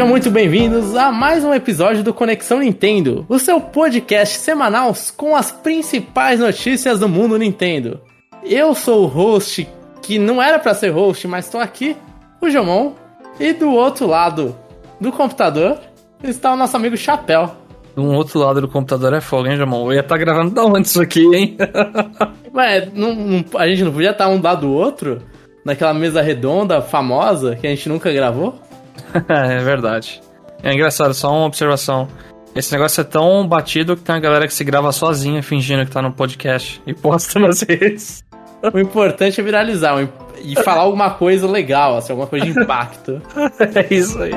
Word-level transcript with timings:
Sejam 0.00 0.08
muito 0.08 0.30
bem-vindos 0.30 0.96
a 0.96 1.12
mais 1.12 1.44
um 1.44 1.52
episódio 1.52 2.02
do 2.02 2.14
Conexão 2.14 2.60
Nintendo, 2.60 3.26
o 3.28 3.38
seu 3.38 3.60
podcast 3.60 4.38
semanal 4.38 4.94
com 5.14 5.36
as 5.36 5.52
principais 5.52 6.40
notícias 6.40 6.98
do 6.98 7.06
mundo 7.06 7.36
Nintendo. 7.36 8.00
Eu 8.42 8.74
sou 8.74 9.04
o 9.04 9.06
host, 9.06 9.68
que 10.00 10.18
não 10.18 10.42
era 10.42 10.58
para 10.58 10.72
ser 10.72 10.88
host, 10.88 11.28
mas 11.28 11.44
estou 11.44 11.60
aqui, 11.60 11.94
o 12.40 12.48
Jomon, 12.48 12.94
e 13.38 13.52
do 13.52 13.70
outro 13.72 14.06
lado 14.06 14.56
do 14.98 15.12
computador 15.12 15.78
está 16.24 16.54
o 16.54 16.56
nosso 16.56 16.74
amigo 16.78 16.96
Chapéu. 16.96 17.54
Um 17.94 18.14
outro 18.14 18.40
lado 18.40 18.62
do 18.62 18.68
computador 18.68 19.12
é 19.12 19.20
fogo, 19.20 19.48
hein, 19.48 19.58
Jamon? 19.58 19.84
Eu 19.88 19.92
ia 19.92 20.00
estar 20.00 20.14
tá 20.14 20.18
gravando 20.18 20.52
da 20.52 20.64
onde 20.64 20.88
isso 20.88 21.02
aqui, 21.02 21.26
hein? 21.26 21.58
Ué, 22.54 22.88
não, 22.94 23.14
não, 23.14 23.44
a 23.54 23.68
gente 23.68 23.84
não 23.84 23.92
podia 23.92 24.12
estar 24.12 24.28
um 24.28 24.40
lado 24.40 24.62
do 24.62 24.72
outro? 24.72 25.20
Naquela 25.62 25.92
mesa 25.92 26.22
redonda, 26.22 26.80
famosa, 26.80 27.54
que 27.54 27.66
a 27.66 27.70
gente 27.70 27.86
nunca 27.86 28.10
gravou? 28.10 28.58
é 29.28 29.58
verdade. 29.62 30.20
É 30.62 30.72
engraçado, 30.72 31.14
só 31.14 31.30
uma 31.30 31.46
observação. 31.46 32.08
Esse 32.54 32.72
negócio 32.72 33.00
é 33.00 33.04
tão 33.04 33.46
batido 33.46 33.96
que 33.96 34.02
tem 34.02 34.14
uma 34.14 34.20
galera 34.20 34.46
que 34.46 34.54
se 34.54 34.64
grava 34.64 34.90
sozinha 34.92 35.42
fingindo 35.42 35.84
que 35.86 35.92
tá 35.92 36.02
no 36.02 36.12
podcast 36.12 36.82
e 36.86 36.92
posta 36.92 37.38
nas 37.38 37.62
redes. 37.68 38.24
O 38.74 38.78
importante 38.78 39.40
é 39.40 39.44
viralizar 39.44 39.96
e 40.42 40.54
falar 40.62 40.82
alguma 40.82 41.10
coisa 41.10 41.46
legal, 41.46 41.96
assim, 41.96 42.12
alguma 42.12 42.28
coisa 42.28 42.44
de 42.44 42.60
impacto. 42.60 43.22
é 43.74 43.94
isso 43.94 44.20
aí. 44.20 44.32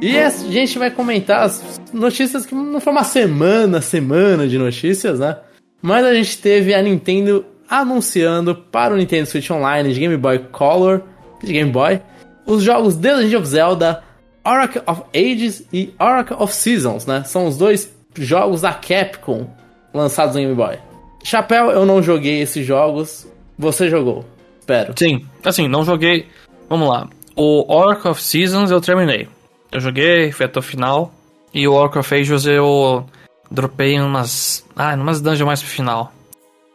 E 0.00 0.18
a 0.18 0.28
gente 0.28 0.78
vai 0.78 0.90
comentar 0.90 1.42
as 1.42 1.80
notícias 1.92 2.44
que 2.44 2.54
não 2.54 2.80
foi 2.80 2.92
uma 2.92 3.04
semana, 3.04 3.80
semana 3.80 4.46
de 4.46 4.58
notícias, 4.58 5.18
né? 5.18 5.38
Mas 5.80 6.04
a 6.04 6.14
gente 6.14 6.38
teve 6.38 6.74
a 6.74 6.82
Nintendo 6.82 7.44
anunciando 7.68 8.54
para 8.54 8.94
o 8.94 8.96
Nintendo 8.96 9.26
Switch 9.26 9.50
Online 9.50 9.92
de 9.92 10.00
Game 10.00 10.16
Boy 10.16 10.38
Color, 10.52 11.02
de 11.42 11.52
Game 11.52 11.70
Boy, 11.70 12.00
os 12.46 12.62
jogos 12.62 12.96
The 12.96 13.14
Legend 13.14 13.36
of 13.36 13.46
Zelda, 13.46 14.02
Oracle 14.44 14.82
of 14.86 15.02
Ages 15.14 15.66
e 15.72 15.92
Oracle 15.98 16.36
of 16.38 16.54
Seasons, 16.54 17.06
né? 17.06 17.24
São 17.24 17.46
os 17.46 17.56
dois 17.56 17.92
jogos 18.14 18.60
da 18.60 18.72
Capcom 18.72 19.48
lançados 19.92 20.34
no 20.34 20.42
Game 20.42 20.54
Boy. 20.54 20.78
Chapéu, 21.24 21.70
eu 21.70 21.84
não 21.84 22.02
joguei 22.02 22.40
esses 22.40 22.64
jogos. 22.64 23.26
Você 23.58 23.88
jogou? 23.88 24.24
Espero. 24.60 24.94
Sim, 24.96 25.26
assim, 25.44 25.66
não 25.66 25.84
joguei. 25.84 26.26
Vamos 26.68 26.88
lá. 26.88 27.08
O 27.34 27.72
Oracle 27.74 28.10
of 28.10 28.22
Seasons 28.22 28.70
eu 28.70 28.80
terminei. 28.80 29.28
Eu 29.70 29.80
joguei, 29.80 30.32
fui 30.32 30.46
até 30.46 30.58
o 30.58 30.62
final. 30.62 31.12
E 31.52 31.66
o 31.66 31.72
Walker 31.72 31.98
of 31.98 32.14
Ages 32.14 32.46
eu 32.46 33.06
dropei 33.50 33.94
em 33.94 34.02
umas. 34.02 34.64
Ah, 34.76 34.94
umas 34.94 35.20
dungeons 35.20 35.46
mais 35.46 35.62
pro 35.62 35.70
final. 35.70 36.12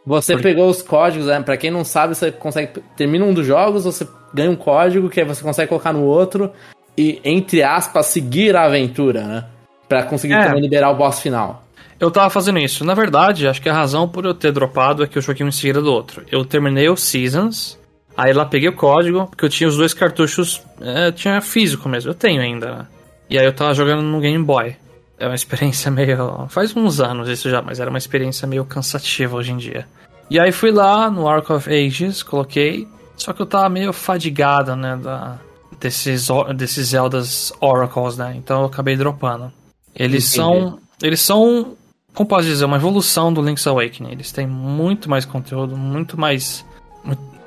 Você 0.06 0.34
Porque... 0.34 0.50
pegou 0.50 0.70
os 0.70 0.82
códigos, 0.82 1.28
né? 1.28 1.42
Pra 1.42 1.58
quem 1.58 1.70
não 1.70 1.84
sabe, 1.84 2.16
você 2.16 2.32
consegue. 2.32 2.82
Termina 2.96 3.24
um 3.26 3.34
dos 3.34 3.46
jogos, 3.46 3.84
você 3.84 4.08
ganha 4.34 4.50
um 4.50 4.56
código 4.56 5.10
que 5.10 5.20
aí 5.20 5.26
você 5.26 5.42
consegue 5.42 5.70
colocar 5.70 5.94
no 5.94 6.04
outro 6.04 6.52
e, 6.98 7.20
entre 7.24 7.62
aspas, 7.64 8.08
seguir 8.08 8.56
a 8.56 8.66
aventura, 8.66 9.24
né? 9.24 9.46
Pra 9.88 10.04
conseguir 10.04 10.34
é. 10.34 10.46
também 10.46 10.62
liberar 10.62 10.90
o 10.90 10.96
boss 10.96 11.20
final. 11.20 11.64
Eu 12.00 12.10
tava 12.10 12.32
fazendo 12.32 12.58
isso. 12.58 12.84
Na 12.84 12.96
verdade, 12.96 13.48
acho 13.48 13.62
que 13.62 13.70
a 13.70 13.74
razão 13.74 14.08
por 14.08 14.26
eu 14.26 14.34
ter 14.34 14.52
dropado 14.52 15.04
é 15.04 15.08
que 15.08 15.18
eu 15.18 15.22
joguei 15.22 15.46
um 15.46 15.50
em 15.50 15.52
seguida 15.52 15.82
do 15.82 15.92
outro. 15.92 16.24
Eu 16.32 16.44
terminei 16.44 16.90
o 16.90 16.98
Seasons, 16.98 17.78
aí 18.22 18.34
lá 18.34 18.46
peguei 18.46 18.70
o 18.70 18.76
código, 18.76 19.26
porque 19.28 19.46
eu 19.46 19.50
tinha 19.50 19.68
os 19.68 19.78
dois 19.78 19.94
cartuchos. 19.94 20.62
É, 20.80 21.12
tinha 21.12 21.42
físico 21.42 21.90
mesmo, 21.90 22.12
eu 22.12 22.16
tenho 22.16 22.42
ainda, 22.42 22.76
né? 22.76 22.88
E 23.30 23.40
aí 23.40 23.46
eu 23.46 23.54
tava 23.54 23.74
jogando 23.74 24.02
no 24.04 24.20
Game 24.20 24.44
Boy. 24.44 24.76
É 25.18 25.26
uma 25.26 25.36
experiência 25.36 25.90
meio. 25.92 26.48
Faz 26.50 26.76
uns 26.76 27.00
anos 27.00 27.28
isso 27.28 27.50
já, 27.50 27.62
mas 27.62 27.80
era 27.80 27.90
uma 27.90 27.98
experiência 27.98 28.48
meio 28.48 28.66
cansativa 28.66 29.36
hoje 29.36 29.52
em 29.52 29.58
dia. 29.58 29.88
E 30.30 30.40
aí 30.40 30.52
fui 30.52 30.72
lá 30.72 31.10
no 31.10 31.28
Ark 31.28 31.52
of 31.52 31.70
Ages, 31.70 32.24
coloquei. 32.24 32.88
Só 33.18 33.34
que 33.34 33.42
eu 33.42 33.46
tava 33.46 33.70
meio 33.70 33.92
fadigado, 33.92 34.76
né? 34.76 34.98
Da, 34.98 35.40
desses, 35.80 36.28
desses 36.56 36.90
Zeldas 36.90 37.52
Oracles, 37.60 38.18
né? 38.18 38.34
Então 38.38 38.62
eu 38.62 38.66
acabei 38.68 38.96
dropando. 38.96 39.52
Eles 39.96 40.26
Entendi. 40.26 40.36
são. 40.36 40.80
Eles 41.02 41.22
são. 41.22 41.78
Como 42.14 42.30
posso 42.30 42.46
dizer? 42.46 42.66
Uma 42.66 42.78
evolução 42.78 43.34
do 43.34 43.42
Link's 43.42 43.66
Awakening. 43.66 44.12
Eles 44.12 44.32
têm 44.32 44.46
muito 44.46 45.10
mais 45.10 45.26
conteúdo, 45.26 45.76
muito 45.78 46.20
mais. 46.20 46.66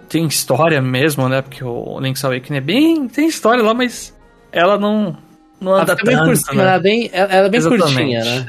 Tem 0.09 0.27
história 0.27 0.81
mesmo, 0.81 1.29
né? 1.29 1.43
Porque 1.43 1.65
o 1.65 1.99
Link's 2.01 2.25
Awakening 2.25 2.59
é 2.59 2.61
bem. 2.61 3.09
Tem 3.09 3.27
história 3.27 3.63
lá, 3.63 3.75
mas 3.75 4.15
ela 4.53 4.79
não 4.79 5.17
não 5.61 5.75
anda 5.75 5.97
tanto, 5.97 6.05
bem 6.05 6.17
né? 6.17 6.35
ela 6.53 6.75
é 6.75 6.81
bem, 6.81 7.11
ela 7.13 7.47
é 7.47 7.49
bem 7.49 7.63
curtinha, 7.63 8.25
né? 8.25 8.47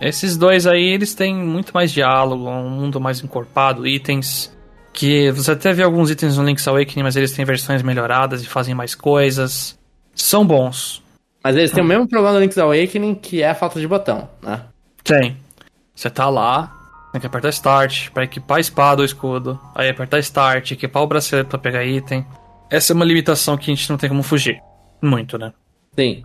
É. 0.00 0.08
Esses 0.08 0.36
dois 0.36 0.66
aí, 0.66 0.94
eles 0.94 1.14
têm 1.14 1.34
muito 1.34 1.72
mais 1.72 1.92
diálogo, 1.92 2.48
um 2.48 2.70
mundo 2.70 3.00
mais 3.00 3.22
encorpado, 3.22 3.86
itens 3.86 4.50
que 4.92 5.30
você 5.30 5.52
até 5.52 5.72
vê 5.72 5.82
alguns 5.82 6.10
itens 6.10 6.36
no 6.36 6.44
Link's 6.44 6.66
Awakening, 6.66 7.02
mas 7.02 7.16
eles 7.16 7.32
têm 7.32 7.44
versões 7.44 7.82
melhoradas 7.82 8.42
e 8.42 8.46
fazem 8.46 8.74
mais 8.74 8.94
coisas. 8.94 9.78
São 10.14 10.44
bons. 10.44 11.02
Mas 11.42 11.56
eles 11.56 11.70
têm 11.70 11.82
o 11.82 11.86
mesmo 11.86 12.08
problema 12.08 12.34
no 12.34 12.40
Link's 12.40 12.58
Awakening, 12.58 13.14
que 13.14 13.42
é 13.42 13.50
a 13.50 13.54
falta 13.54 13.80
de 13.80 13.86
botão, 13.86 14.28
né? 14.42 14.62
Tem. 15.02 15.36
Você 15.94 16.10
tá 16.10 16.28
lá, 16.28 16.79
tem 17.12 17.20
que 17.20 17.26
apertar 17.26 17.48
Start 17.50 18.10
para 18.10 18.24
equipar 18.24 18.58
a 18.58 18.60
espada 18.60 19.02
ou 19.02 19.04
escudo. 19.04 19.58
Aí 19.74 19.88
apertar 19.88 20.18
Start, 20.20 20.70
equipar 20.70 21.02
o 21.02 21.06
bracelete 21.06 21.48
para 21.48 21.58
pegar 21.58 21.84
item. 21.84 22.24
Essa 22.70 22.92
é 22.92 22.94
uma 22.94 23.04
limitação 23.04 23.56
que 23.56 23.70
a 23.70 23.74
gente 23.74 23.90
não 23.90 23.96
tem 23.96 24.08
como 24.08 24.22
fugir. 24.22 24.60
Muito, 25.02 25.36
né? 25.36 25.52
Sim. 25.98 26.22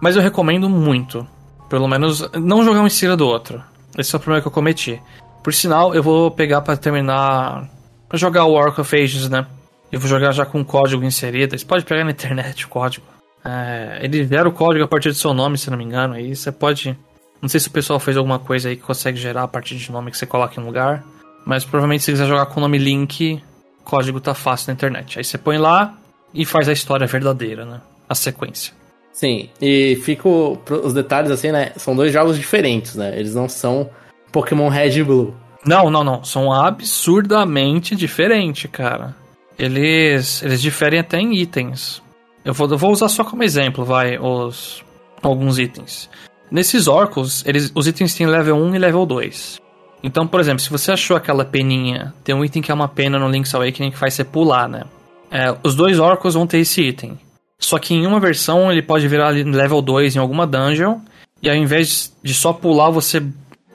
Mas 0.00 0.14
eu 0.14 0.22
recomendo 0.22 0.68
muito. 0.68 1.26
Pelo 1.68 1.88
menos 1.88 2.30
não 2.32 2.64
jogar 2.64 2.82
um 2.82 2.86
em 2.86 2.90
cima 2.90 3.16
do 3.16 3.26
outro. 3.26 3.62
Esse 3.96 4.14
é 4.14 4.18
o 4.18 4.20
problema 4.20 4.42
que 4.42 4.48
eu 4.48 4.52
cometi. 4.52 5.00
Por 5.42 5.54
sinal, 5.54 5.94
eu 5.94 6.02
vou 6.02 6.30
pegar 6.30 6.60
para 6.60 6.76
terminar. 6.76 7.68
Pra 8.08 8.18
jogar 8.18 8.44
o 8.44 8.58
Ark 8.58 8.80
of 8.80 8.94
Ages, 8.94 9.28
né? 9.28 9.46
Eu 9.90 9.98
vou 9.98 10.08
jogar 10.08 10.32
já 10.32 10.44
com 10.44 10.60
o 10.60 10.64
código 10.64 11.02
inserido. 11.02 11.58
Você 11.58 11.64
pode 11.64 11.84
pegar 11.84 12.04
na 12.04 12.10
internet 12.10 12.66
o 12.66 12.68
código. 12.68 13.06
É, 13.44 14.00
ele 14.02 14.26
gera 14.26 14.48
o 14.48 14.52
código 14.52 14.84
a 14.84 14.88
partir 14.88 15.08
do 15.08 15.14
seu 15.14 15.32
nome, 15.32 15.56
se 15.56 15.70
não 15.70 15.78
me 15.78 15.84
engano. 15.84 16.14
Aí 16.14 16.34
você 16.34 16.52
pode. 16.52 16.98
Não 17.46 17.48
sei 17.48 17.60
se 17.60 17.68
o 17.68 17.70
pessoal 17.70 18.00
fez 18.00 18.16
alguma 18.16 18.40
coisa 18.40 18.68
aí 18.68 18.74
que 18.74 18.82
consegue 18.82 19.16
gerar 19.16 19.44
a 19.44 19.46
partir 19.46 19.76
de 19.76 19.92
nome 19.92 20.10
que 20.10 20.18
você 20.18 20.26
coloca 20.26 20.58
em 20.58 20.64
um 20.64 20.66
lugar. 20.66 21.04
Mas 21.44 21.64
provavelmente 21.64 22.02
se 22.02 22.10
quiser 22.10 22.26
jogar 22.26 22.46
com 22.46 22.58
o 22.58 22.60
nome 22.60 22.76
Link, 22.76 23.40
código 23.84 24.18
tá 24.18 24.34
fácil 24.34 24.66
na 24.66 24.74
internet. 24.74 25.16
Aí 25.16 25.22
você 25.22 25.38
põe 25.38 25.56
lá 25.56 25.94
e 26.34 26.44
faz 26.44 26.68
a 26.68 26.72
história 26.72 27.06
verdadeira, 27.06 27.64
né? 27.64 27.80
A 28.08 28.16
sequência. 28.16 28.74
Sim, 29.12 29.48
e 29.62 29.94
fico. 30.02 30.60
Os 30.82 30.92
detalhes 30.92 31.30
assim, 31.30 31.52
né? 31.52 31.70
São 31.76 31.94
dois 31.94 32.12
jogos 32.12 32.36
diferentes, 32.36 32.96
né? 32.96 33.16
Eles 33.16 33.36
não 33.36 33.48
são 33.48 33.90
Pokémon 34.32 34.68
Red 34.68 34.98
e 34.98 35.04
Blue. 35.04 35.32
Não, 35.64 35.88
não, 35.88 36.02
não. 36.02 36.24
São 36.24 36.52
absurdamente 36.52 37.94
diferentes, 37.94 38.68
cara. 38.72 39.14
Eles, 39.56 40.42
eles 40.42 40.60
diferem 40.60 40.98
até 40.98 41.20
em 41.20 41.36
itens. 41.36 42.02
Eu 42.44 42.52
vou, 42.52 42.68
eu 42.68 42.76
vou 42.76 42.90
usar 42.90 43.08
só 43.08 43.22
como 43.22 43.44
exemplo, 43.44 43.84
vai, 43.84 44.18
os 44.18 44.84
alguns 45.22 45.60
itens. 45.60 46.10
Nesses 46.50 46.86
orcos, 46.86 47.44
eles, 47.46 47.72
os 47.74 47.86
itens 47.86 48.14
têm 48.14 48.26
level 48.26 48.56
1 48.56 48.74
e 48.74 48.78
level 48.78 49.04
2. 49.04 49.60
Então, 50.02 50.26
por 50.26 50.38
exemplo, 50.40 50.60
se 50.60 50.70
você 50.70 50.92
achou 50.92 51.16
aquela 51.16 51.44
peninha, 51.44 52.14
tem 52.22 52.34
um 52.34 52.44
item 52.44 52.62
que 52.62 52.70
é 52.70 52.74
uma 52.74 52.88
pena 52.88 53.18
no 53.18 53.28
Link's 53.28 53.54
Awakening 53.54 53.90
que 53.90 53.98
faz 53.98 54.14
você 54.14 54.24
pular, 54.24 54.68
né? 54.68 54.84
É, 55.30 55.54
os 55.62 55.74
dois 55.74 55.98
orcos 55.98 56.34
vão 56.34 56.46
ter 56.46 56.58
esse 56.58 56.80
item. 56.82 57.18
Só 57.58 57.78
que 57.78 57.94
em 57.94 58.06
uma 58.06 58.20
versão 58.20 58.70
ele 58.70 58.82
pode 58.82 59.08
virar 59.08 59.30
level 59.30 59.82
2 59.82 60.16
em 60.16 60.18
alguma 60.18 60.46
dungeon. 60.46 61.00
E 61.42 61.50
ao 61.50 61.56
invés 61.56 62.14
de 62.22 62.32
só 62.32 62.52
pular, 62.52 62.90
você 62.90 63.22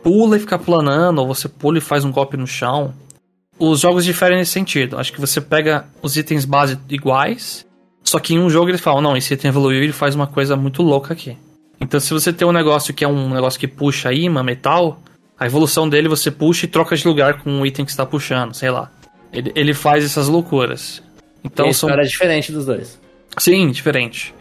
pula 0.01 0.37
e 0.37 0.39
fica 0.39 0.57
planando, 0.57 1.19
ou 1.19 1.27
você 1.27 1.47
pula 1.47 1.77
e 1.77 1.81
faz 1.81 2.05
um 2.05 2.11
golpe 2.11 2.37
no 2.37 2.47
chão. 2.47 2.93
Os 3.59 3.81
jogos 3.81 4.05
diferem 4.05 4.37
nesse 4.37 4.51
sentido. 4.51 4.97
Acho 4.97 5.13
que 5.13 5.21
você 5.21 5.39
pega 5.39 5.85
os 6.01 6.17
itens 6.17 6.45
base 6.45 6.79
iguais, 6.89 7.65
só 8.03 8.19
que 8.19 8.33
em 8.33 8.39
um 8.39 8.49
jogo 8.49 8.69
eles 8.69 8.81
falam, 8.81 9.01
não, 9.01 9.15
esse 9.15 9.33
item 9.33 9.49
evoluiu 9.49 9.81
e 9.81 9.83
ele 9.83 9.93
faz 9.93 10.15
uma 10.15 10.27
coisa 10.27 10.55
muito 10.55 10.81
louca 10.81 11.13
aqui. 11.13 11.37
Então 11.81 11.99
se 11.99 12.13
você 12.13 12.31
tem 12.31 12.47
um 12.47 12.51
negócio 12.51 12.93
que 12.93 13.03
é 13.03 13.07
um 13.07 13.33
negócio 13.33 13.59
que 13.59 13.67
puxa 13.67 14.13
imã, 14.13 14.43
metal, 14.43 15.01
a 15.37 15.47
evolução 15.47 15.89
dele 15.89 16.07
você 16.07 16.29
puxa 16.29 16.65
e 16.65 16.69
troca 16.69 16.95
de 16.95 17.07
lugar 17.07 17.41
com 17.41 17.59
o 17.59 17.65
item 17.65 17.83
que 17.83 17.91
está 17.91 18.05
puxando, 18.05 18.53
sei 18.53 18.69
lá. 18.69 18.91
Ele, 19.33 19.51
ele 19.55 19.73
faz 19.73 20.05
essas 20.05 20.27
loucuras. 20.27 21.01
Então 21.43 21.67
Isso 21.67 21.81
são... 21.81 21.89
era 21.89 22.03
diferente 22.03 22.51
dos 22.51 22.65
dois. 22.65 22.99
Sim, 23.37 23.71
diferente. 23.71 24.35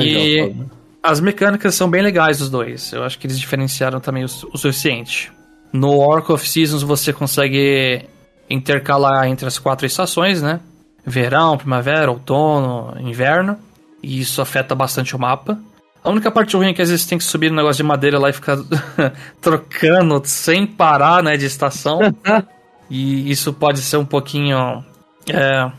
e 0.00 0.54
as 1.02 1.20
mecânicas 1.20 1.74
são 1.74 1.90
bem 1.90 2.00
legais 2.00 2.38
dos 2.38 2.48
dois. 2.48 2.92
Eu 2.92 3.04
acho 3.04 3.18
que 3.18 3.26
eles 3.26 3.38
diferenciaram 3.38 4.00
também 4.00 4.24
o, 4.24 4.26
o 4.26 4.56
suficiente. 4.56 5.30
No 5.72 5.98
Orc 5.98 6.32
of 6.32 6.48
Seasons 6.48 6.82
você 6.82 7.12
consegue 7.12 8.06
intercalar 8.48 9.26
entre 9.26 9.46
as 9.46 9.58
quatro 9.58 9.86
estações, 9.86 10.40
né? 10.40 10.60
Verão, 11.04 11.58
primavera, 11.58 12.10
outono, 12.10 12.96
inverno. 13.00 13.58
E 14.02 14.20
isso 14.20 14.40
afeta 14.40 14.74
bastante 14.74 15.14
o 15.14 15.18
mapa. 15.18 15.58
A 16.06 16.10
única 16.10 16.30
parte 16.30 16.56
ruim 16.56 16.68
é 16.68 16.72
que 16.72 16.80
às 16.80 16.88
vezes 16.88 17.04
tem 17.04 17.18
que 17.18 17.24
subir 17.24 17.50
no 17.50 17.56
negócio 17.56 17.78
de 17.78 17.82
madeira 17.82 18.18
lá 18.18 18.30
e 18.30 18.32
ficar 18.32 18.56
trocando 19.42 20.22
sem 20.24 20.66
parar, 20.66 21.22
né, 21.22 21.36
de 21.36 21.46
estação. 21.46 21.98
e 22.88 23.30
isso 23.30 23.52
pode 23.52 23.80
ser 23.80 23.96
um 23.96 24.04
pouquinho 24.04 24.84
é, 25.28 25.70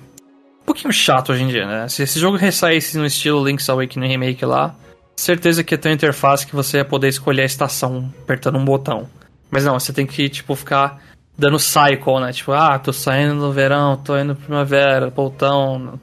pouquinho 0.68 0.92
chato 0.92 1.32
hoje 1.32 1.44
em 1.44 1.48
dia, 1.48 1.66
né? 1.66 1.88
Se 1.88 2.04
esse 2.04 2.20
jogo 2.20 2.36
ressaísse 2.36 2.98
no 2.98 3.06
estilo 3.06 3.44
Link's 3.44 3.70
Awakening 3.70 4.10
Remake 4.10 4.46
lá, 4.46 4.76
certeza 5.16 5.64
que 5.64 5.74
ia 5.74 5.78
ter 5.78 5.88
uma 5.88 5.96
interface 5.96 6.46
que 6.46 6.54
você 6.54 6.80
ia 6.80 6.86
poder 6.86 7.08
escolher 7.08 7.44
a 7.44 7.46
estação 7.46 8.14
apertando 8.22 8.58
um 8.58 8.66
botão. 8.66 9.08
Mas 9.50 9.64
não, 9.64 9.80
você 9.80 9.94
tem 9.94 10.06
que, 10.06 10.28
tipo, 10.28 10.54
ficar 10.56 11.02
dando 11.38 11.58
cycle, 11.58 12.20
né? 12.20 12.34
Tipo, 12.34 12.52
ah, 12.52 12.78
tô 12.78 12.92
saindo 12.92 13.36
no 13.36 13.54
verão, 13.54 13.96
tô 13.96 14.18
indo 14.18 14.36
primavera, 14.36 15.10
voltão. 15.10 15.98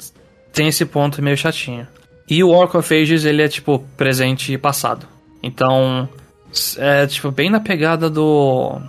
Tem 0.51 0.69
esse 0.69 0.87
ponto 0.87 1.21
meio 1.21 1.37
chatinho. 1.37 1.87
E 2.29 2.43
o 2.43 2.49
Walk 2.49 2.77
of 2.77 2.95
Ages, 2.95 3.25
ele 3.25 3.43
é, 3.43 3.49
tipo, 3.49 3.81
presente 3.97 4.53
e 4.53 4.59
passado. 4.59 5.07
Então, 5.43 6.09
é, 6.79 7.07
tipo, 7.07 7.31
bem 7.31 7.51
na 7.51 7.61
pegada 7.61 8.09
do... 8.09 8.81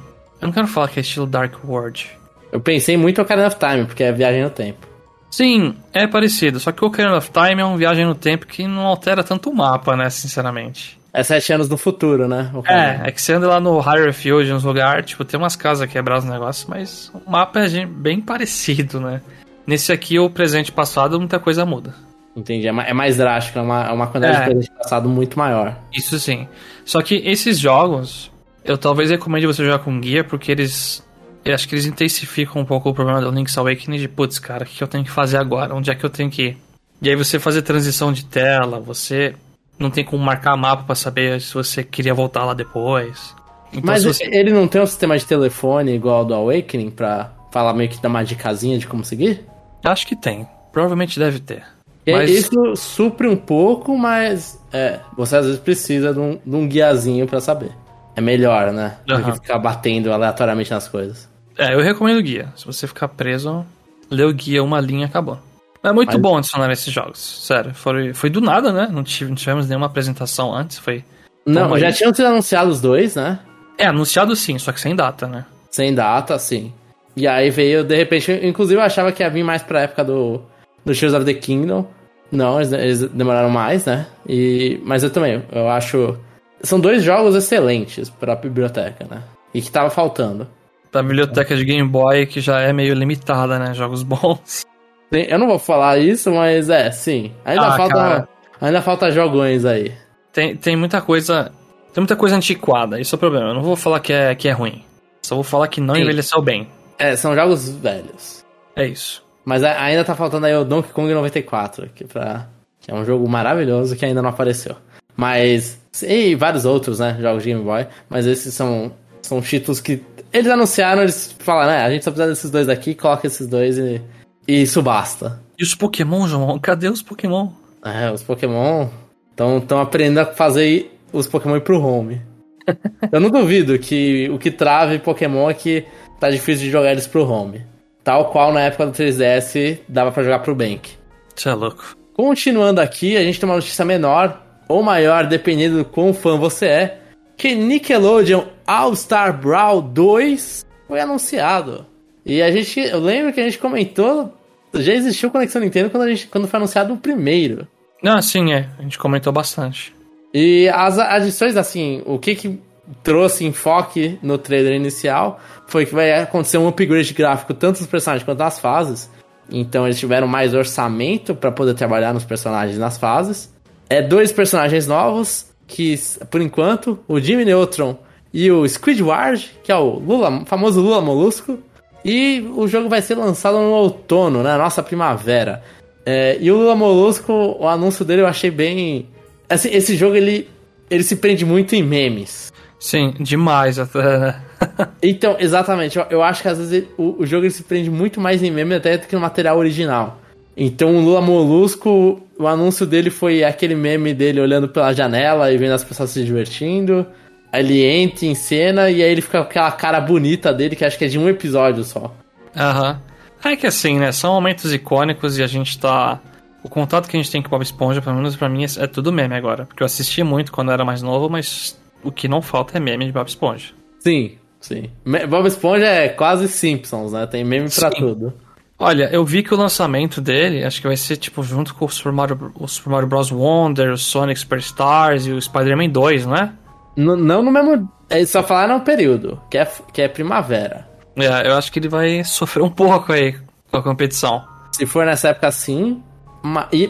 Eu 0.42 0.48
não 0.48 0.52
quero 0.52 0.68
falar 0.68 0.88
que 0.88 1.00
é 1.00 1.02
estilo 1.02 1.26
Dark 1.26 1.54
World. 1.66 2.10
Eu 2.52 2.60
pensei 2.62 2.96
muito 2.96 3.18
no 3.18 3.24
Ocarina 3.24 3.48
of 3.48 3.58
Time, 3.58 3.86
porque 3.86 4.04
é 4.04 4.12
viagem 4.12 4.44
no 4.44 4.50
tempo. 4.50 4.88
Sim, 5.30 5.76
é 5.92 6.08
parecido. 6.08 6.60
Só 6.60 6.72
que 6.72 6.84
o 6.84 6.88
Ocarina 6.88 7.18
of 7.18 7.30
Time 7.30 7.62
é 7.62 7.66
uma 7.66 7.78
viagem 7.78 8.06
no 8.06 8.16
tempo 8.16 8.46
que 8.46 8.66
não 8.66 8.86
altera 8.86 9.24
tanto 9.24 9.50
o 9.50 9.56
mapa, 9.56 9.96
né, 9.98 10.10
sinceramente. 10.10 10.98
É 11.12 11.24
sete 11.24 11.54
anos 11.54 11.70
no 11.70 11.78
futuro, 11.78 12.28
né? 12.28 12.52
É, 12.66 13.08
é 13.08 13.12
que 13.12 13.22
você 13.22 13.34
anda 13.34 13.48
lá 13.48 13.60
no 13.60 13.80
Higher 13.80 14.14
Field, 14.14 14.52
nos 14.52 14.66
lugares, 14.66 15.06
tipo, 15.06 15.24
tem 15.24 15.40
umas 15.40 15.56
casas 15.56 15.90
quebradas, 15.90 16.26
negócios, 16.26 16.66
mas 16.68 17.10
o 17.14 17.32
mapa 17.32 17.62
é 17.62 17.86
bem 17.86 18.20
parecido, 18.20 19.00
né? 19.00 19.22
Nesse 19.66 19.94
aqui, 19.94 20.20
o 20.20 20.30
presente 20.30 20.68
e 20.68 20.72
passado, 20.74 21.18
muita 21.18 21.40
coisa 21.40 21.66
muda. 21.66 21.96
Entendi, 22.36 22.68
é 22.68 22.94
mais 22.94 23.18
drástico, 23.18 23.60
é 23.60 23.62
uma, 23.62 23.88
é 23.88 23.92
uma 23.92 24.08
quantidade 24.08 24.36
é. 24.36 24.40
de 24.40 24.46
presente 24.46 24.72
passado 24.72 25.08
muito 25.08 25.40
maior. 25.40 25.80
Isso 25.94 26.20
sim. 26.20 26.48
Só 26.84 27.02
que 27.02 27.16
esses 27.26 27.58
jogos, 27.58 28.30
eu 28.64 28.78
talvez 28.78 29.10
recomende 29.10 29.48
você 29.48 29.64
jogar 29.64 29.80
com 29.80 30.00
guia, 30.00 30.24
porque 30.24 30.52
eles 30.52 31.06
eu 31.46 31.54
acho 31.54 31.70
que 31.70 31.76
eles 31.76 31.86
intensificam 31.86 32.60
um 32.60 32.66
pouco 32.66 32.90
o 32.90 32.94
problema 32.94 33.22
do 33.22 33.30
Link's 33.30 33.56
Awakening 33.56 34.00
de, 34.00 34.08
putz, 34.08 34.40
cara, 34.40 34.64
o 34.64 34.68
que 34.68 34.84
eu 34.84 34.88
tenho 34.88 35.04
que 35.04 35.12
fazer 35.12 35.38
agora? 35.38 35.76
Onde 35.76 35.92
é 35.92 35.96
que 35.96 36.04
eu 36.04 36.10
tenho 36.10 36.30
que 36.30 36.42
ir? 36.42 36.58
E 37.02 37.08
aí 37.08 37.16
você 37.16 37.40
fazer 37.40 37.62
transição 37.62 38.12
de 38.12 38.26
tela, 38.26 38.80
você 38.80 39.36
não 39.78 39.92
tem 39.92 40.04
como 40.04 40.24
marcar 40.24 40.58
mapa 40.58 40.84
para 40.84 40.96
saber 40.96 41.40
se 41.40 41.54
você 41.54 41.84
queria 41.84 42.16
voltar 42.16 42.46
lá 42.46 42.56
depois. 42.56 43.36
Então, 43.72 43.94
Mas 43.94 44.04
você... 44.04 44.24
ele 44.26 44.52
não 44.52 44.68
tem 44.68 44.82
um 44.82 44.88
sistema 44.88 45.16
de 45.18 45.26
telefone 45.26 45.94
igual 45.94 46.20
ao 46.20 46.26
do 46.26 46.34
Awakening 46.34 46.90
pra 46.90 47.32
falar 47.52 47.74
meio 47.74 47.90
que 47.90 48.02
dar 48.02 48.10
uma 48.10 48.24
dicasinha 48.24 48.80
de 48.80 48.88
como 48.88 49.06
seguir? 49.06 49.46
Acho 49.84 50.08
que 50.08 50.16
tem. 50.16 50.48
Provavelmente 50.72 51.20
deve 51.20 51.40
ter. 51.40 51.64
Mas... 52.08 52.30
Isso 52.30 52.76
supre 52.76 53.28
um 53.28 53.36
pouco, 53.36 53.98
mas 53.98 54.60
é, 54.72 55.00
você 55.18 55.38
às 55.38 55.46
vezes 55.46 55.60
precisa 55.60 56.14
de 56.14 56.20
um, 56.20 56.40
de 56.46 56.56
um 56.56 56.68
guiazinho 56.68 57.26
para 57.26 57.40
saber. 57.42 57.72
É 58.16 58.22
melhor, 58.22 58.72
né? 58.72 58.98
Do 59.06 59.22
que 59.24 59.32
ficar 59.34 59.60
batendo 59.60 60.14
aleatoriamente 60.14 60.72
nas 60.72 60.88
coisas. 60.88 61.28
É, 61.58 61.74
eu 61.74 61.82
recomendo 61.82 62.18
o 62.18 62.24
guia. 62.24 62.50
Se 62.56 62.66
você 62.66 62.88
ficar 62.88 63.08
preso, 63.08 63.66
lê 64.10 64.24
o 64.24 64.34
guia, 64.34 64.64
uma 64.64 64.80
linha, 64.80 65.06
acabou. 65.06 65.40
É 65.84 65.92
muito 65.92 66.14
Mas... 66.14 66.22
bom 66.22 66.38
adicionar 66.38 66.72
esses 66.72 66.92
jogos, 66.92 67.20
sério. 67.20 67.74
Foi, 67.74 68.14
foi 68.14 68.30
do 68.30 68.42
nada, 68.42 68.72
né? 68.72 68.88
Não 68.92 69.04
tivemos 69.04 69.68
nenhuma 69.68 69.88
apresentação 69.88 70.54
antes, 70.54 70.78
foi... 70.78 71.04
Não, 71.46 71.78
já 71.78 71.92
tinham 71.92 72.14
sido 72.14 72.26
anunciados 72.26 72.78
os 72.78 72.82
dois, 72.82 73.16
né? 73.16 73.40
É, 73.78 73.86
anunciado 73.86 74.36
sim, 74.36 74.58
só 74.58 74.72
que 74.72 74.82
sem 74.82 74.96
data, 74.96 75.28
né? 75.28 75.46
Sem 75.70 75.94
data, 75.94 76.40
sim. 76.40 76.74
E 77.16 77.28
aí 77.28 77.52
veio, 77.52 77.84
de 77.84 77.96
repente, 77.96 78.32
inclusive 78.44 78.80
eu 78.80 78.84
achava 78.84 79.12
que 79.12 79.22
ia 79.22 79.30
vir 79.30 79.44
mais 79.44 79.62
pra 79.62 79.82
época 79.82 80.04
do, 80.04 80.42
do 80.86 80.94
Tears 80.94 81.14
of 81.14 81.26
the 81.26 81.34
Kingdom. 81.34 81.88
Não, 82.32 82.60
eles, 82.60 82.72
eles 82.72 83.02
demoraram 83.10 83.50
mais, 83.50 83.86
né? 83.86 84.08
E, 84.28 84.80
mas 84.84 85.04
eu 85.04 85.10
também, 85.10 85.44
eu 85.52 85.68
acho... 85.70 86.18
São 86.62 86.80
dois 86.80 87.04
jogos 87.04 87.36
excelentes 87.36 88.10
pra 88.10 88.36
biblioteca, 88.36 89.06
né? 89.10 89.22
E 89.54 89.62
que 89.62 89.72
tava 89.72 89.90
faltando 89.90 90.48
da 90.96 91.04
biblioteca 91.04 91.56
de 91.56 91.66
Game 91.66 91.88
Boy 91.88 92.26
que 92.26 92.40
já 92.40 92.62
é 92.62 92.72
meio 92.72 92.94
limitada, 92.94 93.60
né? 93.60 93.74
Jogos 93.74 94.02
bons. 94.02 94.66
Eu 95.12 95.38
não 95.38 95.48
vou 95.48 95.60
falar 95.60 95.98
isso, 95.98 96.32
mas 96.32 96.70
é, 96.70 96.90
sim. 96.90 97.34
Ainda 97.44 97.68
ah, 97.68 97.78
falta 97.78 97.96
cara. 97.96 98.30
ainda 98.62 98.82
falta 98.82 99.12
jogões 99.12 99.66
aí. 99.66 99.94
Tem, 100.32 100.56
tem 100.56 100.76
muita 100.76 101.02
coisa, 101.02 101.52
tem 101.94 102.02
muita 102.02 102.16
coisa 102.16 102.36
antiquada, 102.36 103.00
isso 103.00 103.14
é 103.14 103.18
o 103.18 103.20
problema. 103.20 103.50
Eu 103.50 103.54
não 103.56 103.62
vou 103.62 103.76
falar 103.76 104.00
que 104.00 104.14
é 104.14 104.34
que 104.36 104.48
é 104.48 104.52
ruim. 104.52 104.84
Só 105.22 105.36
vou 105.36 105.44
falar 105.44 105.68
que 105.68 105.82
não 105.82 105.96
sim. 105.96 106.02
envelheceu 106.02 106.42
bem. 106.42 106.68
É, 106.98 107.16
são 107.16 107.36
jogos 107.36 107.70
velhos. 107.70 108.46
É 108.76 108.86
isso. 108.88 109.25
Mas 109.46 109.64
ainda 109.64 110.04
tá 110.04 110.16
faltando 110.16 110.48
aí 110.48 110.56
o 110.56 110.66
Donkey 110.66 110.92
Kong 110.92 111.14
94, 111.14 111.90
que, 111.94 112.04
pra, 112.04 112.48
que 112.82 112.92
é 112.92 112.94
um 112.94 113.06
jogo 113.06 113.30
maravilhoso 113.30 113.96
que 113.96 114.04
ainda 114.04 114.22
não 114.22 114.30
apareceu. 114.30 114.76
Mas. 115.16 115.80
E 116.04 116.36
vários 116.36 116.66
outros, 116.66 117.00
né? 117.00 117.16
Jogos 117.22 117.44
de 117.44 117.50
Game 117.50 117.64
Boy. 117.64 117.88
Mas 118.10 118.26
esses 118.26 118.54
são, 118.54 118.92
são 119.22 119.40
títulos 119.42 119.80
que 119.80 120.02
eles 120.34 120.52
anunciaram, 120.52 121.04
eles 121.04 121.34
falaram, 121.40 121.72
né? 121.72 121.82
A 121.82 121.90
gente 121.90 122.04
só 122.04 122.12
precisa 122.12 122.30
desses 122.30 122.52
dois 122.52 122.68
daqui, 122.68 122.94
coloca 122.96 123.28
esses 123.28 123.48
dois 123.48 123.78
e, 123.78 124.02
e 124.48 124.64
isso 124.64 124.82
basta. 124.82 125.40
E 125.58 125.64
os 125.64 125.74
Pokémon, 125.74 126.28
João? 126.28 126.60
Cadê 126.60 126.90
os 126.90 127.02
Pokémon? 127.02 127.52
É, 127.86 128.12
os 128.12 128.22
Pokémon 128.22 128.90
estão 129.32 129.80
aprendendo 129.80 130.20
a 130.20 130.26
fazer 130.26 130.92
os 131.14 131.28
Pokémon 131.28 131.56
ir 131.56 131.62
pro 131.62 131.82
home. 131.82 132.22
Eu 133.12 133.20
não 133.22 133.30
duvido 133.30 133.78
que 133.80 134.30
o 134.30 134.38
que 134.38 134.52
trave 134.52 135.00
Pokémon 135.00 135.50
é 135.50 135.54
que 135.54 135.86
tá 136.20 136.30
difícil 136.30 136.66
de 136.66 136.72
jogar 136.72 136.92
eles 136.92 137.08
pro 137.08 137.30
home. 137.30 137.62
Tal 138.06 138.26
qual 138.26 138.54
na 138.54 138.62
época 138.62 138.86
do 138.86 138.92
3DS 138.92 139.80
dava 139.90 140.12
para 140.12 140.22
jogar 140.22 140.40
pro 140.40 140.54
Bank. 140.54 140.92
Você 141.36 141.50
é 141.50 141.54
louco. 141.54 141.98
Continuando 142.14 142.80
aqui, 142.80 143.18
a 143.18 143.24
gente 143.24 143.40
tem 143.40 143.50
uma 143.50 143.56
notícia 143.56 143.84
menor 143.84 144.42
ou 144.68 144.84
maior, 144.84 145.26
dependendo 145.26 145.80
do 145.80 145.86
quão 145.86 146.14
fã 146.14 146.38
você 146.38 146.68
é 146.68 147.00
que 147.36 147.56
Nickelodeon 147.56 148.44
All-Star 148.68 149.36
Brawl 149.36 149.82
2 149.82 150.64
foi 150.88 151.00
anunciado. 151.00 151.84
E 152.24 152.44
a 152.44 152.52
gente, 152.52 152.80
eu 152.80 153.00
lembro 153.00 153.34
que 153.34 153.42
a 153.42 153.44
gente 153.44 153.58
comentou, 153.58 154.32
já 154.76 154.94
existiu 154.94 155.32
Conexão 155.32 155.60
Nintendo 155.60 155.90
quando, 155.90 156.04
a 156.04 156.10
gente, 156.10 156.28
quando 156.28 156.48
foi 156.48 156.58
anunciado 156.58 156.94
o 156.94 156.98
primeiro. 156.98 157.68
Ah, 158.04 158.22
sim, 158.22 158.54
é. 158.54 158.70
A 158.78 158.84
gente 158.84 159.00
comentou 159.00 159.34
bastante. 159.34 159.92
E 160.32 160.70
as 160.70 161.00
adições, 161.00 161.58
assim, 161.58 162.04
o 162.06 162.20
que 162.20 162.36
que 162.36 162.60
trouxe 163.04 163.46
enfoque 163.46 164.20
no 164.22 164.38
trailer 164.38 164.74
inicial 164.74 165.40
foi 165.68 165.86
que 165.86 165.94
vai 165.94 166.12
acontecer 166.14 166.58
um 166.58 166.68
upgrade 166.68 167.14
gráfico 167.14 167.54
tanto 167.54 167.80
dos 167.80 167.88
personagens 167.88 168.24
quanto 168.24 168.38
das 168.38 168.60
fases. 168.60 169.10
Então 169.50 169.86
eles 169.86 170.00
tiveram 170.00 170.28
mais 170.28 170.54
orçamento 170.54 171.36
para 171.36 171.52
poder 171.52 171.74
trabalhar 171.74 172.14
nos 172.14 172.24
personagens 172.24 172.78
nas 172.78 172.98
fases. 172.98 173.54
É 173.90 174.02
dois 174.02 174.32
personagens 174.32 174.88
novos, 174.88 175.46
que, 175.68 175.96
por 176.30 176.42
enquanto, 176.42 177.00
o 177.08 177.20
Jimmy 177.20 177.46
Neutron 177.46 177.98
e 178.34 178.52
o 178.52 178.68
Squidward, 178.68 179.52
que 179.64 179.72
é 179.72 179.76
o 179.76 180.00
Lula, 180.00 180.44
famoso 180.46 180.82
Lula 180.82 181.02
Molusco. 181.02 181.60
E 182.04 182.48
o 182.56 182.68
jogo 182.68 182.88
vai 182.88 183.02
ser 183.02 183.16
lançado 183.16 183.58
no 183.58 183.72
outono, 183.72 184.44
na 184.44 184.58
nossa 184.58 184.84
primavera. 184.84 185.64
É, 186.06 186.38
e 186.40 186.52
o 186.52 186.58
Lula 186.58 186.76
Molusco, 186.76 187.34
o 187.60 187.68
anúncio 187.68 188.06
dele 188.06 188.22
eu 188.22 188.28
achei 188.28 188.52
bem. 188.52 189.08
Assim, 189.50 189.70
esse 189.72 189.96
jogo 189.96 190.16
ele, 190.16 190.48
ele 190.90 191.04
se 191.04 191.16
prende 191.16 191.44
muito 191.44 191.76
em 191.76 191.82
memes. 191.82 192.54
Sim, 192.80 193.14
demais 193.20 193.80
até. 193.80 194.36
então, 195.02 195.36
exatamente. 195.40 195.98
Eu, 195.98 196.06
eu, 196.10 196.24
acho 196.24 196.42
que 196.42 196.48
às 196.48 196.58
vezes 196.58 196.74
ele, 196.74 196.88
o, 196.98 197.22
o 197.22 197.26
jogo 197.26 197.46
ele 197.46 197.52
se 197.52 197.64
prende 197.64 197.90
muito 197.90 198.20
mais 198.20 198.44
em 198.44 198.52
memes 198.52 198.78
até 198.78 198.98
do 198.98 199.08
que 199.08 199.16
no 199.16 199.22
material 199.22 199.58
original. 199.58 200.20
Então 200.58 200.96
o 200.96 201.02
Lula 201.02 201.22
Molusco, 201.22 202.22
o 202.38 202.48
anúncio 202.48 202.86
dele 202.86 203.10
foi 203.10 203.44
aquele 203.44 203.76
meme 203.76 204.14
dele 204.14 204.40
olhando 204.40 204.70
pela 204.70 204.94
janela 204.94 205.52
e 205.52 205.58
vendo 205.58 205.74
as 205.74 205.84
pessoas 205.84 206.12
se 206.12 206.24
divertindo. 206.24 207.06
Aí 207.52 207.62
ele 207.62 207.86
entra 207.86 208.26
em 208.26 208.36
cena 208.36 208.90
e 208.90 209.02
aí 209.02 209.10
ele 209.10 209.22
fica 209.22 209.40
com 209.40 209.46
aquela 209.46 209.72
cara 209.72 210.00
bonita 210.00 210.54
dele, 210.54 210.76
que 210.76 210.86
acho 210.86 210.98
que 210.98 211.06
é 211.06 211.08
de 211.08 211.20
um 211.20 211.28
episódio 211.30 211.84
só. 211.84 212.14
Aham. 212.56 212.92
Uhum. 212.92 213.52
É 213.52 213.56
que 213.56 213.68
assim, 213.68 214.00
né? 214.00 214.12
São 214.12 214.34
momentos 214.34 214.74
icônicos 214.74 215.38
e 215.38 215.44
a 215.44 215.48
gente 215.48 215.78
tá. 215.78 216.20
O 216.64 216.70
contato 216.70 217.08
que 217.08 217.16
a 217.16 217.20
gente 217.22 217.32
tem 217.32 217.44
com 217.44 217.48
o 217.48 217.52
Bob 217.52 217.62
Esponja, 217.62 218.02
pelo 218.02 218.16
menos 218.16 218.36
pra 218.36 218.50
mim, 218.50 218.64
é, 218.64 218.84
é 218.84 218.88
tudo 218.88 219.14
meme 219.14 219.36
agora. 219.36 219.66
Porque 219.68 219.84
eu 219.84 219.86
assisti 219.86 220.24
muito 220.24 220.52
quando 220.52 220.70
eu 220.70 220.74
era 220.74 220.84
mais 220.84 221.04
novo, 221.04 221.30
mas 221.30 221.80
o 222.06 222.12
que 222.12 222.28
não 222.28 222.42
falta 222.42 222.78
é 222.78 222.80
meme 222.80 223.06
de 223.06 223.12
Bob 223.12 223.28
Esponja. 223.28 223.74
Sim, 224.00 224.38
sim. 224.62 224.90
Bob 225.30 225.48
Esponja 225.48 225.86
é 225.86 226.10
quase 226.10 226.48
Simpsons, 226.48 227.12
né? 227.12 227.26
Tem 227.26 227.44
meme 227.44 227.70
pra 227.70 227.92
sim. 227.92 227.98
tudo. 227.98 228.34
Olha, 228.78 229.10
eu 229.12 229.24
vi 229.24 229.42
que 229.42 229.54
o 229.54 229.58
lançamento 229.58 230.20
dele, 230.20 230.64
acho 230.64 230.82
que 230.82 230.88
vai 230.88 230.98
ser 230.98 231.16
tipo 231.16 231.42
junto 231.42 231.74
com 231.74 231.86
o 231.86 231.90
Super 231.90 232.12
Mario, 232.12 232.52
o 232.60 232.68
Super 232.68 232.90
Mario 232.90 233.08
Bros. 233.08 233.32
Wonder, 233.32 233.92
o 233.92 233.98
Sonic 233.98 234.40
Superstars 234.40 235.26
e 235.26 235.32
o 235.32 235.42
Spider-Man 235.42 235.90
2, 235.90 236.26
não 236.26 236.36
é? 236.36 236.52
N 236.98 237.16
não 237.16 237.42
no 237.42 237.52
mesmo. 237.52 237.90
Eles 238.10 238.30
só 238.30 238.44
falaram 238.44 238.80
no 238.80 238.84
período, 238.84 239.42
que 239.50 239.58
é, 239.58 239.68
que 239.94 240.02
é 240.02 240.08
primavera. 240.08 240.88
É, 241.16 241.48
eu 241.48 241.54
acho 241.56 241.72
que 241.72 241.80
ele 241.80 241.88
vai 241.88 242.24
sofrer 242.26 242.62
um 242.62 242.70
pouco 242.70 243.14
aí 243.14 243.36
com 243.72 243.78
a 243.78 243.84
competição. 243.84 244.44
Se 244.74 244.86
for 244.86 245.06
nessa 245.06 245.30
época 245.30 245.52
sim. 245.52 246.04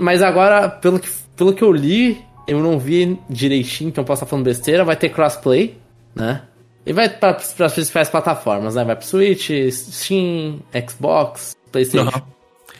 Mas 0.01 0.21
agora, 0.21 0.69
pelo 0.69 0.99
que, 0.99 1.07
pelo 1.37 1.53
que 1.53 1.63
eu 1.63 1.71
li, 1.71 2.21
eu 2.47 2.59
não 2.59 2.77
vi 2.77 3.19
direitinho, 3.29 3.89
então 3.89 4.03
posso 4.03 4.23
estar 4.23 4.29
falando 4.29 4.45
besteira, 4.45 4.83
vai 4.83 4.95
ter 4.95 5.09
crossplay, 5.09 5.77
né? 6.13 6.41
E 6.85 6.93
vai 6.93 7.09
para 7.09 7.31
as 7.31 7.73
principais 7.73 8.09
plataformas, 8.09 8.75
né? 8.75 8.83
Vai 8.83 8.95
pro 8.95 9.05
Switch, 9.05 9.49
Steam, 9.71 10.59
Xbox, 10.87 11.55
PlayStation. 11.71 12.21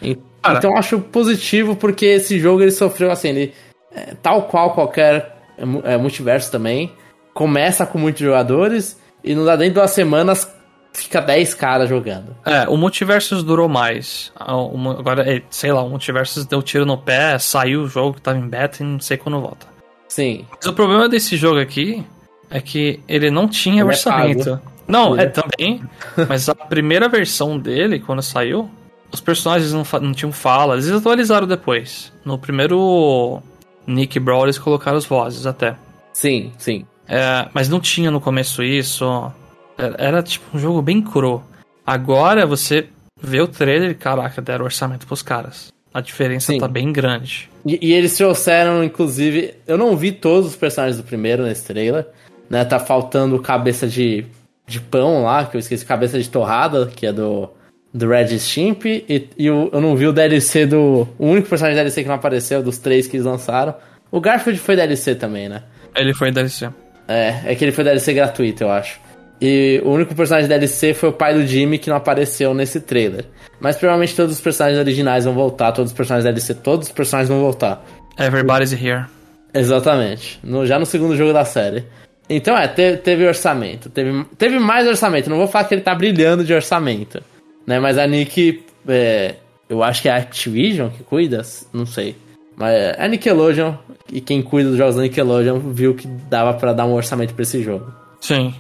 Uhum. 0.01 0.15
Então 0.57 0.77
acho 0.77 0.99
positivo 0.99 1.75
porque 1.75 2.05
esse 2.05 2.39
jogo 2.39 2.61
ele 2.61 2.71
sofreu 2.71 3.09
assim, 3.09 3.29
ele, 3.29 3.53
é, 3.91 4.13
tal 4.21 4.43
qual 4.43 4.73
qualquer 4.73 5.35
é, 5.83 5.97
multiverso 5.97 6.51
também, 6.51 6.93
começa 7.33 7.85
com 7.85 7.97
muitos 7.97 8.21
jogadores 8.21 8.99
e 9.23 9.33
não 9.33 9.43
dá 9.43 9.55
dentro 9.55 9.73
de 9.73 9.79
duas 9.79 9.91
semanas 9.91 10.47
fica 10.95 11.21
10 11.21 11.53
caras 11.53 11.89
jogando. 11.89 12.35
É, 12.45 12.67
o 12.67 12.77
Multiversus 12.77 13.43
durou 13.43 13.67
mais. 13.67 14.31
Agora, 14.35 15.29
é, 15.29 15.41
sei 15.49 15.71
lá, 15.71 15.83
o 15.83 15.89
Multiversus 15.89 16.45
deu 16.45 16.61
tiro 16.61 16.85
no 16.85 16.97
pé, 16.97 17.37
saiu 17.37 17.83
o 17.83 17.87
jogo 17.87 18.15
que 18.15 18.21
tava 18.21 18.37
em 18.37 18.47
beta 18.47 18.81
e 18.81 18.85
não 18.85 18.99
sei 18.99 19.17
quando 19.17 19.39
volta. 19.39 19.67
Sim. 20.07 20.45
Mas 20.55 20.65
o 20.65 20.73
problema 20.73 21.09
desse 21.09 21.35
jogo 21.35 21.59
aqui 21.59 22.03
é 22.49 22.61
que 22.61 22.99
ele 23.07 23.29
não 23.29 23.47
tinha 23.47 23.81
ele 23.81 23.81
é 23.81 23.85
orçamento. 23.85 24.49
É 24.49 24.75
não, 24.87 25.17
é 25.17 25.25
também. 25.25 25.83
mas 26.29 26.47
a 26.47 26.55
primeira 26.55 27.09
versão 27.09 27.57
dele, 27.57 27.99
quando 27.99 28.21
saiu, 28.21 28.69
os 29.11 29.19
personagens 29.19 29.73
não, 29.73 29.83
não 29.99 30.13
tinham 30.13 30.31
fala. 30.31 30.75
Eles 30.75 30.91
atualizaram 30.91 31.47
depois. 31.47 32.13
No 32.23 32.37
primeiro 32.37 33.41
Nick 33.87 34.19
Brawl 34.19 34.43
eles 34.43 34.57
colocaram 34.57 34.97
as 34.97 35.05
vozes 35.05 35.45
até. 35.45 35.75
Sim, 36.13 36.51
sim. 36.57 36.85
É, 37.07 37.47
mas 37.53 37.69
não 37.69 37.79
tinha 37.79 38.09
no 38.09 38.21
começo 38.21 38.63
isso. 38.63 39.31
Era, 39.77 39.95
era, 39.97 40.23
tipo 40.23 40.45
um 40.55 40.59
jogo 40.59 40.81
bem 40.81 41.01
cru. 41.01 41.43
Agora 41.85 42.45
você 42.45 42.87
vê 43.21 43.41
o 43.41 43.47
trailer 43.47 43.91
e 43.91 43.95
caraca, 43.95 44.41
deram 44.41 44.65
orçamento 44.65 45.05
pros 45.05 45.21
caras. 45.21 45.73
A 45.93 46.01
diferença 46.01 46.51
sim. 46.51 46.59
tá 46.59 46.67
bem 46.67 46.91
grande. 46.91 47.49
E, 47.65 47.79
e, 47.81 47.93
eles 47.93 48.15
trouxeram, 48.17 48.83
inclusive. 48.83 49.53
Eu 49.65 49.77
não 49.77 49.95
vi 49.95 50.11
todos 50.11 50.49
os 50.49 50.55
personagens 50.55 50.97
do 50.97 51.03
primeiro 51.03 51.43
nesse 51.43 51.65
trailer. 51.65 52.05
Né? 52.49 52.65
Tá 52.65 52.79
faltando 52.79 53.39
cabeça 53.39 53.87
de, 53.87 54.25
de 54.67 54.81
pão 54.81 55.23
lá, 55.23 55.45
que 55.45 55.55
eu 55.55 55.59
esqueci, 55.59 55.85
cabeça 55.85 56.19
de 56.19 56.29
torrada, 56.29 56.87
que 56.87 57.05
é 57.05 57.13
do 57.13 57.49
do 57.95 58.09
Red 58.09 58.37
Stimp 58.37 58.85
e, 58.85 59.29
e 59.37 59.49
o, 59.49 59.69
eu 59.71 59.79
não 59.79 59.95
vi 59.95 60.05
o 60.05 60.11
DLC 60.11 60.65
do. 60.65 61.07
O 61.17 61.27
único 61.27 61.47
personagem 61.47 61.77
DLC 61.77 62.03
que 62.03 62.09
não 62.09 62.15
apareceu, 62.15 62.61
dos 62.61 62.77
três 62.77 63.07
que 63.07 63.15
eles 63.15 63.25
lançaram. 63.25 63.73
O 64.11 64.19
Garfield 64.19 64.59
foi 64.59 64.75
DLC 64.75 65.15
também, 65.15 65.47
né? 65.47 65.63
Ele 65.95 66.13
foi 66.13 66.29
DLC. 66.29 66.69
É, 67.07 67.41
é 67.45 67.55
que 67.55 67.63
ele 67.63 67.71
foi 67.71 67.85
DLC 67.85 68.13
gratuito, 68.13 68.65
eu 68.65 68.71
acho. 68.71 68.99
E 69.41 69.81
o 69.83 69.91
único 69.91 70.15
personagem 70.15 70.47
DLC 70.47 70.93
foi 70.93 71.09
o 71.09 71.13
pai 71.13 71.33
do 71.33 71.45
Jimmy 71.45 71.77
que 71.77 71.89
não 71.89 71.97
apareceu 71.97 72.53
nesse 72.53 72.79
trailer. 72.79 73.25
Mas 73.59 73.75
provavelmente 73.75 74.15
todos 74.15 74.35
os 74.35 74.41
personagens 74.41 74.79
originais 74.79 75.25
vão 75.25 75.33
voltar, 75.33 75.71
todos 75.71 75.91
os 75.91 75.97
personagens 75.97 76.23
DLC, 76.23 76.53
todos 76.53 76.87
os 76.87 76.93
personagens 76.93 77.29
vão 77.29 77.39
voltar. 77.39 77.85
Everybody's 78.17 78.71
here. 78.71 79.05
Exatamente. 79.53 80.39
No, 80.43 80.65
já 80.65 80.79
no 80.79 80.85
segundo 80.85 81.15
jogo 81.15 81.33
da 81.33 81.45
série. 81.45 81.85
Então 82.29 82.57
é, 82.57 82.67
teve, 82.67 82.97
teve 82.97 83.27
orçamento. 83.27 83.89
Teve, 83.89 84.25
teve 84.37 84.59
mais 84.59 84.87
orçamento. 84.87 85.29
Não 85.29 85.37
vou 85.37 85.47
falar 85.47 85.65
que 85.65 85.75
ele 85.75 85.81
tá 85.81 85.93
brilhando 85.93 86.43
de 86.43 86.53
orçamento. 86.53 87.21
Né? 87.67 87.79
Mas 87.79 87.97
a 87.97 88.07
Nick, 88.07 88.63
é, 88.87 89.35
eu 89.69 89.83
acho 89.83 90.01
que 90.01 90.09
é 90.09 90.11
a 90.11 90.17
Activision 90.17 90.89
que 90.89 91.03
cuida, 91.03 91.41
não 91.73 91.85
sei. 91.85 92.15
Mas 92.55 92.73
é 92.73 92.95
a 92.97 93.07
Nickelodeon, 93.07 93.73
e 94.11 94.21
quem 94.21 94.41
cuida 94.41 94.69
dos 94.69 94.77
jogos 94.77 94.95
da 94.95 95.01
Nickelodeon, 95.01 95.59
viu 95.59 95.93
que 95.93 96.07
dava 96.07 96.53
para 96.53 96.71
dar 96.73 96.85
um 96.85 96.93
orçamento 96.93 97.33
para 97.33 97.43
esse 97.43 97.61
jogo. 97.61 97.91
Sim. 98.21 98.55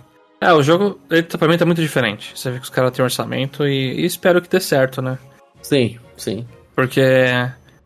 É, 0.45 0.53
o 0.53 0.61
jogo, 0.61 0.99
ele 1.09 1.23
tá, 1.23 1.39
pra 1.39 1.47
mim 1.47 1.57
tá 1.57 1.65
muito 1.65 1.81
diferente. 1.81 2.31
Você 2.35 2.51
vê 2.51 2.57
que 2.59 2.65
os 2.65 2.69
caras 2.69 2.91
têm 2.91 3.01
um 3.01 3.07
orçamento 3.07 3.65
e, 3.65 4.01
e, 4.01 4.05
espero 4.05 4.39
que 4.39 4.47
dê 4.47 4.59
certo, 4.59 5.01
né? 5.01 5.17
Sim, 5.63 5.97
sim. 6.15 6.45
Porque 6.75 7.01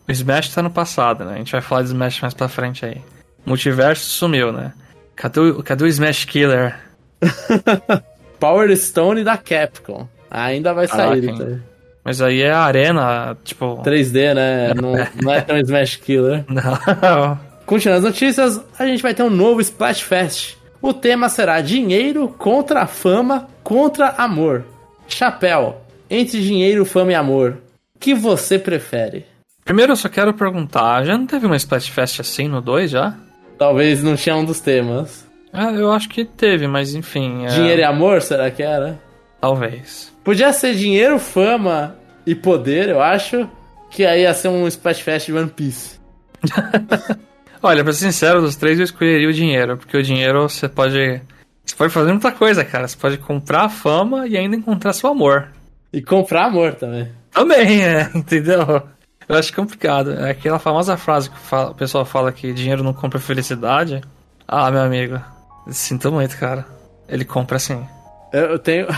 o 0.06 0.12
Smash 0.12 0.54
tá 0.54 0.62
no 0.62 0.70
passado, 0.70 1.24
né? 1.24 1.36
A 1.36 1.38
gente 1.38 1.54
vai 1.54 1.62
falar 1.62 1.84
de 1.84 1.88
Smash 1.88 2.20
mais 2.20 2.34
pra 2.34 2.50
frente 2.50 2.86
aí. 2.86 2.98
Multiverso 3.46 4.04
sumiu, 4.10 4.52
né? 4.52 4.74
Cadê 5.16 5.40
o, 5.40 5.64
cadê 5.64 5.86
o 5.86 5.88
Smash 5.88 6.26
Killer? 6.26 6.76
Power 8.42 8.76
Stone 8.76 9.24
da 9.24 9.38
Capcom. 9.38 10.06
Ainda 10.30 10.74
vai 10.74 10.88
sair. 10.88 11.30
Então. 11.30 11.62
Mas 12.04 12.22
aí 12.22 12.42
é 12.42 12.52
arena, 12.52 13.38
tipo. 13.46 13.82
3D, 13.84 14.34
né? 14.34 14.74
Não, 14.74 14.94
não 15.24 15.34
é 15.34 15.40
tão 15.40 15.58
Smash 15.60 15.96
Killer. 15.96 16.44
Não. 16.52 17.40
Continuando 17.66 18.08
as 18.08 18.14
notícias, 18.14 18.62
a 18.78 18.86
gente 18.86 19.02
vai 19.02 19.14
ter 19.14 19.24
um 19.24 19.30
novo 19.30 19.62
Splash 19.62 20.02
Fest. 20.02 20.59
O 20.82 20.94
tema 20.94 21.28
será 21.28 21.60
dinheiro 21.62 22.28
contra 22.38 22.88
fama 22.88 23.48
contra 23.64 24.10
amor. 24.18 24.64
Chapéu, 25.08 25.82
entre 26.10 26.42
dinheiro, 26.42 26.86
fama 26.86 27.12
e 27.12 27.16
amor, 27.16 27.58
que 28.00 28.14
você 28.14 28.58
prefere? 28.58 29.26
Primeiro 29.66 29.92
eu 29.92 29.96
só 29.98 30.08
quero 30.08 30.34
perguntar, 30.34 31.04
já 31.04 31.18
não 31.18 31.28
teve 31.28 31.46
uma 31.46 31.58
Splash 31.58 31.90
Fest 31.90 32.20
assim 32.22 32.48
no 32.48 32.62
2 32.62 32.92
já? 32.92 33.16
Talvez 33.58 34.02
não 34.02 34.16
tinha 34.16 34.36
um 34.36 34.46
dos 34.46 34.62
temas. 34.62 35.28
Ah, 35.52 35.72
eu 35.72 35.92
acho 35.92 36.08
que 36.08 36.24
teve, 36.24 36.68
mas 36.68 36.96
enfim. 36.96 37.46
É... 37.46 37.50
Dinheiro 37.50 37.82
e 37.82 37.84
amor, 37.84 38.22
será 38.22 38.50
que 38.50 38.64
era? 38.64 39.00
Talvez. 39.42 40.14
Podia 40.24 40.54
ser 40.54 40.76
dinheiro, 40.76 41.20
fama 41.20 41.96
e 42.26 42.34
poder, 42.34 42.90
eu 42.90 43.02
acho. 43.02 43.50
Que 43.92 44.06
aí 44.06 44.22
ia 44.22 44.34
ser 44.34 44.48
um 44.48 44.68
Splash 44.68 45.02
Fest 45.02 45.26
de 45.26 45.34
One 45.34 45.50
Piece. 45.50 46.00
Olha, 47.62 47.84
pra 47.84 47.92
ser 47.92 48.06
sincero, 48.06 48.42
dos 48.42 48.56
três 48.56 48.80
eu 48.80 48.86
escolheria 48.86 49.28
o 49.28 49.34
dinheiro, 49.34 49.78
porque 49.78 49.98
o 49.98 50.04
dinheiro 50.04 50.48
você 50.48 50.70
pode. 50.70 51.22
Você 51.66 51.76
pode 51.76 51.94
fazer 51.94 52.12
muita 52.12 52.32
coisa, 52.32 52.64
cara. 52.64 52.88
Você 52.88 52.98
pode 52.98 53.18
comprar 53.18 53.70
fama 53.70 54.28
e 54.28 54.38
ainda 54.38 54.56
encontrar 54.56 54.94
seu 54.94 55.10
amor. 55.10 55.50
E 55.92 56.02
comprar 56.02 56.46
amor 56.46 56.74
também. 56.76 57.12
Também, 57.32 57.84
é, 57.84 58.10
entendeu? 58.16 58.82
Eu 59.28 59.36
acho 59.38 59.54
complicado. 59.54 60.14
É 60.14 60.32
aquela 60.32 60.58
famosa 60.58 60.98
frase 60.98 61.30
que 61.30 61.36
o 61.56 61.74
pessoal 61.76 62.06
fala 62.06 62.32
que 62.32 62.54
dinheiro 62.54 62.84
não 62.84 62.94
compra 62.94 63.20
felicidade. 63.20 64.02
Ah, 64.48 64.72
meu 64.72 64.82
amigo. 64.82 65.20
Sinto 65.68 66.12
muito, 66.12 66.38
cara. 66.38 66.66
Ele 67.08 67.26
compra 67.26 67.60
sim. 67.60 67.86
Eu 68.34 68.58
tenho. 68.58 68.88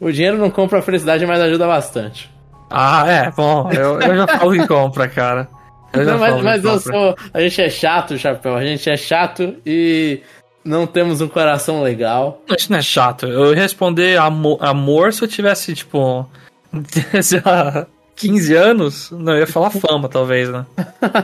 O 0.00 0.10
dinheiro 0.10 0.38
não 0.38 0.48
compra 0.48 0.78
a 0.78 0.82
felicidade, 0.82 1.26
mas 1.26 1.40
ajuda 1.40 1.66
bastante. 1.66 2.30
Ah, 2.70 3.04
é, 3.06 3.30
bom, 3.30 3.70
eu, 3.70 4.00
eu 4.00 4.16
já 4.16 4.26
falo 4.26 4.52
que 4.52 4.66
compra, 4.66 5.06
cara. 5.06 5.48
Eu 5.92 6.04
não, 6.04 6.18
mas, 6.18 6.42
mas 6.42 6.64
eu 6.64 6.80
sou. 6.80 7.16
A 7.32 7.40
gente 7.40 7.60
é 7.60 7.68
chato, 7.68 8.18
Chapéu. 8.18 8.56
A 8.56 8.64
gente 8.64 8.88
é 8.88 8.96
chato 8.96 9.56
e 9.66 10.20
não 10.64 10.86
temos 10.86 11.20
um 11.20 11.28
coração 11.28 11.82
legal. 11.82 12.42
Isso 12.56 12.70
não 12.70 12.78
é 12.78 12.82
chato. 12.82 13.26
Eu 13.26 13.54
ia 13.54 13.62
responder 13.62 14.18
amor, 14.18 14.58
amor 14.60 15.12
se 15.12 15.22
eu 15.22 15.28
tivesse, 15.28 15.74
tipo. 15.74 16.28
sei 17.22 17.42
lá, 17.44 17.86
15 18.16 18.54
anos. 18.54 19.10
Não, 19.10 19.34
eu 19.34 19.40
ia 19.40 19.46
falar 19.46 19.70
fama, 19.70 20.08
talvez, 20.08 20.48
né? 20.48 20.64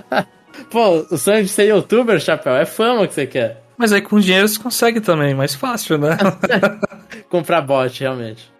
Pô, 0.70 1.06
o 1.10 1.16
sonho 1.16 1.44
de 1.44 1.48
ser 1.48 1.68
youtuber, 1.68 2.20
Chapéu, 2.20 2.56
é 2.56 2.66
fama 2.66 3.06
que 3.06 3.14
você 3.14 3.26
quer. 3.26 3.62
Mas 3.76 3.92
aí 3.92 4.02
com 4.02 4.18
dinheiro 4.18 4.48
você 4.48 4.58
consegue 4.58 5.00
também, 5.00 5.34
mais 5.34 5.54
fácil, 5.54 5.98
né? 5.98 6.18
Comprar 7.30 7.60
bot, 7.62 8.00
realmente. 8.00 8.50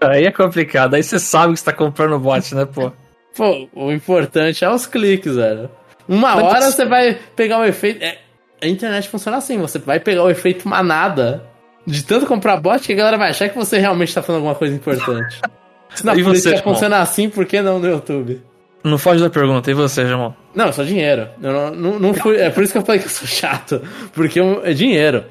aí 0.00 0.24
é 0.24 0.32
complicado, 0.32 0.94
aí 0.94 1.02
você 1.02 1.18
sabe 1.18 1.52
que 1.52 1.60
você 1.60 1.66
tá 1.66 1.72
comprando 1.72 2.18
bot, 2.18 2.54
né, 2.54 2.64
pô? 2.64 2.90
Pô, 3.36 3.68
o 3.74 3.92
importante 3.92 4.64
é 4.64 4.70
os 4.70 4.86
cliques, 4.86 5.36
velho. 5.36 5.70
Uma 6.08 6.34
Mas 6.34 6.44
hora 6.44 6.70
você 6.70 6.84
vai 6.84 7.18
pegar 7.34 7.58
o 7.58 7.64
efeito. 7.64 8.02
É, 8.02 8.18
a 8.60 8.66
internet 8.66 9.08
funciona 9.08 9.38
assim, 9.38 9.58
você 9.58 9.78
vai 9.78 9.98
pegar 9.98 10.24
o 10.24 10.30
efeito 10.30 10.68
manada 10.68 11.42
de 11.86 12.04
tanto 12.04 12.26
comprar 12.26 12.58
bot 12.58 12.80
que 12.84 12.92
a 12.92 12.96
galera 12.96 13.16
vai 13.16 13.30
achar 13.30 13.48
que 13.48 13.56
você 13.56 13.78
realmente 13.78 14.14
tá 14.14 14.22
fazendo 14.22 14.36
alguma 14.36 14.54
coisa 14.54 14.74
importante. 14.74 15.40
Se 15.94 16.06
na 16.06 16.14
e 16.14 16.22
política 16.22 16.56
você, 16.56 16.62
funciona 16.62 16.98
assim, 16.98 17.28
por 17.28 17.44
que 17.44 17.60
não 17.60 17.78
no 17.78 17.86
YouTube? 17.86 18.40
Não 18.82 18.96
foge 18.96 19.22
da 19.22 19.28
pergunta, 19.28 19.70
e 19.70 19.74
você, 19.74 20.06
Jamon? 20.06 20.32
Não, 20.54 20.66
é 20.66 20.72
só 20.72 20.82
dinheiro. 20.82 21.28
Eu 21.40 21.52
não, 21.52 21.70
não, 21.70 21.98
não 21.98 22.14
fui, 22.14 22.36
é 22.36 22.50
por 22.50 22.62
isso 22.62 22.72
que 22.72 22.78
eu 22.78 22.84
falei 22.84 23.00
que 23.00 23.06
eu 23.06 23.10
sou 23.10 23.28
chato. 23.28 23.82
Porque 24.12 24.40
é 24.40 24.72
dinheiro. 24.72 25.24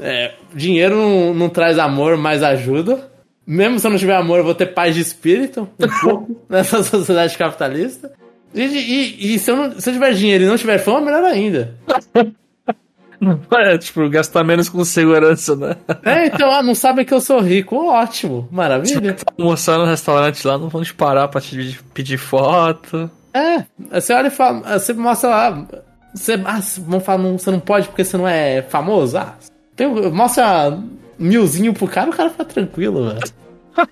É, 0.00 0.32
dinheiro 0.52 0.96
não, 0.96 1.34
não 1.34 1.48
traz 1.48 1.78
amor, 1.78 2.16
mas 2.16 2.42
ajuda. 2.42 3.10
Mesmo 3.48 3.78
se 3.78 3.86
eu 3.86 3.90
não 3.90 3.98
tiver 3.98 4.14
amor, 4.14 4.36
eu 4.36 4.44
vou 4.44 4.54
ter 4.54 4.66
paz 4.66 4.94
de 4.94 5.00
espírito, 5.00 5.66
um 5.80 5.88
pouco, 6.02 6.36
nessa 6.50 6.82
sociedade 6.82 7.38
capitalista. 7.38 8.12
E, 8.54 8.62
e, 8.62 9.34
e 9.34 9.38
se, 9.38 9.50
eu 9.50 9.56
não, 9.56 9.80
se 9.80 9.88
eu 9.88 9.94
tiver 9.94 10.12
dinheiro 10.12 10.44
e 10.44 10.46
não 10.46 10.58
tiver 10.58 10.76
fome, 10.76 11.06
melhor 11.06 11.24
ainda. 11.24 11.74
É, 13.50 13.76
tipo, 13.76 14.08
gastar 14.08 14.44
menos 14.44 14.68
com 14.68 14.84
segurança, 14.84 15.56
né? 15.56 15.74
É, 16.04 16.26
então, 16.26 16.52
ah, 16.52 16.62
não 16.62 16.72
sabem 16.72 17.04
que 17.04 17.12
eu 17.12 17.20
sou 17.20 17.40
rico. 17.40 17.74
Ótimo, 17.74 18.48
maravilha. 18.48 19.16
Você 19.18 19.24
tá 19.24 19.32
almoçando 19.36 19.80
no 19.80 19.90
restaurante 19.90 20.46
lá, 20.46 20.56
não 20.56 20.68
vão 20.68 20.84
te 20.84 20.94
parar 20.94 21.26
pra 21.26 21.40
te 21.40 21.80
pedir 21.92 22.16
foto. 22.16 23.10
É, 23.34 23.64
você 23.90 24.12
olha 24.12 24.28
e 24.28 24.30
fala, 24.30 24.78
você 24.78 24.92
mostra 24.92 25.30
lá. 25.30 25.66
Você, 26.14 26.34
ah, 26.34 26.60
vão 26.78 27.00
falar, 27.00 27.18
não, 27.18 27.36
você 27.36 27.50
não 27.50 27.58
pode 27.58 27.88
porque 27.88 28.04
você 28.04 28.16
não 28.16 28.28
é 28.28 28.62
famoso? 28.62 29.18
Ah, 29.18 29.34
tem, 29.74 29.88
mostra 30.12 30.78
milzinho 31.18 31.74
pro 31.74 31.88
cara, 31.88 32.10
o 32.10 32.12
cara 32.12 32.30
fica 32.30 32.44
tranquilo, 32.44 33.08
velho. 33.08 33.20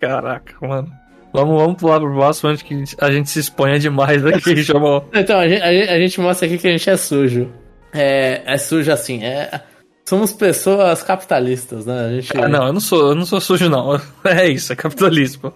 Caraca, 0.00 0.54
mano. 0.66 0.90
Vamos, 1.32 1.60
vamos 1.60 1.76
pular 1.76 2.00
pro 2.00 2.14
próximo 2.14 2.50
antes 2.50 2.62
que 2.62 2.84
a 3.00 3.10
gente 3.10 3.28
se 3.28 3.38
exponha 3.38 3.78
demais 3.78 4.24
aqui, 4.24 4.56
chamou. 4.64 5.06
Então, 5.12 5.38
a 5.38 5.46
gente, 5.48 5.62
a 5.62 5.98
gente 5.98 6.20
mostra 6.20 6.46
aqui 6.46 6.56
que 6.56 6.66
a 6.66 6.70
gente 6.70 6.88
é 6.88 6.96
sujo 6.96 7.48
é, 7.92 8.42
é 8.44 8.58
sujo 8.58 8.90
assim. 8.92 9.24
É, 9.24 9.60
somos 10.04 10.32
pessoas 10.32 11.02
capitalistas, 11.02 11.86
né? 11.86 12.06
A 12.06 12.10
gente... 12.12 12.36
Ah, 12.36 12.48
não, 12.48 12.66
eu 12.66 12.72
não 12.72 12.80
sou, 12.80 13.08
eu 13.10 13.14
não 13.14 13.26
sou 13.26 13.40
sujo, 13.40 13.68
não. 13.68 14.00
É 14.24 14.48
isso, 14.48 14.72
é 14.72 14.76
capitalismo. 14.76 15.52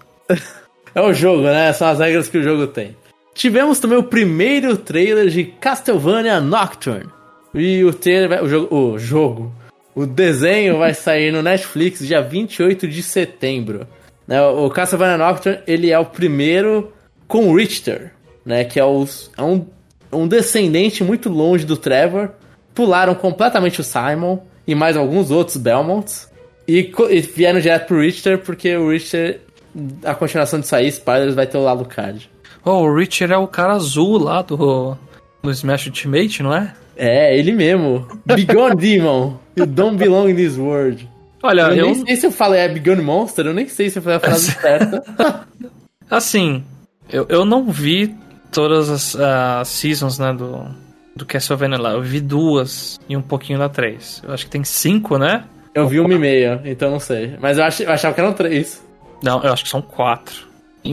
é 0.94 1.00
o 1.00 1.12
jogo, 1.12 1.42
né? 1.42 1.72
São 1.72 1.88
as 1.88 1.98
regras 1.98 2.28
que 2.28 2.38
o 2.38 2.42
jogo 2.42 2.66
tem. 2.66 2.96
Tivemos 3.34 3.80
também 3.80 3.98
o 3.98 4.04
primeiro 4.04 4.76
trailer 4.76 5.28
de 5.28 5.44
Castlevania 5.44 6.40
Nocturne. 6.40 7.08
E 7.54 7.82
o 7.84 7.92
trailer, 7.92 8.42
o 8.42 8.48
jogo, 8.48 8.76
o 8.76 8.98
jogo, 8.98 9.52
o 9.94 10.06
desenho 10.06 10.78
vai 10.78 10.94
sair 10.94 11.32
no 11.32 11.42
Netflix 11.42 12.06
dia 12.06 12.22
28 12.22 12.88
de 12.88 13.02
setembro. 13.02 13.86
Né? 14.26 14.40
O 14.40 14.70
Castlevania 14.70 15.18
Nocturne, 15.18 15.60
ele 15.66 15.90
é 15.90 15.98
o 15.98 16.06
primeiro 16.06 16.92
com 17.26 17.54
Richter, 17.54 18.12
né? 18.44 18.64
Que 18.64 18.78
é, 18.78 18.84
os, 18.84 19.30
é 19.36 19.42
um 19.42 19.66
um 20.12 20.28
descendente 20.28 21.02
muito 21.02 21.28
longe 21.28 21.64
do 21.64 21.76
Trevor, 21.76 22.30
pularam 22.74 23.14
completamente 23.14 23.80
o 23.80 23.84
Simon 23.84 24.38
e 24.66 24.74
mais 24.74 24.96
alguns 24.96 25.30
outros 25.30 25.56
Belmonts. 25.56 26.30
E, 26.68 26.92
e 27.10 27.20
vieram 27.20 27.60
direto 27.60 27.86
pro 27.86 28.00
Richter, 28.00 28.38
porque 28.38 28.76
o 28.76 28.90
Richter, 28.90 29.40
a 30.04 30.14
continuação 30.14 30.60
de 30.60 30.66
sair, 30.66 30.92
Spiders 30.92 31.34
vai 31.34 31.46
ter 31.46 31.58
o 31.58 31.62
lado 31.62 31.84
card. 31.84 32.30
Oh, 32.64 32.82
o 32.82 32.94
Richard 32.94 33.32
é 33.32 33.36
o 33.36 33.48
cara 33.48 33.72
azul 33.72 34.18
lá 34.18 34.42
do, 34.42 34.96
do 35.42 35.50
Smash 35.50 35.86
Ultimate, 35.86 36.42
não 36.42 36.54
é? 36.54 36.72
É, 36.96 37.36
ele 37.36 37.52
mesmo. 37.52 38.06
Begone 38.26 38.76
Demon. 38.76 39.40
You 39.54 39.66
don't 39.66 39.98
belong 39.98 40.30
in 40.30 40.36
this 40.36 40.56
world. 40.56 41.06
Olha, 41.42 41.62
eu, 41.62 41.74
eu, 41.74 41.86
nem 41.86 42.06
sei 42.06 42.16
se 42.16 42.26
eu 42.26 42.32
falei 42.32 42.60
é 42.60 42.68
Begone 42.68 43.02
Monster, 43.02 43.46
eu 43.46 43.52
nem 43.52 43.68
sei 43.68 43.90
se 43.90 43.98
eu 43.98 44.02
falei 44.02 44.16
a 44.16 44.20
frase 44.20 44.52
certa. 44.58 45.46
assim, 46.08 46.64
eu, 47.10 47.26
eu 47.28 47.44
não 47.44 47.70
vi 47.70 48.14
todas 48.50 48.88
as 48.88 49.16
ah, 49.16 49.62
seasons, 49.64 50.18
né, 50.18 50.32
do, 50.32 50.64
do 51.14 51.26
Castlevania 51.26 51.78
lá. 51.78 51.90
Eu 51.92 52.02
vi 52.02 52.20
duas 52.20 52.98
e 53.08 53.14
um 53.16 53.20
pouquinho 53.20 53.58
da 53.58 53.68
três. 53.68 54.22
Eu 54.24 54.32
acho 54.32 54.46
que 54.46 54.50
tem 54.50 54.64
cinco, 54.64 55.18
né? 55.18 55.44
Eu 55.74 55.86
vi 55.86 56.00
uma 56.00 56.14
e 56.14 56.18
meia, 56.18 56.62
então 56.64 56.90
não 56.90 57.00
sei. 57.00 57.36
Mas 57.40 57.58
eu, 57.58 57.64
ach, 57.64 57.80
eu 57.80 57.90
achava 57.90 58.14
que 58.14 58.20
eram 58.20 58.32
três. 58.32 58.82
Não, 59.22 59.42
eu 59.42 59.52
acho 59.52 59.64
que 59.64 59.70
são 59.70 59.82
quatro. 59.82 60.50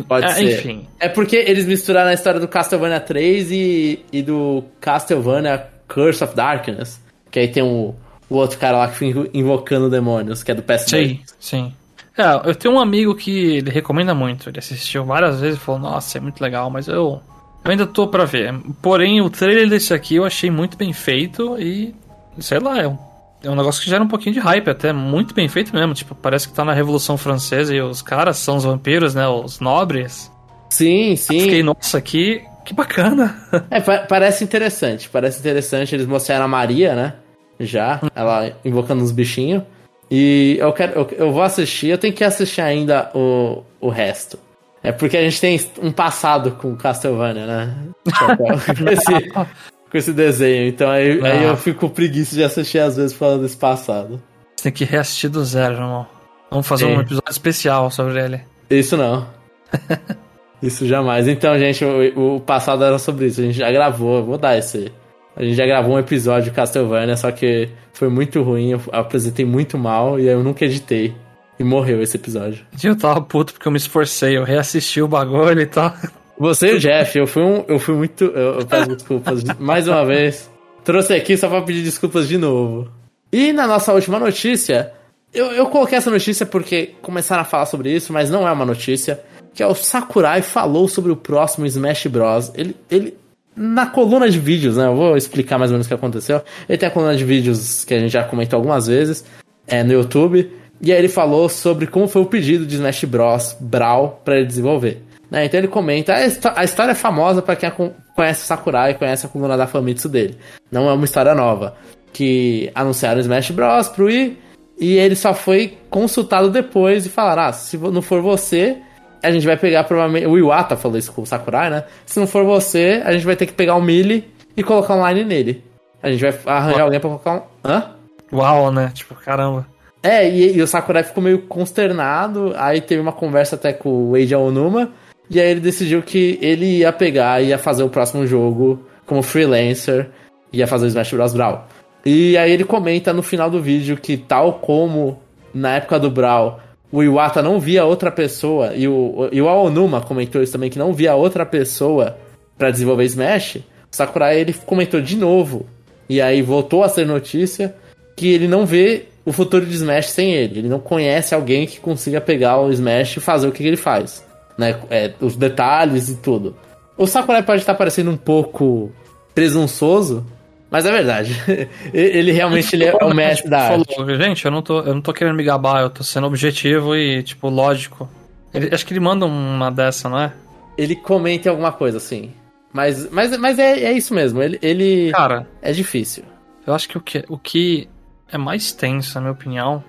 Pode 0.08 0.26
ah, 0.26 0.30
ser. 0.30 0.60
Enfim. 0.60 0.88
É 1.00 1.10
porque 1.10 1.36
eles 1.36 1.66
misturaram 1.66 2.12
a 2.12 2.14
história 2.14 2.40
do 2.40 2.48
Castlevania 2.48 3.00
3 3.00 3.52
e, 3.52 4.06
e 4.12 4.22
do 4.22 4.64
Castlevania 4.80 5.68
Curse 5.90 6.24
of 6.24 6.36
Darkness. 6.36 7.02
Que 7.30 7.40
aí 7.40 7.48
tem 7.48 7.64
o, 7.64 7.94
o 8.30 8.36
outro 8.36 8.58
cara 8.58 8.78
lá 8.78 8.88
que 8.88 8.98
fica 8.98 9.30
invocando 9.34 9.90
demônios, 9.90 10.44
que 10.44 10.52
é 10.52 10.56
do 10.56 10.64
PS2. 10.64 10.88
Sim, 10.88 11.20
sim. 11.40 11.74
É, 12.18 12.50
eu 12.50 12.54
tenho 12.54 12.74
um 12.74 12.80
amigo 12.80 13.16
que 13.16 13.58
ele 13.58 13.72
recomenda 13.72 14.14
muito. 14.14 14.50
Ele 14.50 14.60
assistiu 14.60 15.06
várias 15.06 15.40
vezes 15.40 15.58
e 15.58 15.62
falou, 15.62 15.82
nossa, 15.82 16.18
é 16.18 16.22
muito 16.22 16.42
legal, 16.42 16.70
mas 16.70 16.88
eu, 16.88 17.22
eu 17.64 17.72
ainda 17.72 17.88
tô 17.88 18.08
pra 18.08 18.26
ver. 18.26 18.54
Porém, 18.82 19.22
o 19.22 19.30
trailer 19.30 19.70
desse 19.70 19.94
aqui 19.94 20.16
eu 20.16 20.26
achei 20.26 20.52
muito 20.52 20.78
bem 20.78 20.92
feito 20.92 21.58
e, 21.58 21.96
sei 22.40 22.60
lá, 22.60 22.78
é 22.78 22.88
um, 22.88 22.98
é 23.44 23.50
um 23.50 23.56
negócio 23.56 23.82
que 23.82 23.90
gera 23.90 24.04
um 24.04 24.08
pouquinho 24.08 24.34
de 24.34 24.40
hype, 24.40 24.70
até 24.70 24.92
muito 24.92 25.34
bem 25.34 25.48
feito 25.48 25.74
mesmo. 25.74 25.94
Tipo, 25.94 26.14
parece 26.14 26.50
que 26.50 26.54
tá 26.54 26.66
na 26.66 26.74
Revolução 26.74 27.18
Francesa 27.18 27.74
e 27.74 27.82
os 27.82 28.02
caras 28.02 28.38
são 28.38 28.58
os 28.58 28.66
vampiros, 28.66 29.16
né? 29.16 29.26
Os 29.28 29.62
nobres. 29.62 30.30
Sim, 30.70 31.16
sim. 31.16 31.40
Fiquei, 31.40 31.64
nossa, 31.64 32.02
que, 32.02 32.44
que 32.70 32.74
bacana. 32.76 33.36
É, 33.72 33.82
pa- 33.82 34.06
parece 34.08 34.44
interessante, 34.44 35.10
parece 35.10 35.40
interessante. 35.40 35.96
Eles 35.96 36.06
mostraram 36.06 36.46
a 36.46 36.48
Maria, 36.48 36.94
né? 36.96 37.14
Já, 37.60 38.00
ela 38.16 38.52
invocando 38.64 39.04
uns 39.04 39.12
bichinhos. 39.12 39.64
E 40.10 40.56
eu 40.60 40.72
quero, 40.72 40.94
eu, 40.94 41.10
eu 41.18 41.32
vou 41.32 41.42
assistir, 41.44 41.88
eu 41.88 41.98
tenho 41.98 42.14
que 42.14 42.24
assistir 42.24 42.62
ainda 42.62 43.10
o, 43.14 43.64
o 43.82 43.90
resto. 43.90 44.40
É 44.84 44.92
porque 44.92 45.18
a 45.18 45.22
gente 45.22 45.42
tem 45.42 45.60
um 45.82 45.92
passado 45.92 46.52
com 46.52 46.76
Castlevania, 46.76 47.46
né? 47.46 47.76
com, 48.38 48.90
esse, 48.90 49.30
com 49.32 49.98
esse 49.98 50.14
desenho. 50.14 50.68
Então 50.70 50.90
aí, 50.90 51.12
aí 51.26 51.40
Ah. 51.40 51.44
eu 51.50 51.58
fico 51.58 51.82
com 51.82 51.90
preguiça 51.90 52.34
de 52.36 52.44
assistir 52.44 52.80
às 52.80 52.96
vezes 52.96 53.14
falando 53.14 53.42
desse 53.42 53.58
passado. 53.58 54.22
Você 54.56 54.64
tem 54.64 54.72
que 54.72 54.86
reassistir 54.86 55.30
do 55.30 55.44
zero, 55.44 55.74
irmão. 55.76 56.08
Vamos 56.50 56.68
fazer 56.68 56.86
Sim. 56.86 56.98
um 56.98 57.02
episódio 57.02 57.32
especial 57.32 57.90
sobre 57.92 58.24
ele. 58.24 58.42
Isso 58.70 58.96
não. 58.96 59.28
isso 60.62 60.86
jamais. 60.88 61.28
Então, 61.28 61.58
gente, 61.58 61.84
o, 61.86 62.36
o 62.36 62.40
passado 62.40 62.84
era 62.84 62.98
sobre 63.00 63.28
isso. 63.28 63.42
A 63.42 63.44
gente 63.46 63.58
já 63.58 63.72
gravou, 63.72 64.24
vou 64.24 64.38
dar 64.38 64.58
esse. 64.58 64.92
A 65.36 65.44
gente 65.44 65.56
já 65.56 65.66
gravou 65.66 65.96
um 65.96 66.00
episódio 66.00 66.50
de 66.50 66.52
Castlevania, 66.52 67.16
só 67.16 67.32
que 67.32 67.70
foi 67.94 68.10
muito 68.10 68.42
ruim, 68.42 68.72
eu 68.72 68.82
apresentei 68.92 69.46
muito 69.46 69.78
mal 69.78 70.20
e 70.20 70.28
eu 70.28 70.44
nunca 70.44 70.66
editei. 70.66 71.14
E 71.58 71.64
morreu 71.64 72.02
esse 72.02 72.16
episódio. 72.16 72.66
Eu 72.82 72.96
tava 72.98 73.20
puto 73.22 73.52
porque 73.54 73.68
eu 73.68 73.72
me 73.72 73.78
esforcei, 73.78 74.38
eu 74.38 74.46
reassisti 74.46 75.02
o 75.02 75.08
bagulho 75.10 75.60
e 75.60 75.66
tal. 75.66 75.94
Você 76.38 76.72
e 76.72 76.76
o 76.76 76.80
Jeff, 76.80 77.18
eu 77.20 77.28
fui 77.28 77.44
um. 77.44 77.66
Eu 77.68 77.78
fui 77.80 77.96
muito. 77.96 78.24
Eu, 78.24 78.60
eu 78.62 78.66
peço 78.66 78.96
desculpas 78.96 79.44
de- 79.44 79.54
mais 79.62 79.86
uma 79.86 80.06
vez. 80.06 80.50
Trouxe 80.86 81.14
aqui 81.14 81.36
só 81.36 81.50
pra 81.50 81.62
pedir 81.62 81.84
desculpas 81.84 82.30
de 82.30 82.38
novo. 82.38 82.90
E 83.30 83.52
na 83.52 83.68
nossa 83.68 83.94
última 83.94 84.18
notícia, 84.18 84.94
eu, 85.34 85.48
eu 85.48 85.66
coloquei 85.66 85.98
essa 85.98 86.10
notícia 86.10 86.46
porque 86.46 86.92
começaram 87.02 87.42
a 87.42 87.46
falar 87.46 87.66
sobre 87.66 87.92
isso, 87.94 88.14
mas 88.14 88.30
não 88.30 88.48
é 88.48 88.52
uma 88.54 88.66
notícia. 88.66 89.20
Que 89.54 89.64
é 89.64 89.68
o 89.68 89.74
Sakurai 89.76 90.42
falou 90.42 90.88
sobre 90.88 91.12
o 91.12 91.16
próximo 91.16 91.66
Smash 91.66 92.08
Bros. 92.08 92.52
Ele. 92.56 92.76
ele 92.90 93.18
na 93.56 93.88
coluna 93.88 94.30
de 94.30 94.40
vídeos, 94.40 94.78
né? 94.78 94.86
Eu 94.86 94.96
vou 94.96 95.18
explicar 95.18 95.58
mais 95.58 95.70
ou 95.70 95.74
menos 95.76 95.86
o 95.86 95.90
que 95.90 95.94
aconteceu. 95.94 96.42
Ele 96.68 96.78
tem 96.78 96.88
a 96.88 96.92
coluna 96.92 97.16
de 97.16 97.26
vídeos 97.26 97.84
que 97.84 97.94
a 97.94 98.00
gente 98.00 98.12
já 98.12 98.24
comentou 98.24 98.56
algumas 98.56 98.88
vezes 98.88 99.26
é, 99.68 99.84
no 99.84 99.92
YouTube. 99.92 100.50
E 100.82 100.94
aí 100.94 100.98
ele 100.98 101.10
falou 101.10 101.50
sobre 101.50 101.86
como 101.86 102.08
foi 102.08 102.22
o 102.22 102.26
pedido 102.26 102.66
de 102.66 102.76
Smash 102.76 103.04
Bros. 103.04 103.58
Brawl 103.60 104.22
pra 104.24 104.38
ele 104.38 104.46
desenvolver. 104.46 105.04
Né? 105.30 105.46
Então 105.46 105.60
ele 105.60 105.68
comenta, 105.68 106.14
a, 106.14 106.26
histó- 106.26 106.54
a 106.56 106.64
história 106.64 106.92
é 106.94 106.96
famosa 106.96 107.42
pra 107.42 107.56
quem 107.56 107.70
conhece 108.16 108.44
o 108.44 108.46
Sakurai 108.48 108.92
e 108.92 108.96
conhece 108.96 109.26
a 109.26 109.30
coluna 109.30 109.58
da 109.58 109.68
Famitsu 109.68 110.08
dele. 110.08 110.38
Não 110.72 110.90
é 110.90 110.94
uma 110.94 111.04
história 111.06 111.36
nova. 111.36 111.76
Que 112.14 112.72
anunciaram 112.74 113.18
o 113.18 113.22
Smash 113.22 113.52
Bros. 113.52 113.90
pro 113.90 114.06
Wii 114.06 114.38
e 114.80 114.94
ele 114.98 115.16
só 115.16 115.34
foi 115.34 115.78
consultado 115.90 116.50
depois 116.50 117.06
e 117.06 117.10
falaram, 117.10 117.44
ah, 117.44 117.52
se 117.52 117.78
não 117.78 118.02
for 118.02 118.22
você, 118.22 118.78
a 119.22 119.32
gente 119.32 119.46
vai 119.46 119.58
pegar 119.58 119.84
provavelmente... 119.84 120.28
O 120.28 120.38
Iwata 120.38 120.76
falou 120.76 120.98
isso 120.98 121.12
com 121.12 121.22
o 121.22 121.26
Sakurai, 121.26 121.70
né? 121.70 121.84
Se 122.06 122.20
não 122.20 122.28
for 122.28 122.44
você, 122.44 123.02
a 123.06 123.12
gente 123.12 123.26
vai 123.26 123.36
ter 123.36 123.46
que 123.46 123.54
pegar 123.54 123.76
o 123.76 123.82
Melee 123.82 124.28
e 124.56 124.64
colocar 124.64 124.96
online 124.96 125.24
nele. 125.24 125.64
A 126.02 126.10
gente 126.10 126.22
vai 126.22 126.34
arranjar 126.46 126.84
alguém 126.84 127.00
pra 127.00 127.10
colocar 127.10 127.36
um... 127.36 127.42
Hã? 127.64 127.92
Uau, 128.32 128.72
né? 128.72 128.92
Tipo, 128.94 129.16
caramba. 129.16 129.66
É, 130.02 130.30
e, 130.30 130.56
e 130.58 130.62
o 130.62 130.68
Sakurai 130.68 131.04
ficou 131.04 131.22
meio 131.22 131.40
consternado, 131.44 132.54
aí 132.56 132.80
teve 132.80 133.02
uma 133.02 133.12
conversa 133.12 133.56
até 133.56 133.74
com 133.74 134.12
o 134.12 134.18
Eiji 134.18 134.34
Aonuma, 134.34 134.92
e 135.30 135.40
aí 135.40 135.50
ele 135.50 135.60
decidiu 135.60 136.02
que 136.02 136.40
ele 136.42 136.78
ia 136.78 136.94
pegar 136.94 137.42
e 137.42 137.48
ia 137.48 137.58
fazer 137.58 137.84
o 137.84 137.90
próximo 137.90 138.26
jogo 138.26 138.82
como 139.06 139.22
freelancer, 139.22 140.10
ia 140.54 140.68
fazer 140.68 140.86
o 140.86 140.88
Smash 140.88 141.14
Bros. 141.14 141.34
Brawl. 141.34 141.66
E 142.06 142.38
aí 142.38 142.52
ele 142.52 142.64
comenta 142.64 143.12
no 143.12 143.22
final 143.22 143.50
do 143.50 143.62
vídeo 143.62 143.98
que 143.98 144.16
tal 144.16 144.54
como 144.54 145.20
na 145.54 145.76
época 145.76 146.00
do 146.00 146.10
Brawl, 146.10 146.60
o 146.92 147.04
Iwata 147.04 147.42
não 147.42 147.60
via 147.60 147.86
outra 147.86 148.12
pessoa, 148.12 148.74
e 148.76 148.88
o, 148.88 149.30
e 149.32 149.42
o 149.42 149.48
Aonuma 149.48 150.02
comentou 150.02 150.42
isso 150.42 150.54
também, 150.54 150.70
que 150.70 150.80
não 150.80 150.94
via 150.94 151.16
outra 151.16 151.46
pessoa 151.46 152.18
pra 152.58 152.72
desenvolver 152.72 153.06
Smash, 153.06 153.58
o 153.92 153.96
Sakurai 153.96 154.40
ele 154.40 154.54
comentou 154.54 155.02
de 155.02 155.16
novo, 155.16 155.66
e 156.08 156.20
aí 156.22 156.42
voltou 156.42 156.84
a 156.84 156.90
ser 156.90 157.06
notícia, 157.06 157.76
que 158.16 158.28
ele 158.34 158.48
não 158.48 158.66
vê 158.66 159.06
o 159.26 159.32
futuro 159.32 159.66
de 159.66 159.76
Smash 159.76 160.10
sem 160.10 160.34
ele. 160.34 160.60
Ele 160.60 160.68
não 160.68 160.80
conhece 160.80 161.36
alguém 161.36 161.68
que 161.68 161.80
consiga 161.80 162.20
pegar 162.20 162.60
o 162.60 162.72
Smash 162.72 163.18
e 163.18 163.20
fazer 163.20 163.48
o 163.48 163.52
que, 163.52 163.60
que 163.60 163.68
ele 163.68 163.78
faz. 163.78 164.26
Né? 164.58 164.76
É, 164.90 165.12
os 165.22 165.36
detalhes 165.36 166.10
e 166.10 166.16
tudo. 166.16 166.56
O 166.98 167.06
Sakurai 167.06 167.44
pode 167.44 167.62
estar 167.62 167.76
parecendo 167.76 168.12
um 168.12 168.18
pouco 168.18 168.92
presunçoso, 169.34 170.26
mas 170.70 170.86
é 170.86 170.92
verdade. 170.92 171.36
ele 171.94 172.32
realmente 172.32 172.76
ele 172.76 172.86
é 172.86 172.96
o 172.96 173.14
mestre 173.14 173.50
da 173.50 173.60
arte. 173.72 173.96
Falou, 173.96 174.16
gente, 174.16 174.46
eu 174.46 174.52
não, 174.52 174.62
tô, 174.62 174.80
eu 174.82 174.94
não 174.94 175.02
tô 175.02 175.14
querendo 175.14 175.36
me 175.36 175.44
gabar, 175.44 175.82
eu 175.82 175.90
tô 175.90 176.04
sendo 176.04 176.28
objetivo 176.28 176.96
e, 176.96 177.24
tipo, 177.24 177.50
lógico. 177.50 178.10
Ele- 178.54 178.74
acho 178.74 178.86
que 178.86 178.94
ele 178.94 179.00
manda 179.00 179.26
uma 179.26 179.70
dessa, 179.72 180.10
não 180.10 180.20
é? 180.20 180.34
Ele 180.78 180.96
comenta 180.96 181.50
alguma 181.50 181.72
coisa, 181.72 181.98
assim. 181.98 182.32
Mas, 182.72 183.10
mas, 183.12 183.36
mas 183.38 183.58
é, 183.60 183.84
é 183.84 183.92
isso 183.94 184.14
mesmo. 184.14 184.42
Ele, 184.42 184.60
ele 184.62 185.12
Cara, 185.12 185.48
é 185.62 185.72
difícil. 185.72 186.24
eu 186.66 186.74
acho 186.74 186.88
que 186.88 186.98
o, 186.98 187.02
que 187.02 187.26
o 187.28 187.38
que 187.38 187.90
é 188.32 188.38
mais 188.38 188.72
tenso, 188.72 189.16
na 189.16 189.22
minha 189.22 189.34
opinião, 189.34 189.84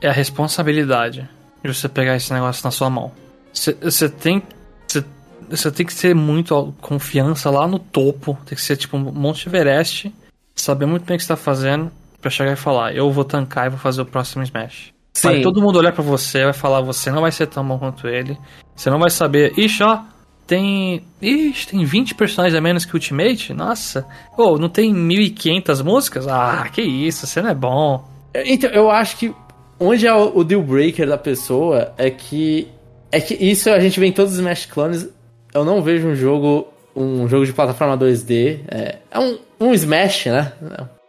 é 0.00 0.08
a 0.08 0.12
responsabilidade 0.12 1.28
de 1.62 1.72
você 1.74 1.88
pegar 1.88 2.16
esse 2.16 2.32
negócio 2.32 2.60
na 2.64 2.70
sua 2.70 2.90
mão. 2.90 3.12
Você 3.52 4.08
tem. 4.08 4.42
Você 5.50 5.70
tem 5.70 5.86
que 5.86 5.94
ter 5.94 6.14
muito 6.14 6.74
confiança 6.80 7.50
lá 7.50 7.66
no 7.66 7.78
topo. 7.78 8.38
Tem 8.44 8.56
que 8.56 8.62
ser 8.62 8.76
tipo 8.76 8.96
um 8.96 9.12
Monte 9.12 9.48
Everest. 9.48 10.12
Saber 10.54 10.86
muito 10.86 11.04
bem 11.04 11.16
o 11.16 11.18
que 11.18 11.24
você 11.24 11.28
tá 11.28 11.36
fazendo. 11.36 11.90
Pra 12.20 12.30
chegar 12.30 12.52
e 12.52 12.56
falar, 12.56 12.94
eu 12.96 13.10
vou 13.12 13.24
tancar 13.24 13.66
e 13.66 13.70
vou 13.70 13.78
fazer 13.78 14.02
o 14.02 14.06
próximo 14.06 14.42
Smash. 14.42 14.92
Vai 15.22 15.36
Sim. 15.36 15.42
todo 15.42 15.60
mundo 15.60 15.78
olhar 15.78 15.92
pra 15.92 16.02
você, 16.02 16.44
vai 16.44 16.52
falar, 16.52 16.80
você 16.80 17.10
não 17.10 17.20
vai 17.20 17.30
ser 17.30 17.46
tão 17.46 17.66
bom 17.66 17.78
quanto 17.78 18.08
ele. 18.08 18.36
Você 18.74 18.90
não 18.90 18.98
vai 18.98 19.10
saber, 19.10 19.52
ixi, 19.56 19.82
ó, 19.84 20.00
tem. 20.48 21.04
Ixi, 21.20 21.68
tem 21.68 21.84
20 21.84 22.14
personagens 22.14 22.58
a 22.58 22.60
menos 22.60 22.84
que 22.84 22.92
o 22.92 22.96
Ultimate? 22.96 23.52
Nossa. 23.52 24.06
Pô, 24.34 24.58
não 24.58 24.68
tem 24.68 24.92
1500 24.92 25.82
músicas? 25.82 26.26
Ah, 26.26 26.68
que 26.72 26.82
isso, 26.82 27.26
você 27.26 27.42
não 27.42 27.50
é 27.50 27.54
bom. 27.54 28.02
Então, 28.34 28.70
eu 28.70 28.90
acho 28.90 29.16
que 29.16 29.34
onde 29.78 30.06
é 30.06 30.14
o 30.14 30.42
deal 30.42 30.62
breaker 30.62 31.06
da 31.06 31.18
pessoa 31.18 31.92
é 31.98 32.10
que. 32.10 32.66
É 33.12 33.20
que 33.20 33.34
isso 33.34 33.70
a 33.70 33.78
gente 33.78 34.00
vê 34.00 34.06
em 34.06 34.12
todos 34.12 34.32
os 34.32 34.38
Smash 34.38 34.66
Clones. 34.66 35.08
Eu 35.58 35.64
não 35.64 35.82
vejo 35.82 36.08
um 36.08 36.14
jogo. 36.14 36.68
Um 36.94 37.28
jogo 37.28 37.46
de 37.46 37.52
plataforma 37.52 37.96
2D. 37.96 38.60
É, 38.68 38.96
é 39.10 39.18
um, 39.18 39.38
um 39.60 39.72
Smash, 39.74 40.26
né? 40.26 40.52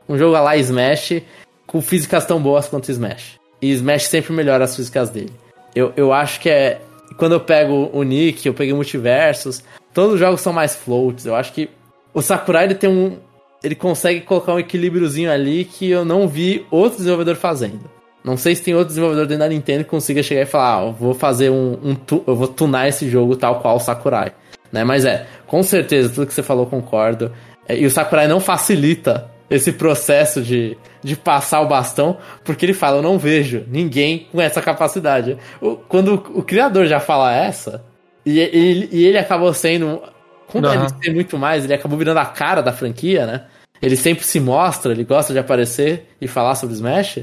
Um 0.08 0.18
jogo 0.18 0.34
lá 0.34 0.56
Smash 0.58 1.22
com 1.66 1.82
físicas 1.82 2.26
tão 2.26 2.42
boas 2.42 2.68
quanto 2.68 2.92
Smash. 2.92 3.40
E 3.62 3.72
Smash 3.72 4.06
sempre 4.06 4.34
melhora 4.34 4.64
as 4.64 4.76
físicas 4.76 5.10
dele. 5.10 5.32
Eu, 5.76 5.94
eu 5.96 6.14
acho 6.14 6.40
que 6.40 6.50
é. 6.50 6.82
Quando 7.18 7.34
eu 7.34 7.40
pego 7.40 7.90
o 7.92 8.04
Nick, 8.04 8.46
eu 8.46 8.54
peguei 8.54 8.74
Multiversos, 8.74 9.64
todos 9.94 10.14
os 10.14 10.20
jogos 10.20 10.42
são 10.42 10.54
mais 10.54 10.76
floats. 10.76 11.26
Eu 11.26 11.36
acho 11.36 11.54
que 11.54 11.70
o 12.14 12.22
Sakurai 12.22 12.66
ele 12.66 12.76
tem 12.76 12.90
um. 12.90 13.18
Ele 13.64 13.76
consegue 13.76 14.22
colocar 14.22 14.54
um 14.54 14.60
equilíbriozinho 14.60 15.32
ali 15.32 15.66
que 15.66 15.90
eu 15.90 16.06
não 16.06 16.28
vi 16.28 16.66
outro 16.72 16.98
desenvolvedor 16.98 17.36
fazendo. 17.36 17.90
Não 18.24 18.36
sei 18.36 18.56
se 18.56 18.64
tem 18.64 18.74
outro 18.74 18.90
desenvolvedor 18.90 19.26
dentro 19.26 19.44
da 19.44 19.50
Nintendo 19.50 19.84
que 19.84 19.90
consiga 19.90 20.22
chegar 20.22 20.42
e 20.42 20.46
falar, 20.46 20.76
ah, 20.76 20.92
vou 20.92 21.14
fazer 21.14 21.50
um, 21.50 21.78
um 21.84 21.96
tu- 21.96 22.24
eu 22.28 22.36
vou 22.36 22.48
tunar 22.48 22.88
esse 22.88 23.10
jogo 23.10 23.36
tal 23.36 23.60
qual 23.62 23.78
o 23.78 23.80
Sakurai, 23.80 24.34
né? 24.72 24.84
Mas 24.84 25.06
é, 25.06 25.26
com 25.48 25.64
certeza 25.64 26.10
tudo 26.10 26.28
que 26.28 26.34
você 26.34 26.44
falou 26.44 26.66
concordo. 26.66 27.32
É, 27.68 27.78
e 27.78 27.86
o 27.86 27.92
Sakurai 27.92 28.28
não 28.28 28.40
facilita 28.40 29.30
esse 29.50 29.72
processo 29.72 30.42
de, 30.42 30.78
de 31.04 31.16
passar 31.16 31.62
o 31.62 31.68
bastão, 31.68 32.18
porque 32.44 32.66
ele 32.66 32.74
fala, 32.74 32.98
eu 32.98 33.02
não 33.02 33.18
vejo 33.18 33.66
ninguém 33.68 34.28
com 34.32 34.40
essa 34.40 34.62
capacidade. 34.62 35.38
O, 35.62 35.76
quando 35.76 36.16
o, 36.16 36.40
o 36.40 36.44
criador 36.44 36.86
já 36.86 37.00
fala 37.00 37.34
essa, 37.34 37.84
e 38.26 38.40
ele, 38.40 38.90
e 38.92 39.06
ele 39.06 39.18
acabou 39.18 39.54
sendo. 39.54 40.02
Como 40.48 40.66
uhum. 40.66 40.74
ele 40.74 40.92
tem 41.00 41.14
muito 41.14 41.38
mais, 41.38 41.64
ele 41.64 41.74
acabou 41.74 41.98
virando 41.98 42.20
a 42.20 42.26
cara 42.26 42.62
da 42.62 42.74
franquia, 42.74 43.26
né? 43.26 43.46
Ele 43.82 43.96
sempre 43.96 44.24
se 44.24 44.40
mostra, 44.40 44.92
ele 44.92 45.04
gosta 45.04 45.32
de 45.32 45.40
aparecer 45.40 46.10
e 46.20 46.28
falar 46.28 46.56
sobre 46.56 46.76
Smash. 46.76 47.20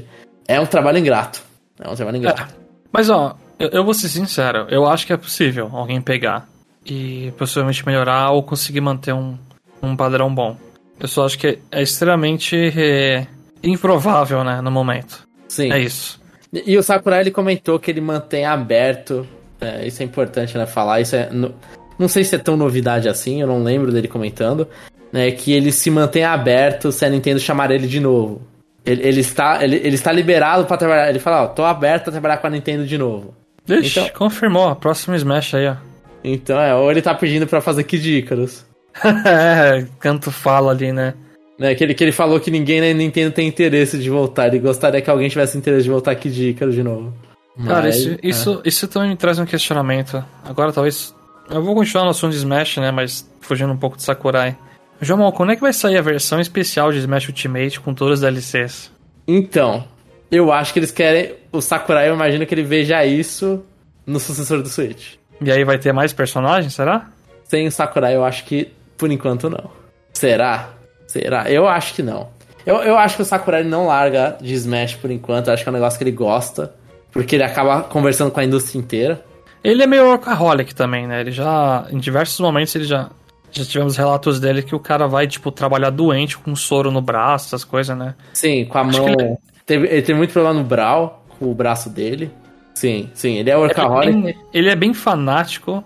É 0.47 0.59
um 0.59 0.65
trabalho 0.65 0.97
ingrato. 0.97 1.41
É 1.79 1.89
um 1.89 1.95
trabalho 1.95 2.17
ingrato. 2.17 2.41
É. 2.41 2.47
Mas 2.91 3.09
ó, 3.09 3.35
eu, 3.59 3.69
eu 3.69 3.83
vou 3.83 3.93
ser 3.93 4.09
sincero, 4.09 4.67
eu 4.69 4.85
acho 4.85 5.05
que 5.05 5.13
é 5.13 5.17
possível 5.17 5.69
alguém 5.73 6.01
pegar 6.01 6.47
e 6.85 7.33
possivelmente 7.37 7.85
melhorar 7.85 8.31
ou 8.31 8.41
conseguir 8.41 8.81
manter 8.81 9.13
um, 9.13 9.37
um 9.81 9.95
padrão 9.95 10.33
bom. 10.33 10.57
Eu 10.99 11.07
só 11.07 11.25
acho 11.25 11.37
que 11.37 11.59
é 11.71 11.81
extremamente 11.81 12.55
é, 12.55 13.27
improvável, 13.61 14.43
né, 14.43 14.61
no 14.61 14.71
momento. 14.71 15.27
Sim. 15.47 15.71
É 15.71 15.79
isso. 15.79 16.19
E, 16.51 16.73
e 16.73 16.77
o 16.77 16.83
Sakurai 16.83 17.21
ele 17.21 17.31
comentou 17.31 17.79
que 17.79 17.91
ele 17.91 18.01
mantém 18.01 18.45
aberto. 18.45 19.27
É, 19.59 19.85
isso 19.85 20.01
é 20.01 20.05
importante, 20.05 20.57
né? 20.57 20.65
Falar. 20.65 21.01
Isso 21.01 21.15
é. 21.15 21.29
No, 21.29 21.53
não 21.97 22.07
sei 22.07 22.23
se 22.23 22.35
é 22.35 22.39
tão 22.39 22.57
novidade 22.57 23.09
assim, 23.09 23.41
eu 23.41 23.47
não 23.47 23.63
lembro 23.63 23.91
dele 23.91 24.07
comentando. 24.07 24.67
Né, 25.11 25.31
que 25.31 25.53
ele 25.53 25.71
se 25.71 25.89
mantém 25.89 26.25
aberto 26.25 26.91
se 26.91 27.05
a 27.05 27.09
Nintendo 27.09 27.39
chamar 27.39 27.71
ele 27.71 27.87
de 27.87 27.99
novo. 27.99 28.41
Ele, 28.87 29.05
ele 29.05 29.19
está, 29.19 29.61
ele, 29.61 29.75
ele 29.75 29.95
está 29.95 30.11
liberado 30.13 30.65
para 30.65 30.77
trabalhar. 30.77 31.09
Ele 31.09 31.19
fala, 31.19 31.43
ó, 31.43 31.47
tô 31.47 31.65
aberto 31.65 32.07
a 32.07 32.11
trabalhar 32.11 32.37
com 32.37 32.47
a 32.47 32.49
Nintendo 32.49 32.85
de 32.85 32.97
novo. 32.97 33.35
Ixi, 33.67 33.99
então, 33.99 34.09
confirmou. 34.17 34.73
Próximo 34.77 35.13
Smash 35.15 35.55
aí, 35.55 35.67
ó. 35.67 35.75
Então 36.23 36.59
é, 36.59 36.73
ou 36.73 36.89
ele 36.89 37.01
tá 37.01 37.13
pedindo 37.13 37.45
para 37.45 37.59
fazer 37.61 37.83
Kid 37.83 38.17
Icarus. 38.17 38.65
é, 39.03 39.85
canto 39.99 40.31
fala 40.31 40.71
ali, 40.71 40.91
né? 40.91 41.13
É, 41.59 41.75
que, 41.75 41.83
ele, 41.83 41.93
que 41.93 42.03
ele 42.03 42.11
falou 42.11 42.39
que 42.39 42.49
ninguém 42.49 42.79
na 42.79 42.93
Nintendo 42.93 43.31
tem 43.31 43.47
interesse 43.47 43.97
de 43.97 44.09
voltar. 44.09 44.47
Ele 44.47 44.59
gostaria 44.59 45.01
que 45.01 45.09
alguém 45.09 45.27
tivesse 45.27 45.57
interesse 45.57 45.83
de 45.83 45.89
voltar 45.89 46.11
aqui 46.11 46.29
de 46.29 46.49
Icarus 46.49 46.75
de 46.75 46.83
novo. 46.83 47.13
Mas, 47.57 47.67
Cara, 47.67 47.89
isso, 47.89 48.09
é. 48.11 48.17
isso, 48.23 48.61
isso 48.63 48.87
também 48.87 49.09
me 49.09 49.15
traz 49.15 49.39
um 49.39 49.45
questionamento. 49.45 50.23
Agora 50.45 50.71
talvez. 50.71 51.13
Eu 51.49 51.63
vou 51.63 51.75
continuar 51.75 52.03
no 52.03 52.11
assunto 52.11 52.31
de 52.31 52.37
Smash, 52.37 52.77
né? 52.77 52.91
Mas 52.91 53.29
fugindo 53.41 53.73
um 53.73 53.77
pouco 53.77 53.97
de 53.97 54.03
Sakurai. 54.03 54.55
João, 55.01 55.31
quando 55.31 55.51
é 55.51 55.55
que 55.55 55.61
vai 55.61 55.73
sair 55.73 55.97
a 55.97 56.01
versão 56.01 56.39
especial 56.39 56.91
de 56.91 56.99
Smash 56.99 57.27
Ultimate 57.27 57.79
com 57.79 57.93
todos 57.93 58.15
os 58.15 58.21
DLCs? 58.21 58.91
Então, 59.27 59.85
eu 60.31 60.51
acho 60.51 60.73
que 60.73 60.79
eles 60.79 60.91
querem. 60.91 61.35
O 61.51 61.61
Sakurai, 61.61 62.09
eu 62.09 62.15
imagino 62.15 62.45
que 62.45 62.53
ele 62.53 62.63
veja 62.63 63.05
isso 63.05 63.63
no 64.05 64.19
sucessor 64.19 64.61
do 64.61 64.69
Switch. 64.69 65.15
E 65.41 65.51
aí 65.51 65.63
vai 65.63 65.77
ter 65.77 65.93
mais 65.93 66.13
personagens, 66.13 66.73
será? 66.73 67.09
Sem 67.43 67.67
o 67.67 67.71
Sakurai, 67.71 68.15
eu 68.15 68.25
acho 68.25 68.45
que 68.45 68.71
por 68.97 69.11
enquanto 69.11 69.49
não. 69.49 69.69
Será? 70.11 70.69
Será? 71.05 71.49
Eu 71.49 71.67
acho 71.67 71.93
que 71.93 72.01
não. 72.01 72.29
Eu, 72.65 72.77
eu 72.77 72.97
acho 72.97 73.15
que 73.15 73.21
o 73.21 73.25
Sakurai 73.25 73.63
não 73.63 73.87
larga 73.87 74.37
de 74.41 74.53
Smash 74.53 74.95
por 74.95 75.11
enquanto. 75.11 75.47
Eu 75.47 75.53
acho 75.53 75.63
que 75.63 75.69
é 75.69 75.71
um 75.71 75.75
negócio 75.75 75.97
que 75.97 76.03
ele 76.03 76.11
gosta. 76.11 76.73
Porque 77.11 77.35
ele 77.35 77.43
acaba 77.43 77.83
conversando 77.83 78.31
com 78.31 78.39
a 78.39 78.43
indústria 78.43 78.77
inteira. 78.77 79.23
Ele 79.63 79.83
é 79.83 79.87
meio 79.87 80.05
workaholic 80.05 80.75
também, 80.75 81.07
né? 81.07 81.21
Ele 81.21 81.31
já. 81.31 81.85
Em 81.89 81.97
diversos 81.97 82.39
momentos 82.39 82.75
ele 82.75 82.85
já. 82.85 83.09
Já 83.51 83.65
tivemos 83.65 83.95
relatos 83.97 84.39
dele 84.39 84.61
que 84.61 84.75
o 84.75 84.79
cara 84.79 85.07
vai, 85.07 85.27
tipo, 85.27 85.51
trabalhar 85.51 85.89
doente 85.89 86.37
com 86.37 86.55
soro 86.55 86.91
no 86.91 87.01
braço, 87.01 87.47
essas 87.47 87.63
coisas, 87.63 87.97
né? 87.97 88.13
Sim, 88.33 88.65
com 88.65 88.77
a 88.77 88.81
acho 88.81 88.99
mão. 88.99 89.09
Ele... 89.09 89.23
É 89.23 89.37
teve, 89.65 89.87
ele 89.87 90.01
teve 90.01 90.17
muito 90.17 90.33
problema 90.33 90.59
no 90.59 90.63
braço, 90.63 91.11
com 91.37 91.51
o 91.51 91.53
braço 91.53 91.89
dele. 91.89 92.31
Sim, 92.73 93.09
sim, 93.13 93.37
ele 93.37 93.49
é 93.49 93.57
workaholic. 93.57 94.09
Ele 94.09 94.19
é 94.19 94.21
bem, 94.21 94.43
ele 94.53 94.69
é 94.69 94.75
bem 94.75 94.93
fanático 94.93 95.83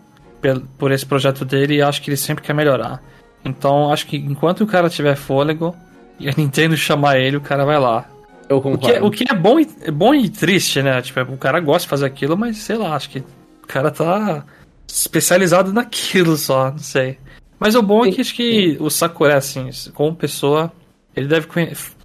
por 0.77 0.91
esse 0.91 1.05
projeto 1.05 1.45
dele 1.45 1.75
e 1.75 1.81
acho 1.81 2.01
que 2.01 2.09
ele 2.09 2.17
sempre 2.17 2.43
quer 2.43 2.53
melhorar. 2.53 3.01
Então 3.45 3.91
acho 3.91 4.07
que 4.07 4.17
enquanto 4.17 4.61
o 4.61 4.67
cara 4.67 4.89
tiver 4.89 5.15
fôlego 5.15 5.75
e 6.19 6.29
a 6.29 6.33
Nintendo 6.35 6.75
chamar 6.75 7.17
ele, 7.17 7.37
o 7.37 7.41
cara 7.41 7.65
vai 7.65 7.79
lá. 7.79 8.05
Eu 8.49 8.61
concordo. 8.61 8.85
O 8.85 8.89
que, 8.89 8.91
é, 8.91 9.01
o 9.01 9.11
que 9.11 9.31
é 9.31 9.35
bom, 9.35 9.59
e, 9.59 9.67
é 9.83 9.91
bom 9.91 10.13
e 10.13 10.29
triste, 10.29 10.81
né? 10.81 11.01
Tipo, 11.01 11.21
o 11.21 11.37
cara 11.37 11.59
gosta 11.59 11.85
de 11.85 11.89
fazer 11.89 12.05
aquilo, 12.05 12.37
mas 12.37 12.57
sei 12.57 12.75
lá, 12.75 12.95
acho 12.95 13.09
que 13.09 13.19
o 13.19 13.67
cara 13.67 13.89
tá 13.89 14.43
especializado 14.85 15.71
naquilo 15.71 16.35
só, 16.35 16.71
não 16.71 16.77
sei. 16.79 17.17
Mas 17.61 17.75
o 17.75 17.83
bom 17.83 18.03
é 18.03 18.11
que 18.11 18.21
acho 18.21 18.33
que 18.33 18.75
o 18.79 18.89
Sakura, 18.89 19.37
assim, 19.37 19.69
como 19.93 20.15
pessoa, 20.15 20.71
ele 21.15 21.27
deve 21.27 21.47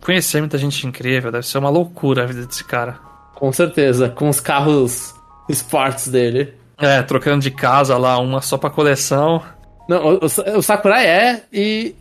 conhecer 0.03 0.38
muita 0.40 0.59
gente 0.59 0.87
incrível, 0.87 1.33
deve 1.33 1.47
ser 1.47 1.57
uma 1.57 1.71
loucura 1.71 2.25
a 2.25 2.27
vida 2.27 2.45
desse 2.45 2.62
cara. 2.62 2.99
Com 3.35 3.51
certeza, 3.51 4.11
com 4.11 4.29
os 4.29 4.38
carros 4.38 5.14
esportes 5.49 6.09
dele. 6.09 6.53
É, 6.77 7.01
trocando 7.01 7.40
de 7.40 7.51
casa 7.51 7.97
lá, 7.97 8.19
uma 8.19 8.42
só 8.42 8.59
pra 8.59 8.69
coleção. 8.69 9.42
Não, 9.88 10.16
o, 10.16 10.19
o, 10.19 10.59
o 10.59 10.62
Sakurai 10.62 11.07
é, 11.07 11.42
e 11.51 11.95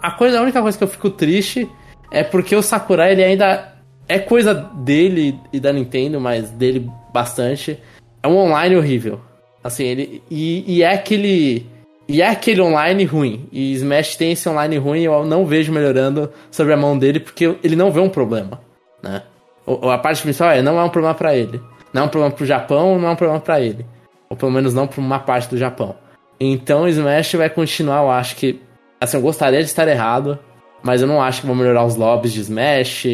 a, 0.00 0.12
coisa, 0.12 0.38
a 0.38 0.42
única 0.42 0.62
coisa 0.62 0.78
que 0.78 0.84
eu 0.84 0.88
fico 0.88 1.10
triste 1.10 1.68
é 2.10 2.24
porque 2.24 2.56
o 2.56 2.62
Sakurai 2.62 3.12
ele 3.12 3.22
ainda 3.22 3.74
é 4.08 4.18
coisa 4.18 4.54
dele 4.54 5.38
e 5.52 5.60
da 5.60 5.74
Nintendo, 5.74 6.18
mas 6.18 6.48
dele 6.48 6.90
bastante. 7.12 7.78
É 8.22 8.28
um 8.28 8.38
online 8.38 8.76
horrível. 8.76 9.20
Assim, 9.62 9.84
ele. 9.84 10.22
E, 10.30 10.64
e 10.66 10.82
é 10.82 10.94
aquele. 10.94 11.66
E 12.06 12.20
é 12.20 12.28
aquele 12.28 12.60
online 12.60 13.04
ruim. 13.04 13.48
E 13.50 13.72
Smash 13.72 14.16
tem 14.16 14.32
esse 14.32 14.48
online 14.48 14.76
ruim 14.76 15.00
e 15.00 15.04
eu 15.04 15.24
não 15.24 15.46
vejo 15.46 15.72
melhorando 15.72 16.30
sobre 16.50 16.72
a 16.72 16.76
mão 16.76 16.98
dele 16.98 17.20
porque 17.20 17.56
ele 17.62 17.76
não 17.76 17.90
vê 17.90 18.00
um 18.00 18.08
problema, 18.08 18.60
né? 19.02 19.22
a 19.66 19.98
parte 19.98 20.22
principal 20.22 20.50
é, 20.50 20.62
não 20.62 20.78
é 20.78 20.84
um 20.84 20.88
problema 20.88 21.14
para 21.14 21.34
ele. 21.34 21.60
Não 21.92 22.02
é 22.02 22.04
um 22.04 22.08
problema 22.08 22.34
pro 22.34 22.44
Japão, 22.44 22.98
não 22.98 23.08
é 23.08 23.12
um 23.12 23.16
problema 23.16 23.40
para 23.40 23.60
ele. 23.60 23.86
Ou 24.28 24.36
pelo 24.36 24.50
menos 24.50 24.74
não 24.74 24.86
pra 24.86 25.00
uma 25.00 25.18
parte 25.18 25.48
do 25.48 25.56
Japão. 25.56 25.94
Então 26.38 26.82
o 26.82 26.88
Smash 26.88 27.34
vai 27.34 27.48
continuar, 27.48 28.02
eu 28.02 28.10
acho 28.10 28.36
que. 28.36 28.60
Assim, 29.00 29.16
eu 29.16 29.22
gostaria 29.22 29.60
de 29.60 29.66
estar 29.66 29.86
errado, 29.88 30.38
mas 30.82 31.00
eu 31.00 31.08
não 31.08 31.22
acho 31.22 31.40
que 31.40 31.46
vão 31.46 31.56
melhorar 31.56 31.84
os 31.84 31.96
lobbies 31.96 32.32
de 32.32 32.40
Smash, 32.40 33.06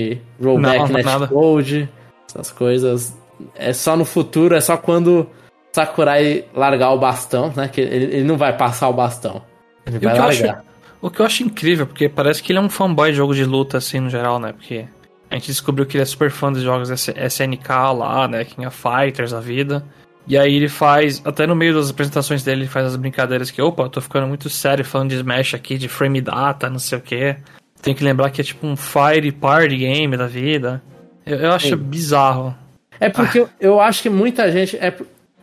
rollback 0.43 0.93
netcode, 0.93 1.89
essas 2.29 2.51
coisas. 2.51 3.17
É 3.55 3.73
só 3.73 3.97
no 3.97 4.05
futuro, 4.05 4.55
é 4.55 4.61
só 4.61 4.77
quando 4.77 5.27
Sakurai 5.73 6.45
largar 6.55 6.91
o 6.91 6.99
bastão, 6.99 7.53
né? 7.55 7.69
Que 7.69 7.81
ele, 7.81 8.05
ele 8.17 8.25
não 8.25 8.37
vai 8.37 8.57
passar 8.57 8.89
o 8.89 8.93
bastão. 8.93 9.43
Ele 9.87 9.99
vai 9.99 10.19
largar. 10.19 10.29
Acho, 10.29 10.71
o 11.01 11.11
que 11.11 11.21
eu 11.21 11.27
acho 11.27 11.43
incrível, 11.43 11.87
porque 11.87 12.09
parece 12.09 12.43
que 12.43 12.53
ele 12.53 12.59
é 12.59 12.63
um 12.63 12.69
fanboy 12.69 13.11
de 13.11 13.17
jogo 13.17 13.35
de 13.35 13.45
luta, 13.45 13.79
assim, 13.79 14.01
no 14.01 14.11
geral, 14.11 14.39
né? 14.39 14.53
Porque 14.53 14.87
a 15.31 15.35
gente 15.35 15.47
descobriu 15.47 15.87
que 15.87 15.97
ele 15.97 16.03
é 16.03 16.07
super 16.07 16.31
fã 16.31 16.53
dos 16.53 16.63
jogos 16.63 16.91
SNK 16.91 17.69
lá, 17.97 18.27
né? 18.29 18.45
King 18.45 18.67
of 18.67 18.77
Fighters, 18.77 19.33
a 19.33 19.41
vida. 19.41 19.85
E 20.27 20.37
aí 20.37 20.55
ele 20.55 20.69
faz, 20.69 21.23
até 21.25 21.47
no 21.47 21.57
meio 21.57 21.75
das 21.75 21.91
apresentações 21.91 22.43
dele, 22.43 22.63
ele 22.63 22.69
faz 22.69 22.87
as 22.87 22.97
brincadeiras 22.97 23.51
que, 23.51 23.63
opa, 23.63 23.85
eu 23.85 23.89
tô 23.89 24.01
ficando 24.01 24.27
muito 24.27 24.49
sério 24.49 24.85
falando 24.85 25.11
de 25.11 25.17
Smash 25.17 25.55
aqui, 25.55 25.79
de 25.79 25.89
frame 25.89 26.21
data, 26.21 26.69
não 26.69 26.79
sei 26.79 26.99
o 26.99 27.01
que. 27.01 27.37
Tem 27.81 27.95
que 27.95 28.05
lembrar 28.05 28.31
que 28.31 28.41
é 28.41 28.45
tipo 28.45 28.67
um 28.67 28.77
Fire 28.77 29.33
Party 29.33 29.77
game 29.77 30.17
da 30.17 30.27
vida. 30.27 30.83
Eu, 31.25 31.39
eu 31.39 31.53
acho 31.53 31.69
Sim. 31.69 31.77
bizarro. 31.77 32.55
É 32.99 33.09
porque 33.09 33.39
ah. 33.39 33.43
eu, 33.43 33.73
eu, 33.73 33.81
acho 33.81 34.03
que 34.03 34.11
muita 34.11 34.51
gente. 34.53 34.77
É, 34.77 34.95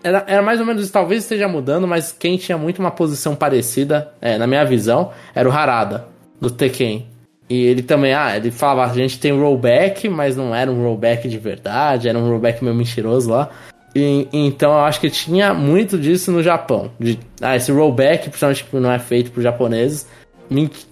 era, 0.08 0.24
era 0.28 0.42
mais 0.42 0.60
ou 0.60 0.66
menos 0.66 0.90
talvez 0.90 1.24
esteja 1.24 1.48
mudando, 1.48 1.88
mas 1.88 2.12
quem 2.12 2.38
tinha 2.38 2.58
muito 2.58 2.80
uma 2.80 2.92
posição 2.92 3.36
parecida, 3.36 4.12
é, 4.22 4.38
na 4.38 4.48
minha 4.48 4.64
visão, 4.64 5.12
era 5.36 5.48
o 5.48 5.52
Harada, 5.52 6.08
do 6.40 6.50
Tekken. 6.50 7.06
E 7.50 7.66
ele 7.66 7.82
também, 7.82 8.14
ah, 8.14 8.36
ele 8.36 8.52
falava, 8.52 8.92
a 8.92 8.94
gente 8.94 9.20
tem 9.20 9.38
rollback, 9.38 10.08
mas 10.10 10.36
não 10.36 10.54
era 10.54 10.72
um 10.72 10.82
rollback 10.82 11.28
de 11.28 11.38
verdade, 11.38 12.10
era 12.10 12.18
um 12.18 12.30
rollback 12.30 12.64
meio 12.64 12.76
mentiroso 12.76 13.30
lá. 13.30 13.50
E, 13.96 14.28
então 14.32 14.72
eu 14.72 14.80
acho 14.80 15.00
que 15.00 15.10
tinha 15.10 15.54
muito 15.54 15.98
disso 15.98 16.32
no 16.32 16.42
Japão. 16.42 16.92
De, 17.00 17.20
ah, 17.42 17.56
esse 17.56 17.72
rollback, 17.72 18.30
principalmente 18.30 18.64
que 18.64 18.76
não 18.78 18.92
é 18.92 19.00
feito 19.00 19.32
por 19.32 19.42
japoneses, 19.42 20.08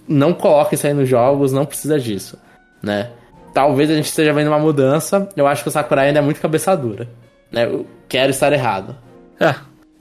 não 0.06 0.32
coloca 0.32 0.74
isso 0.74 0.86
aí 0.86 0.92
nos 0.92 1.08
jogos, 1.08 1.52
não 1.52 1.64
precisa 1.64 1.98
disso, 1.98 2.38
né? 2.82 3.10
Talvez 3.54 3.90
a 3.90 3.94
gente 3.94 4.06
esteja 4.06 4.34
vendo 4.34 4.48
uma 4.48 4.58
mudança, 4.58 5.28
eu 5.34 5.46
acho 5.46 5.62
que 5.62 5.68
o 5.68 5.72
Sakurai 5.72 6.08
ainda 6.08 6.18
é 6.18 6.22
muito 6.22 6.40
cabeça 6.40 6.76
dura. 6.76 7.08
Né? 7.50 7.64
Eu 7.64 7.86
quero 8.08 8.30
estar 8.30 8.52
errado. 8.52 8.96
É, 9.40 9.54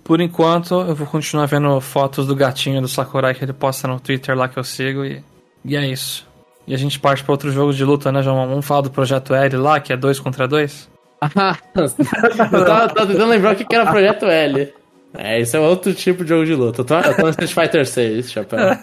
por 0.03 0.21
enquanto 0.21 0.75
eu 0.75 0.95
vou 0.95 1.07
continuar 1.07 1.45
vendo 1.45 1.79
fotos 1.81 2.27
do 2.27 2.35
gatinho 2.35 2.81
do 2.81 2.87
Sakurai 2.87 3.33
que 3.33 3.43
ele 3.43 3.53
posta 3.53 3.87
no 3.87 3.99
Twitter 3.99 4.37
lá 4.37 4.47
que 4.47 4.57
eu 4.57 4.63
sigo 4.63 5.03
e, 5.03 5.23
e 5.63 5.75
é 5.75 5.85
isso. 5.87 6.27
E 6.67 6.73
a 6.73 6.77
gente 6.77 6.99
parte 6.99 7.23
para 7.23 7.31
outros 7.31 7.53
jogos 7.53 7.75
de 7.75 7.83
luta, 7.83 8.11
né, 8.11 8.23
João? 8.23 8.47
Vamos 8.47 8.65
falar 8.65 8.81
do 8.81 8.89
Projeto 8.89 9.33
L 9.33 9.57
lá, 9.57 9.79
que 9.79 9.93
é 9.93 9.97
2 9.97 10.19
contra 10.19 10.47
2? 10.47 10.89
Ah, 11.21 11.57
eu 11.75 11.89
tava, 12.65 12.89
tava, 12.89 13.07
tentando 13.07 13.29
lembrar 13.29 13.53
o 13.53 13.55
que 13.55 13.75
era 13.75 13.89
Projeto 13.89 14.25
L. 14.25 14.73
É, 15.17 15.39
isso 15.39 15.55
é 15.55 15.59
outro 15.59 15.93
tipo 15.93 16.23
de 16.23 16.29
jogo 16.29 16.45
de 16.45 16.53
luta. 16.53 16.81
Eu 16.81 16.85
tô, 16.85 16.95
eu 16.95 17.15
tô 17.15 17.21
no 17.23 17.29
Street 17.29 17.53
Fighter 17.53 17.87
6, 17.87 18.31
chapéu. 18.31 18.77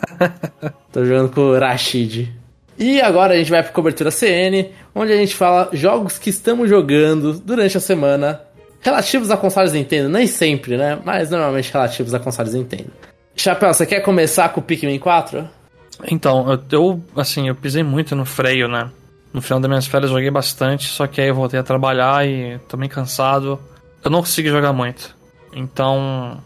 tô 0.90 1.04
jogando 1.04 1.30
com 1.30 1.40
o 1.40 1.58
Rashid. 1.58 2.32
E 2.78 3.00
agora 3.00 3.34
a 3.34 3.36
gente 3.36 3.50
vai 3.50 3.62
pra 3.62 3.70
cobertura 3.70 4.10
CN, 4.10 4.70
onde 4.94 5.12
a 5.12 5.16
gente 5.16 5.34
fala 5.34 5.68
jogos 5.72 6.18
que 6.18 6.30
estamos 6.30 6.68
jogando 6.68 7.34
durante 7.34 7.76
a 7.76 7.80
semana, 7.80 8.40
relativos 8.82 9.30
a 9.30 9.36
consoles 9.36 9.72
Nintendo. 9.72 10.08
Nem 10.08 10.26
sempre, 10.26 10.76
né? 10.76 10.98
Mas 11.02 11.30
normalmente 11.30 11.72
relativos 11.72 12.12
a 12.12 12.18
consoles 12.18 12.52
Nintendo. 12.52 12.90
Chapéu, 13.34 13.72
você 13.72 13.86
quer 13.86 14.00
começar 14.00 14.50
com 14.50 14.60
o 14.60 14.62
Pikmin 14.62 14.98
4? 14.98 15.48
Então, 16.10 16.60
eu, 16.70 17.02
assim, 17.16 17.48
eu 17.48 17.54
pisei 17.54 17.82
muito 17.82 18.14
no 18.14 18.24
freio, 18.24 18.68
né? 18.68 18.90
No 19.32 19.40
final 19.40 19.60
das 19.60 19.68
minhas 19.68 19.86
férias 19.86 20.10
joguei 20.10 20.30
bastante, 20.30 20.88
só 20.88 21.06
que 21.06 21.20
aí 21.20 21.28
eu 21.28 21.34
voltei 21.34 21.58
a 21.58 21.62
trabalhar 21.62 22.26
e 22.26 22.58
tô 22.68 22.76
meio 22.76 22.90
cansado. 22.90 23.58
Eu 24.04 24.10
não 24.10 24.20
consegui 24.20 24.50
jogar 24.50 24.72
muito. 24.72 25.16
Então, 25.54 26.38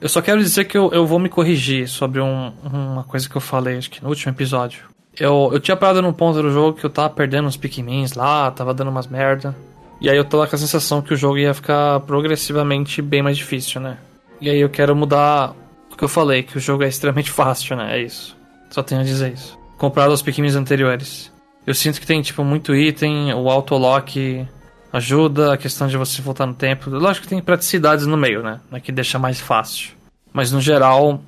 eu 0.00 0.08
só 0.08 0.20
quero 0.20 0.40
dizer 0.40 0.64
que 0.64 0.76
eu, 0.76 0.90
eu 0.92 1.06
vou 1.06 1.18
me 1.18 1.28
corrigir 1.28 1.88
sobre 1.88 2.20
um, 2.20 2.52
uma 2.64 3.04
coisa 3.04 3.28
que 3.28 3.36
eu 3.36 3.40
falei, 3.40 3.78
acho 3.78 3.90
que 3.90 4.02
no 4.02 4.08
último 4.08 4.32
episódio. 4.32 4.82
Eu, 5.18 5.50
eu 5.52 5.60
tinha 5.60 5.76
parado 5.76 6.02
num 6.02 6.12
ponto 6.12 6.42
do 6.42 6.50
jogo 6.50 6.78
que 6.78 6.84
eu 6.84 6.90
tava 6.90 7.10
perdendo 7.10 7.46
uns 7.46 7.56
Pikmins 7.56 8.14
lá, 8.14 8.50
tava 8.50 8.74
dando 8.74 8.90
umas 8.90 9.06
merda. 9.06 9.54
E 10.00 10.08
aí 10.08 10.16
eu 10.16 10.24
tô 10.24 10.38
com 10.46 10.56
a 10.56 10.58
sensação 10.58 11.02
que 11.02 11.12
o 11.12 11.16
jogo 11.16 11.36
ia 11.36 11.52
ficar 11.52 12.00
progressivamente 12.00 13.02
bem 13.02 13.22
mais 13.22 13.36
difícil, 13.36 13.80
né? 13.80 13.98
E 14.40 14.48
aí 14.48 14.58
eu 14.58 14.70
quero 14.70 14.96
mudar 14.96 15.54
o 15.92 15.96
que 15.96 16.02
eu 16.02 16.08
falei, 16.08 16.42
que 16.42 16.56
o 16.56 16.60
jogo 16.60 16.82
é 16.82 16.88
extremamente 16.88 17.30
fácil, 17.32 17.76
né? 17.76 17.98
É 17.98 18.02
isso. 18.02 18.36
Só 18.70 18.82
tenho 18.82 19.02
a 19.02 19.04
dizer 19.04 19.34
isso. 19.34 19.58
Comparado 19.76 20.12
aos 20.12 20.22
Pikmins 20.22 20.54
anteriores. 20.54 21.30
Eu 21.66 21.74
sinto 21.74 22.00
que 22.00 22.06
tem, 22.06 22.22
tipo, 22.22 22.42
muito 22.42 22.74
item, 22.74 23.34
o 23.34 23.50
auto-lock 23.50 24.46
ajuda, 24.92 25.52
a 25.52 25.56
questão 25.56 25.86
de 25.86 25.96
você 25.96 26.22
voltar 26.22 26.46
no 26.46 26.54
tempo. 26.54 26.88
Lógico 26.90 27.24
que 27.24 27.30
tem 27.30 27.42
praticidades 27.42 28.06
no 28.06 28.16
meio, 28.16 28.42
né? 28.42 28.60
né 28.70 28.80
que 28.80 28.90
deixa 28.90 29.18
mais 29.18 29.38
fácil. 29.38 29.90
Mas 30.32 30.50
no 30.50 30.60
geral, 30.60 31.20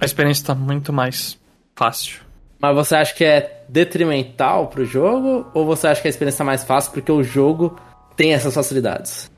a 0.00 0.04
experiência 0.04 0.46
tá 0.46 0.54
muito 0.54 0.92
mais 0.92 1.38
fácil. 1.74 2.20
Mas 2.58 2.74
você 2.74 2.96
acha 2.96 3.14
que 3.14 3.24
é 3.24 3.64
detrimental 3.68 4.66
pro 4.66 4.84
jogo? 4.84 5.46
Ou 5.54 5.64
você 5.64 5.86
acha 5.86 6.00
que 6.00 6.08
a 6.08 6.10
experiência 6.10 6.42
é 6.42 6.46
mais 6.46 6.64
fácil 6.64 6.92
porque 6.92 7.12
o 7.12 7.22
jogo 7.22 7.76
tem 8.16 8.32
essas 8.32 8.54
facilidades? 8.54 9.30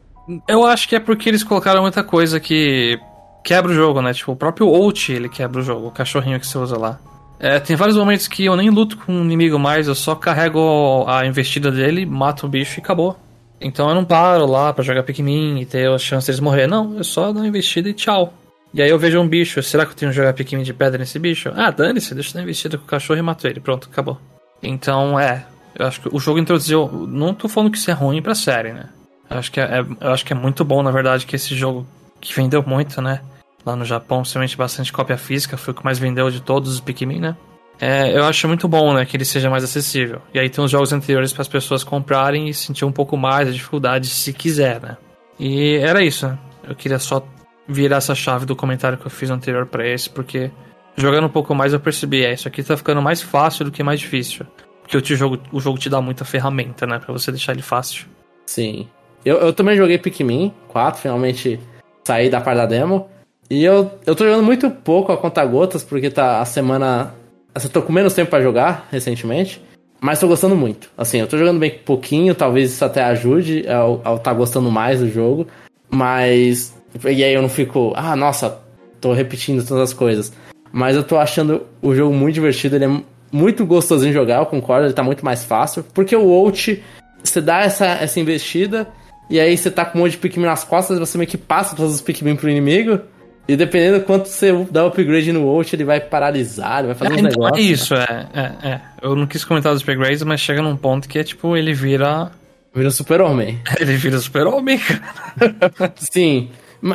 Eu 0.47 0.67
acho 0.67 0.88
que 0.88 0.97
é 0.97 1.01
porque 1.01 1.29
eles 1.29 1.43
colocaram 1.43 1.83
muita 1.83 2.05
coisa 2.05 2.38
que 2.38 2.99
quebra 3.43 3.73
o 3.73 3.75
jogo, 3.75 4.03
né? 4.03 4.12
Tipo, 4.12 4.33
o 4.33 4.37
próprio 4.37 4.69
ult 4.69 5.11
ele 5.12 5.29
quebra 5.29 5.61
o 5.61 5.62
jogo, 5.62 5.88
o 5.88 5.91
cachorrinho 5.91 6.38
que 6.38 6.47
você 6.47 6.59
usa 6.59 6.77
lá. 6.77 6.99
É, 7.41 7.61
tem 7.61 7.77
vários 7.77 7.97
momentos 7.97 8.27
que 8.27 8.45
eu 8.45 8.57
nem 8.57 8.69
luto 8.69 8.97
com 8.97 9.12
o 9.12 9.25
inimigo 9.25 9.59
mais, 9.59 9.87
eu 9.87 9.95
só 9.95 10.14
carrego 10.14 11.05
a 11.07 11.25
investida 11.25 11.71
dele, 11.71 12.05
mato 12.05 12.47
o 12.47 12.49
bicho 12.49 12.79
e 12.79 12.83
acabou. 12.83 13.17
Então 13.61 13.88
eu 13.88 13.95
não 13.95 14.05
paro 14.05 14.47
lá 14.47 14.73
para 14.73 14.85
jogar 14.85 15.03
Pikmin 15.03 15.61
e 15.61 15.67
ter 15.67 15.88
a 15.88 15.99
chance 15.99 16.27
deles 16.27 16.41
morrer. 16.41 16.67
Não, 16.67 16.97
eu 16.97 17.05
só 17.05 17.33
dou 17.33 17.43
uma 17.43 17.49
investida 17.49 17.88
e 17.88 17.95
tchau. 17.95 18.33
E 18.75 18.83
aí 18.83 18.91
eu 18.91 18.99
vejo 18.99 19.19
um 19.19 19.27
bicho, 19.27 19.62
será 19.62 19.87
que 19.87 19.93
eu 19.93 19.97
tenho 19.97 20.11
que 20.11 20.17
jogar 20.17 20.33
Pikmin 20.35 20.62
de 20.62 20.75
pedra 20.75 20.99
nesse 20.99 21.19
bicho? 21.19 21.51
Ah, 21.55 21.71
dane-se, 21.71 22.14
deixa 22.14 22.31
eu 22.31 22.35
dar 22.35 22.43
investida 22.43 22.77
com 22.77 22.85
o 22.85 22.88
cachorro 22.88 23.19
e 23.19 23.23
mato 23.23 23.47
ele. 23.47 23.61
Pronto, 23.61 23.88
acabou. 23.91 24.19
Então, 24.62 25.19
é. 25.19 25.45
Eu 25.79 25.87
acho 25.87 26.01
que 26.01 26.09
o 26.12 26.19
jogo 26.19 26.38
introduziu. 26.38 26.88
Não 27.09 27.33
tô 27.33 27.49
falando 27.49 27.71
que 27.71 27.79
isso 27.79 27.91
é 27.91 27.95
ruim 27.95 28.21
pra 28.21 28.35
série, 28.35 28.73
né? 28.73 28.88
Eu 29.31 29.38
acho 29.38 29.53
que 29.53 29.61
é, 29.61 29.64
é 29.64 30.09
acho 30.09 30.25
que 30.25 30.33
é 30.33 30.37
muito 30.37 30.64
bom, 30.64 30.83
na 30.83 30.91
verdade, 30.91 31.27
que 31.27 31.37
esse 31.37 31.55
jogo 31.55 31.87
que 32.21 32.35
vendeu 32.35 32.62
muito, 32.67 33.01
né? 33.01 33.21
Lá 33.64 33.77
no 33.77 33.85
Japão, 33.85 34.21
principalmente 34.21 34.57
bastante 34.57 34.93
cópia 34.93 35.17
física, 35.17 35.57
foi 35.57 35.73
o 35.73 35.77
que 35.77 35.85
mais 35.85 35.99
vendeu 35.99 36.31
de 36.31 36.41
todos 36.41 36.73
os 36.75 36.81
Pikmin, 36.81 37.21
né? 37.21 37.37
É, 37.81 38.17
eu 38.17 38.25
acho 38.25 38.49
muito 38.49 38.67
bom, 38.67 38.93
né, 38.93 39.05
que 39.05 39.17
ele 39.17 39.25
seja 39.25 39.49
mais 39.49 39.62
acessível. 39.62 40.21
E 40.35 40.38
aí 40.41 40.51
tem 40.51 40.64
os 40.64 40.71
jogos 40.71 40.93
anteriores 40.93 41.33
para 41.33 41.43
as 41.43 41.49
pessoas 41.49 41.85
comprarem 41.85 42.49
e 42.49 42.55
sentir 42.55 42.85
um 42.85 42.91
pouco 42.91 43.17
mais 43.17 43.49
a 43.49 43.53
dificuldade 43.53 44.09
se 44.09 44.33
quiser, 44.33 44.81
né? 44.81 44.97
E 45.38 45.77
era 45.77 46.03
isso, 46.03 46.27
né? 46.27 46.37
Eu 46.69 46.75
queria 46.75 46.99
só 46.99 47.25
virar 47.69 47.99
essa 47.99 48.14
chave 48.14 48.47
do 48.47 48.57
comentário 48.57 48.99
que 48.99 49.07
eu 49.07 49.11
fiz 49.11 49.31
anterior 49.31 49.67
para 49.67 49.87
esse, 49.87 50.11
porque 50.11 50.51
jogando 50.97 51.27
um 51.27 51.31
pouco 51.31 51.55
mais 51.55 51.73
eu 51.73 51.79
percebi, 51.79 52.25
é, 52.25 52.33
isso 52.33 52.49
aqui 52.49 52.64
tá 52.64 52.77
ficando 52.77 53.01
mais 53.01 53.23
fácil 53.23 53.64
do 53.64 53.71
que 53.71 53.83
mais 53.83 54.01
difícil. 54.01 54.45
Porque 54.88 55.12
o, 55.12 55.16
jogo, 55.16 55.38
o 55.53 55.61
jogo 55.61 55.79
te 55.79 55.90
dá 55.90 56.01
muita 56.01 56.24
ferramenta, 56.24 56.87
né, 56.87 56.98
para 56.98 57.12
você 57.12 57.31
deixar 57.31 57.53
ele 57.53 57.62
fácil. 57.62 58.07
Sim. 58.46 58.88
Eu, 59.24 59.37
eu 59.37 59.53
também 59.53 59.77
joguei 59.77 59.98
Pikmin 59.98 60.53
4, 60.68 61.03
finalmente 61.03 61.61
saí 62.07 62.31
da 62.31 62.40
parte 62.40 62.57
da 62.57 62.66
demo. 62.66 63.09
E 63.51 63.62
eu, 63.64 63.90
eu 64.07 64.14
tô 64.14 64.24
jogando 64.24 64.44
muito 64.44 64.70
pouco 64.70 65.12
a 65.12 65.16
conta 65.16 65.44
gotas, 65.44 65.85
porque 65.85 66.11
tá 66.11 66.40
a 66.40 66.44
semana 66.44 67.14
eu 67.55 67.70
tô 67.70 67.83
com 67.83 67.92
menos 67.92 68.14
tempo 68.14 68.31
para 68.31 68.42
jogar 68.42 68.88
recentemente, 68.90 69.62
mas 70.01 70.20
tô 70.20 70.29
gostando 70.29 70.55
muito. 70.55 70.90
Assim, 70.96 71.18
eu 71.18 71.27
tô 71.27 71.37
jogando 71.37 71.59
bem 71.59 71.70
pouquinho, 71.70 72.35
talvez 72.35 72.72
isso 72.72 72.85
até 72.85 73.03
ajude 73.05 73.68
ao, 73.68 74.01
ao 74.05 74.18
tá 74.18 74.33
gostando 74.33 74.70
mais 74.70 75.01
do 75.01 75.11
jogo, 75.11 75.46
mas. 75.90 76.74
E 77.05 77.24
aí 77.24 77.35
eu 77.35 77.42
não 77.42 77.48
fico, 77.48 77.92
ah, 77.96 78.14
nossa, 78.16 78.59
tô 79.01 79.12
repetindo 79.12 79.66
todas 79.66 79.90
as 79.90 79.92
coisas. 79.92 80.33
Mas 80.72 80.96
eu 80.96 81.03
tô 81.03 81.16
achando 81.16 81.66
o 81.83 81.94
jogo 81.94 82.14
muito 82.14 82.35
divertido, 82.35 82.77
ele 82.77 82.85
é 82.85 83.03
muito 83.31 83.67
gostosinho 83.67 84.12
de 84.12 84.19
jogar, 84.19 84.38
eu 84.38 84.47
concordo, 84.47 84.87
ele 84.87 84.95
tá 84.95 85.03
muito 85.03 85.25
mais 85.25 85.45
fácil. 85.45 85.85
Porque 85.95 86.14
o 86.14 86.31
Out, 86.31 86.83
você 87.23 87.41
dá 87.41 87.61
essa, 87.61 87.87
essa 87.87 88.19
investida, 88.21 88.88
e 89.31 89.38
aí 89.38 89.57
você 89.57 89.71
tá 89.71 89.85
com 89.85 89.99
um 89.99 90.03
monte 90.03 90.12
de 90.12 90.19
Pikmin 90.19 90.47
nas 90.47 90.64
costas, 90.64 90.99
você 90.99 91.19
meio 91.19 91.29
que 91.29 91.38
passa 91.38 91.77
todos 91.77 91.95
os 91.95 92.01
Pikmin 92.01 92.37
pro 92.37 92.49
inimigo. 92.49 93.01
E 93.47 93.57
dependendo 93.57 94.01
do 94.01 94.05
quanto 94.05 94.29
você 94.29 94.53
dá 94.71 94.85
upgrade 94.85 95.33
no 95.33 95.49
Ult, 95.49 95.75
ele 95.75 95.85
vai 95.85 96.01
paralisar, 96.01 96.81
ele 96.81 96.88
vai 96.88 96.97
fazer 96.97 97.12
é, 97.12 97.14
uns 97.14 97.19
então 97.21 97.31
negócios. 97.31 97.59
É 97.59 97.73
isso, 97.73 97.95
é, 97.95 98.29
é, 98.35 98.69
é. 98.69 98.81
Eu 99.01 99.17
não 99.17 99.27
quis 99.27 99.43
comentar 99.43 99.73
os 99.73 99.81
upgrades, 99.81 100.23
mas 100.23 100.41
chega 100.41 100.61
num 100.61 100.77
ponto 100.77 101.09
que 101.09 101.19
é 101.19 101.25
tipo, 101.25 101.57
ele 101.57 101.73
vira. 101.73 102.31
Vira 102.75 102.91
super-homem. 102.91 103.59
ele 103.81 103.97
vira 103.97 104.19
super-homem, 104.19 104.79
cara. 104.79 105.95
Sim. 105.97 106.51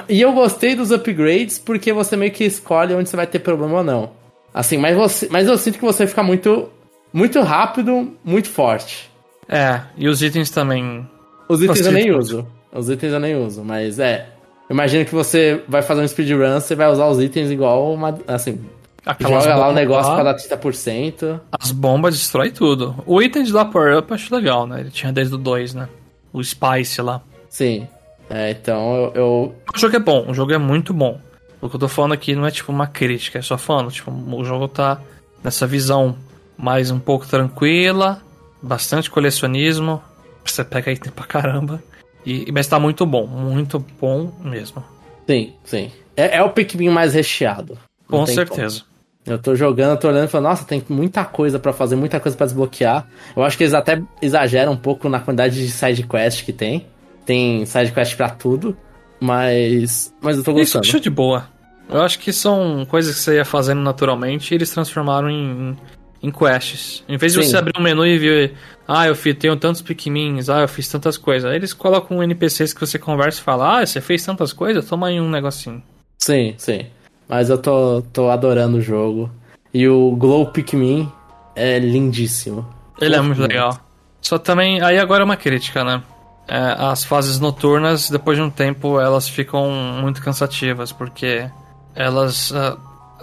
E 0.07 0.21
eu 0.21 0.31
gostei 0.31 0.75
dos 0.75 0.91
upgrades 0.91 1.57
porque 1.57 1.91
você 1.91 2.15
meio 2.15 2.31
que 2.31 2.43
escolhe 2.43 2.93
onde 2.93 3.09
você 3.09 3.15
vai 3.15 3.25
ter 3.25 3.39
problema 3.39 3.79
ou 3.79 3.83
não. 3.83 4.22
Assim, 4.53 4.77
mas, 4.77 4.95
você, 4.95 5.27
mas 5.31 5.47
eu 5.47 5.57
sinto 5.57 5.79
que 5.79 5.85
você 5.85 6.05
fica 6.05 6.21
muito, 6.21 6.69
muito 7.11 7.41
rápido, 7.41 8.15
muito 8.23 8.49
forte. 8.49 9.09
É, 9.49 9.81
e 9.97 10.07
os 10.07 10.21
itens 10.21 10.49
também. 10.49 11.07
Os 11.49 11.61
itens 11.61 11.85
eu 11.85 11.91
nem 11.91 12.15
uso. 12.15 12.47
Os 12.71 12.89
itens 12.89 13.13
eu 13.13 13.19
nem 13.19 13.35
uso, 13.35 13.63
mas 13.63 13.99
é. 13.99 14.29
Imagina 14.69 15.05
que 15.05 15.13
você 15.13 15.61
vai 15.67 15.81
fazer 15.81 16.01
um 16.01 16.07
speedrun, 16.07 16.59
você 16.59 16.75
vai 16.75 16.89
usar 16.89 17.07
os 17.07 17.19
itens 17.21 17.51
igual 17.51 17.93
uma. 17.93 18.17
Assim. 18.27 18.59
Aquelas 19.05 19.43
joga 19.43 19.55
lá 19.57 19.69
o 19.69 19.73
negócio 19.73 20.11
lá, 20.11 20.21
pra 20.21 20.31
dar 20.31 20.37
30%. 20.37 21.39
As 21.59 21.71
bombas 21.71 22.15
destrói 22.15 22.51
tudo. 22.51 22.95
O 23.05 23.21
item 23.21 23.43
de 23.43 23.51
dar 23.51 23.65
power 23.65 23.97
up 23.97 24.09
eu 24.09 24.15
acho 24.15 24.33
legal, 24.33 24.65
né? 24.65 24.79
Ele 24.79 24.91
tinha 24.91 25.11
desde 25.11 25.35
o 25.35 25.37
2, 25.37 25.73
né? 25.73 25.89
O 26.31 26.41
Spice 26.41 27.01
lá. 27.01 27.21
Sim. 27.49 27.85
É, 28.29 28.51
então 28.51 28.95
eu, 28.95 29.11
eu. 29.13 29.55
O 29.75 29.77
jogo 29.77 29.95
é 29.95 29.99
bom, 29.99 30.25
o 30.29 30.33
jogo 30.33 30.53
é 30.53 30.57
muito 30.57 30.93
bom. 30.93 31.19
O 31.63 31.69
que 31.69 31.77
eu 31.77 31.79
tô 31.79 31.87
falando 31.87 32.11
aqui 32.11 32.35
não 32.35 32.45
é 32.45 32.51
tipo 32.51 32.73
uma 32.73 32.87
crítica, 32.87 33.39
é 33.39 33.41
só 33.41 33.57
falando, 33.57 33.89
tipo, 33.89 34.11
o 34.11 34.43
jogo 34.43 34.67
tá 34.67 34.99
nessa 35.41 35.65
visão 35.65 36.17
mais 36.57 36.91
um 36.91 36.99
pouco 36.99 37.25
tranquila, 37.25 38.21
bastante 38.61 39.09
colecionismo. 39.09 40.03
Você 40.43 40.61
pega 40.61 40.91
item 40.91 41.13
pra 41.13 41.25
caramba. 41.25 41.81
E, 42.25 42.51
mas 42.51 42.67
tá 42.67 42.77
muito 42.77 43.05
bom, 43.05 43.25
muito 43.25 43.79
bom 43.79 44.29
mesmo. 44.41 44.83
Sim, 45.25 45.53
sim. 45.63 45.89
É, 46.17 46.37
é 46.37 46.43
o 46.43 46.49
Pikmin 46.49 46.89
mais 46.89 47.13
recheado. 47.13 47.77
Com 48.09 48.25
certeza. 48.25 48.81
Como. 48.81 48.93
Eu 49.25 49.39
tô 49.39 49.55
jogando, 49.55 49.97
tô 49.97 50.09
olhando 50.09 50.25
e 50.25 50.27
falando, 50.27 50.49
nossa, 50.49 50.65
tem 50.65 50.83
muita 50.89 51.23
coisa 51.23 51.57
para 51.57 51.71
fazer, 51.71 51.95
muita 51.95 52.19
coisa 52.19 52.35
para 52.35 52.45
desbloquear. 52.45 53.07
Eu 53.37 53.41
acho 53.41 53.57
que 53.57 53.63
eles 53.63 53.73
até 53.73 54.03
exageram 54.21 54.73
um 54.73 54.77
pouco 54.77 55.07
na 55.07 55.21
quantidade 55.21 55.55
de 55.55 55.71
side 55.71 56.03
quest 56.03 56.43
que 56.43 56.51
tem. 56.51 56.85
Tem 57.25 57.65
side 57.65 57.93
quest 57.93 58.17
pra 58.17 58.29
tudo, 58.29 58.75
mas 59.23 60.13
mas 60.21 60.37
eu 60.37 60.43
tô 60.43 60.51
gostando. 60.51 60.85
Isso 60.85 60.99
de 60.99 61.09
boa. 61.09 61.47
Eu 61.89 62.01
acho 62.01 62.19
que 62.19 62.33
são 62.33 62.85
coisas 62.85 63.15
que 63.15 63.21
você 63.21 63.35
ia 63.35 63.45
fazendo 63.45 63.81
naturalmente 63.81 64.51
e 64.51 64.55
eles 64.55 64.69
transformaram 64.69 65.29
em, 65.29 65.77
em 66.21 66.31
quests. 66.31 67.03
Em 67.07 67.17
vez 67.17 67.33
de 67.33 67.41
Sim. 67.41 67.49
você 67.49 67.57
abrir 67.57 67.73
um 67.77 67.81
menu 67.81 68.05
e 68.05 68.17
ver, 68.17 68.53
ah, 68.87 69.07
eu 69.07 69.15
fiz, 69.15 69.35
tenho 69.35 69.55
tantos 69.55 69.81
Pikmins, 69.81 70.49
ah, 70.49 70.61
eu 70.61 70.67
fiz 70.67 70.89
tantas 70.89 71.17
coisas. 71.17 71.49
Aí 71.49 71.55
eles 71.55 71.73
colocam 71.73 72.21
NPCs 72.21 72.73
que 72.73 72.81
você 72.81 72.99
conversa 72.99 73.39
e 73.39 73.43
fala, 73.43 73.79
ah, 73.79 73.85
você 73.85 74.01
fez 74.01 74.25
tantas 74.25 74.51
coisas, 74.51 74.85
toma 74.85 75.07
aí 75.07 75.19
um 75.19 75.29
negocinho. 75.29 75.81
Sim, 76.17 76.53
sim. 76.57 76.85
Mas 77.27 77.49
eu 77.49 77.57
tô, 77.57 78.01
tô 78.13 78.29
adorando 78.29 78.77
o 78.77 78.81
jogo. 78.81 79.31
E 79.73 79.87
o 79.87 80.11
Glow 80.11 80.47
Pikmin 80.47 81.09
é 81.55 81.79
lindíssimo. 81.79 82.67
Ele 82.99 83.15
é 83.15 83.21
muito 83.21 83.41
legal. 83.41 83.79
Só 84.21 84.37
também, 84.37 84.81
aí 84.81 84.97
agora 84.99 85.23
é 85.23 85.25
uma 85.25 85.37
crítica, 85.37 85.83
né? 85.83 86.01
É, 86.47 86.57
as 86.77 87.05
fases 87.05 87.39
noturnas, 87.39 88.09
depois 88.09 88.37
de 88.37 88.43
um 88.43 88.49
tempo, 88.49 88.99
elas 88.99 89.29
ficam 89.29 89.69
muito 90.01 90.21
cansativas, 90.21 90.91
porque 90.91 91.49
elas 91.95 92.51
uh, 92.51 92.77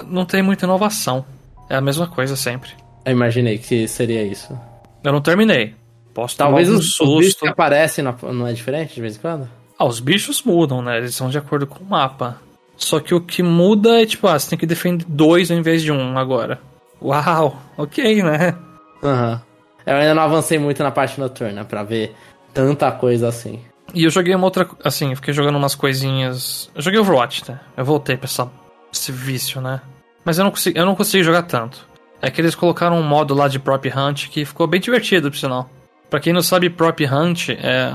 não 0.07 0.25
tem 0.25 0.43
muita 0.43 0.65
inovação. 0.65 1.25
É 1.69 1.77
a 1.77 1.81
mesma 1.81 2.07
coisa 2.07 2.35
sempre. 2.37 2.71
Eu 3.05 3.13
imaginei 3.13 3.59
que 3.59 3.87
seria 3.87 4.23
isso. 4.23 4.59
Eu 5.05 5.13
não 5.13 5.21
terminei. 5.21 5.75
Posso 6.13 6.37
Talvez 6.37 6.69
os, 6.69 6.95
susto. 6.95 7.05
os 7.05 7.19
bichos 7.21 7.35
que 7.41 7.49
aparecem 7.49 8.03
não, 8.03 8.17
não 8.33 8.47
é 8.47 8.53
diferente 8.53 8.95
de 8.95 9.01
vez 9.01 9.17
em 9.17 9.21
quando? 9.21 9.49
Ah, 9.79 9.87
os 9.87 10.01
bichos 10.01 10.43
mudam, 10.43 10.83
né? 10.83 10.99
Eles 10.99 11.15
são 11.15 11.31
de 11.31 11.39
acordo 11.39 11.67
com 11.67 11.83
o 11.83 11.89
mapa. 11.89 12.41
Só 12.77 12.99
que 12.99 13.15
o 13.15 13.21
que 13.21 13.43
muda 13.43 14.01
é 14.01 14.07
tipo, 14.07 14.27
ah, 14.27 14.39
você 14.39 14.51
tem 14.51 14.59
que 14.59 14.67
defender 14.67 15.05
dois 15.09 15.51
ao 15.51 15.57
invés 15.57 15.83
de 15.83 15.93
um 15.93 16.19
agora. 16.19 16.61
Uau, 17.01 17.57
ok, 17.77 18.23
né? 18.23 18.57
Aham. 19.03 19.33
Uhum. 19.33 19.51
Eu 19.87 19.97
ainda 19.97 20.15
não 20.15 20.23
avancei 20.23 20.59
muito 20.59 20.83
na 20.83 20.91
parte 20.91 21.19
noturna 21.19 21.65
para 21.65 21.83
ver 21.83 22.15
tanta 22.53 22.91
coisa 22.93 23.29
assim. 23.29 23.61
E 23.95 24.05
eu 24.05 24.11
joguei 24.11 24.35
uma 24.35 24.45
outra. 24.45 24.69
Assim, 24.85 25.11
eu 25.11 25.17
fiquei 25.17 25.35
jogando 25.35 25.57
umas 25.57 25.75
coisinhas. 25.75 26.71
Eu 26.75 26.83
joguei 26.83 27.01
Overwatch, 27.01 27.51
né? 27.51 27.61
Eu 27.77 27.85
voltei 27.85 28.17
pra 28.17 28.27
essa, 28.27 28.51
esse 28.93 29.11
vício, 29.11 29.61
né? 29.61 29.81
Mas 30.25 30.39
eu 30.39 30.45
não, 30.45 30.51
consegui, 30.51 30.79
eu 30.79 30.87
não 30.87 30.95
consegui 30.95 31.25
jogar 31.25 31.43
tanto 31.43 31.91
é 32.23 32.31
que 32.31 32.41
eles 32.41 32.55
colocaram 32.55 32.99
um 32.99 33.03
modo 33.03 33.35
lá 33.35 33.49
de 33.49 33.59
Prop 33.59 33.85
Hunt 33.87 34.29
que 34.29 34.45
ficou 34.45 34.67
bem 34.67 34.81
divertido, 34.81 35.31
por 35.31 35.39
sinal. 35.39 35.71
Pra 36.09 36.21
quem 36.21 36.33
não 36.33 36.43
sabe, 36.43 36.69
Prop 36.69 37.01
Hunt 37.01 37.51
é, 37.51 37.95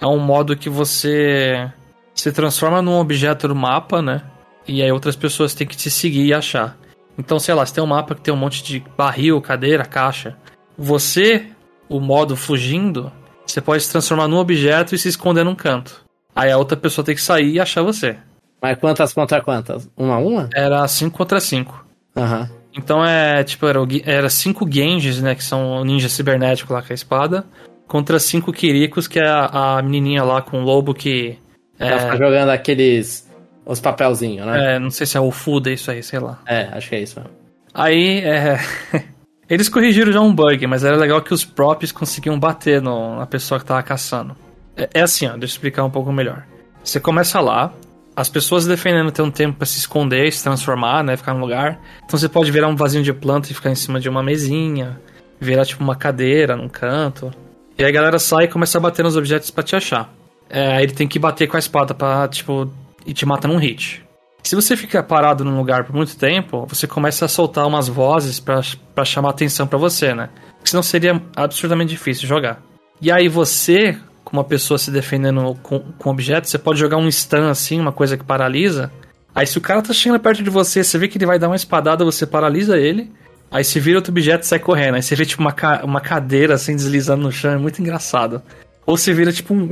é 0.00 0.06
um 0.06 0.18
modo 0.18 0.56
que 0.56 0.68
você 0.68 1.70
se 2.14 2.32
transforma 2.32 2.82
num 2.82 2.98
objeto 2.98 3.46
do 3.46 3.54
mapa, 3.54 4.02
né? 4.02 4.22
E 4.66 4.82
aí 4.82 4.90
outras 4.90 5.16
pessoas 5.16 5.54
têm 5.54 5.66
que 5.66 5.76
te 5.76 5.90
seguir 5.90 6.26
e 6.26 6.34
achar. 6.34 6.76
Então, 7.18 7.38
sei 7.38 7.54
lá, 7.54 7.64
se 7.64 7.74
tem 7.74 7.84
um 7.84 7.88
mapa 7.88 8.14
que 8.14 8.22
tem 8.22 8.32
um 8.32 8.36
monte 8.36 8.62
de 8.62 8.82
barril, 8.96 9.40
cadeira, 9.40 9.84
caixa. 9.84 10.36
Você, 10.76 11.46
o 11.88 12.00
modo 12.00 12.36
fugindo, 12.36 13.12
você 13.52 13.60
pode 13.60 13.82
se 13.82 13.90
transformar 13.90 14.28
num 14.28 14.38
objeto 14.38 14.94
e 14.94 14.98
se 14.98 15.08
esconder 15.08 15.44
num 15.44 15.54
canto. 15.54 16.04
Aí 16.34 16.50
a 16.50 16.58
outra 16.58 16.76
pessoa 16.76 17.04
tem 17.04 17.14
que 17.14 17.22
sair 17.22 17.52
e 17.52 17.60
achar 17.60 17.82
você. 17.82 18.16
Mas 18.62 18.78
quantas 18.78 19.12
contra 19.12 19.40
quantas? 19.40 19.88
Uma 19.96 20.16
a 20.16 20.18
uma? 20.18 20.48
Era 20.54 20.86
5 20.86 21.16
contra 21.16 21.40
5. 21.40 21.86
Aham. 22.16 22.40
Uhum. 22.40 22.60
Então 22.76 23.04
é, 23.04 23.42
tipo, 23.42 23.66
era, 23.66 23.80
era 24.04 24.30
cinco 24.30 24.64
Genjis, 24.70 25.20
né, 25.20 25.34
que 25.34 25.42
são 25.42 25.80
o 25.80 25.84
ninja 25.84 26.08
cibernético 26.08 26.72
lá 26.72 26.80
com 26.80 26.92
a 26.92 26.94
espada, 26.94 27.44
contra 27.86 28.18
cinco 28.20 28.52
Kirikos, 28.52 29.08
que 29.08 29.18
é 29.18 29.26
a, 29.26 29.78
a 29.78 29.82
menininha 29.82 30.22
lá 30.22 30.40
com 30.40 30.60
o 30.60 30.64
lobo 30.64 30.94
que... 30.94 31.36
Ela 31.78 31.98
fica 31.98 32.16
jogando 32.16 32.50
aqueles. 32.50 33.28
Os 33.64 33.80
papelzinhos, 33.80 34.46
né? 34.46 34.76
É, 34.76 34.78
não 34.78 34.90
sei 34.90 35.06
se 35.06 35.16
é 35.16 35.20
o 35.20 35.30
Fuda, 35.30 35.70
isso 35.70 35.90
aí, 35.90 36.02
sei 36.02 36.18
lá. 36.18 36.38
É. 36.46 36.68
acho 36.72 36.88
que 36.88 36.94
é 36.94 37.00
isso 37.00 37.18
mesmo. 37.18 37.34
Aí, 37.72 38.20
é... 38.20 38.58
Eles 39.50 39.68
corrigiram 39.68 40.12
já 40.12 40.20
um 40.20 40.32
bug, 40.32 40.64
mas 40.68 40.84
era 40.84 40.96
legal 40.96 41.20
que 41.20 41.34
os 41.34 41.44
props 41.44 41.90
conseguiam 41.90 42.38
bater 42.38 42.80
no- 42.80 43.16
na 43.16 43.26
pessoa 43.26 43.58
que 43.58 43.66
tava 43.66 43.82
caçando. 43.82 44.36
É, 44.76 44.88
é 44.94 45.00
assim, 45.02 45.26
ó, 45.26 45.30
deixa 45.30 45.42
eu 45.44 45.46
explicar 45.56 45.82
um 45.84 45.90
pouco 45.90 46.12
melhor. 46.12 46.44
Você 46.84 47.00
começa 47.00 47.40
lá, 47.40 47.72
as 48.14 48.28
pessoas 48.28 48.64
defendendo 48.64 49.10
ter 49.10 49.22
um 49.22 49.30
tempo 49.30 49.58
pra 49.58 49.66
se 49.66 49.78
esconder, 49.78 50.32
se 50.32 50.42
transformar, 50.44 51.02
né, 51.02 51.16
ficar 51.16 51.34
no 51.34 51.40
lugar. 51.40 51.80
Então 52.04 52.18
você 52.18 52.28
pode 52.28 52.50
virar 52.52 52.68
um 52.68 52.76
vasinho 52.76 53.02
de 53.02 53.12
planta 53.12 53.50
e 53.50 53.54
ficar 53.54 53.70
em 53.70 53.74
cima 53.74 53.98
de 53.98 54.08
uma 54.08 54.22
mesinha, 54.22 55.00
virar 55.40 55.64
tipo 55.66 55.82
uma 55.82 55.96
cadeira 55.96 56.54
num 56.56 56.68
canto. 56.68 57.32
E 57.76 57.82
aí 57.82 57.88
a 57.90 57.92
galera 57.92 58.18
sai 58.20 58.44
e 58.44 58.48
começa 58.48 58.78
a 58.78 58.80
bater 58.80 59.02
nos 59.02 59.16
objetos 59.16 59.50
pra 59.50 59.64
te 59.64 59.74
achar. 59.74 60.12
É, 60.48 60.80
ele 60.82 60.92
tem 60.92 61.08
que 61.08 61.18
bater 61.18 61.48
com 61.48 61.56
a 61.56 61.58
espada 61.58 61.92
pra, 61.94 62.28
tipo, 62.28 62.70
e 63.04 63.12
te 63.12 63.26
mata 63.26 63.48
num 63.48 63.56
hit. 63.56 64.04
Se 64.42 64.54
você 64.56 64.76
fica 64.76 65.02
parado 65.02 65.44
num 65.44 65.56
lugar 65.56 65.84
por 65.84 65.94
muito 65.94 66.16
tempo, 66.16 66.66
você 66.68 66.86
começa 66.86 67.24
a 67.24 67.28
soltar 67.28 67.66
umas 67.66 67.88
vozes 67.88 68.40
pra 68.40 69.04
chamar 69.04 69.30
atenção 69.30 69.66
pra 69.66 69.78
você, 69.78 70.14
né? 70.14 70.28
Porque 70.56 70.70
senão 70.70 70.82
seria 70.82 71.20
absurdamente 71.36 71.90
difícil 71.90 72.26
jogar. 72.26 72.60
E 73.00 73.10
aí 73.12 73.28
você, 73.28 73.96
como 74.24 74.40
uma 74.40 74.46
pessoa 74.48 74.78
se 74.78 74.90
defendendo 74.90 75.54
com, 75.62 75.80
com 75.98 76.10
objetos, 76.10 76.50
você 76.50 76.58
pode 76.58 76.78
jogar 76.80 76.96
um 76.96 77.10
stun 77.10 77.48
assim, 77.48 77.78
uma 77.80 77.92
coisa 77.92 78.16
que 78.16 78.24
paralisa. 78.24 78.90
Aí 79.34 79.46
se 79.46 79.56
o 79.58 79.60
cara 79.60 79.80
tá 79.82 79.92
chegando 79.92 80.20
perto 80.20 80.42
de 80.42 80.50
você, 80.50 80.82
você 80.82 80.98
vê 80.98 81.06
que 81.06 81.16
ele 81.18 81.26
vai 81.26 81.38
dar 81.38 81.48
uma 81.48 81.56
espadada, 81.56 82.04
você 82.04 82.26
paralisa 82.26 82.76
ele. 82.78 83.12
Aí 83.50 83.62
você 83.64 83.78
vira 83.80 83.98
outro 83.98 84.10
objeto 84.12 84.42
e 84.44 84.46
sai 84.46 84.58
correndo. 84.58 84.94
Aí 84.96 85.02
você 85.02 85.14
vê 85.14 85.24
tipo 85.24 85.40
uma, 85.42 85.52
ca- 85.52 85.82
uma 85.84 86.00
cadeira 86.00 86.54
assim 86.54 86.74
deslizando 86.74 87.22
no 87.22 87.32
chão, 87.32 87.52
é 87.52 87.58
muito 87.58 87.80
engraçado. 87.80 88.42
Ou 88.86 88.96
você 88.96 89.12
vira 89.12 89.32
tipo 89.32 89.54
um, 89.54 89.68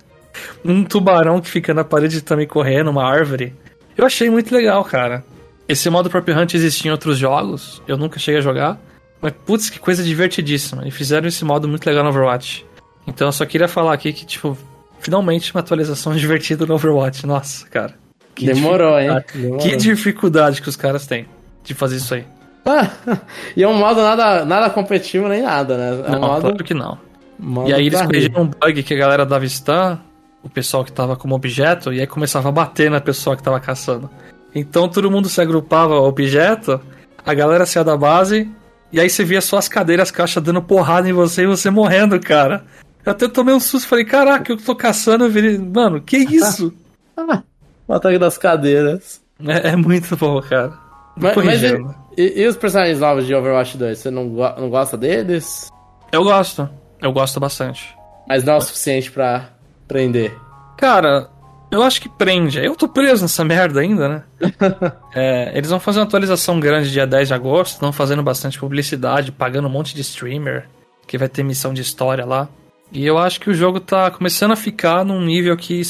um 0.64 0.84
tubarão 0.84 1.40
que 1.40 1.48
fica 1.48 1.72
na 1.74 1.84
parede 1.84 2.20
também 2.22 2.46
correndo, 2.46 2.90
uma 2.90 3.04
árvore. 3.04 3.54
Eu 3.96 4.04
achei 4.06 4.28
muito 4.30 4.54
legal, 4.54 4.84
cara. 4.84 5.24
Esse 5.68 5.90
modo 5.90 6.08
Prop 6.10 6.28
Hunt 6.28 6.54
existia 6.54 6.88
em 6.88 6.92
outros 6.92 7.18
jogos, 7.18 7.82
eu 7.88 7.96
nunca 7.96 8.18
cheguei 8.18 8.38
a 8.38 8.42
jogar. 8.42 8.78
Mas 9.20 9.32
putz, 9.44 9.70
que 9.70 9.78
coisa 9.78 10.02
divertidíssima. 10.02 10.86
E 10.86 10.90
fizeram 10.90 11.26
esse 11.26 11.44
modo 11.44 11.66
muito 11.66 11.84
legal 11.86 12.04
no 12.04 12.10
Overwatch. 12.10 12.64
Então 13.06 13.28
eu 13.28 13.32
só 13.32 13.44
queria 13.46 13.66
falar 13.66 13.92
aqui 13.94 14.12
que, 14.12 14.26
tipo, 14.26 14.56
finalmente 15.00 15.52
uma 15.54 15.60
atualização 15.60 16.14
divertida 16.16 16.66
no 16.66 16.74
Overwatch. 16.74 17.26
Nossa, 17.26 17.66
cara. 17.66 17.94
Que 18.34 18.46
Demorou, 18.46 18.98
hein? 18.98 19.10
Demorou. 19.34 19.58
Que 19.58 19.76
dificuldade 19.76 20.60
que 20.60 20.68
os 20.68 20.76
caras 20.76 21.06
têm 21.06 21.26
de 21.64 21.74
fazer 21.74 21.96
isso 21.96 22.14
aí. 22.14 22.24
e 23.56 23.62
é 23.62 23.68
um 23.68 23.76
modo 23.76 24.02
nada, 24.02 24.44
nada 24.44 24.70
competitivo 24.70 25.28
nem 25.28 25.42
nada, 25.42 25.76
né? 25.76 26.04
É 26.06 26.10
um 26.10 26.20
Não, 26.20 26.28
modo. 26.28 26.40
claro 26.42 26.64
que 26.64 26.74
não. 26.74 26.98
modo 27.38 27.68
E 27.68 27.72
aí 27.72 27.86
eles 27.86 28.00
corrigiram 28.02 28.42
um 28.42 28.46
bug 28.46 28.82
que 28.82 28.94
a 28.94 28.96
galera 28.96 29.24
dava 29.24 29.46
stun, 29.48 29.98
o 30.46 30.50
pessoal 30.50 30.84
que 30.84 30.92
tava 30.92 31.16
como 31.16 31.34
objeto, 31.34 31.92
e 31.92 32.00
aí 32.00 32.06
começava 32.06 32.48
a 32.48 32.52
bater 32.52 32.90
na 32.90 33.00
pessoa 33.00 33.36
que 33.36 33.42
tava 33.42 33.60
caçando. 33.60 34.08
Então 34.54 34.88
todo 34.88 35.10
mundo 35.10 35.28
se 35.28 35.40
agrupava 35.40 35.94
ao 35.94 36.04
objeto, 36.04 36.80
a 37.24 37.34
galera 37.34 37.66
saía 37.66 37.84
da 37.84 37.96
base, 37.96 38.48
e 38.92 39.00
aí 39.00 39.10
você 39.10 39.24
via 39.24 39.40
só 39.40 39.58
as 39.58 39.68
cadeiras, 39.68 40.08
as 40.08 40.10
caixas 40.10 40.42
dando 40.42 40.62
porrada 40.62 41.08
em 41.08 41.12
você 41.12 41.42
e 41.42 41.46
você 41.46 41.68
morrendo, 41.70 42.18
cara. 42.20 42.64
Eu 43.04 43.12
até 43.12 43.28
tomei 43.28 43.54
um 43.54 43.60
susto, 43.60 43.88
falei, 43.88 44.04
caraca, 44.04 44.50
eu 44.52 44.56
tô 44.56 44.74
caçando, 44.74 45.24
eu 45.24 45.30
virei, 45.30 45.58
mano, 45.58 46.00
que 46.00 46.16
isso? 46.34 46.72
O 47.88 47.92
ataque 47.94 48.18
das 48.18 48.36
cadeiras. 48.38 49.20
é, 49.46 49.70
é 49.70 49.76
muito 49.76 50.16
bom, 50.16 50.40
cara. 50.40 50.72
Mas, 51.16 51.34
mas 51.36 51.62
e, 51.62 51.70
Corrigindo. 51.70 51.94
e- 52.16 52.42
e 52.42 52.46
os 52.46 52.56
personagens 52.56 52.98
novos 53.00 53.26
de 53.26 53.34
Overwatch 53.34 53.76
2? 53.78 53.98
Você 53.98 54.10
não, 54.10 54.28
go- 54.28 54.54
não 54.58 54.68
gosta 54.68 54.96
deles? 54.96 55.68
Eu 56.12 56.24
gosto, 56.24 56.68
eu 57.00 57.12
gosto 57.12 57.38
bastante. 57.40 57.94
Mas 58.28 58.42
não 58.44 58.54
é 58.54 58.56
o 58.56 58.60
suficiente 58.60 59.10
pra 59.10 59.50
prender. 59.86 60.36
Cara, 60.76 61.30
eu 61.70 61.82
acho 61.82 62.00
que 62.00 62.08
prende. 62.08 62.58
Eu 62.58 62.76
tô 62.76 62.88
preso 62.88 63.22
nessa 63.22 63.44
merda 63.44 63.80
ainda, 63.80 64.08
né? 64.08 64.22
É, 65.14 65.56
eles 65.56 65.70
vão 65.70 65.80
fazer 65.80 65.98
uma 65.98 66.04
atualização 66.04 66.60
grande 66.60 66.90
dia 66.90 67.06
10 67.06 67.28
de 67.28 67.34
agosto, 67.34 67.72
estão 67.72 67.90
fazendo 67.90 68.22
bastante 68.22 68.58
publicidade, 68.58 69.32
pagando 69.32 69.66
um 69.66 69.70
monte 69.70 69.94
de 69.94 70.02
streamer, 70.02 70.68
que 71.06 71.16
vai 71.16 71.26
ter 71.26 71.42
missão 71.42 71.72
de 71.72 71.80
história 71.80 72.26
lá. 72.26 72.50
E 72.92 73.06
eu 73.06 73.16
acho 73.16 73.40
que 73.40 73.48
o 73.48 73.54
jogo 73.54 73.80
tá 73.80 74.10
começando 74.10 74.52
a 74.52 74.56
ficar 74.56 75.06
num 75.06 75.24
nível 75.24 75.56
que 75.56 75.80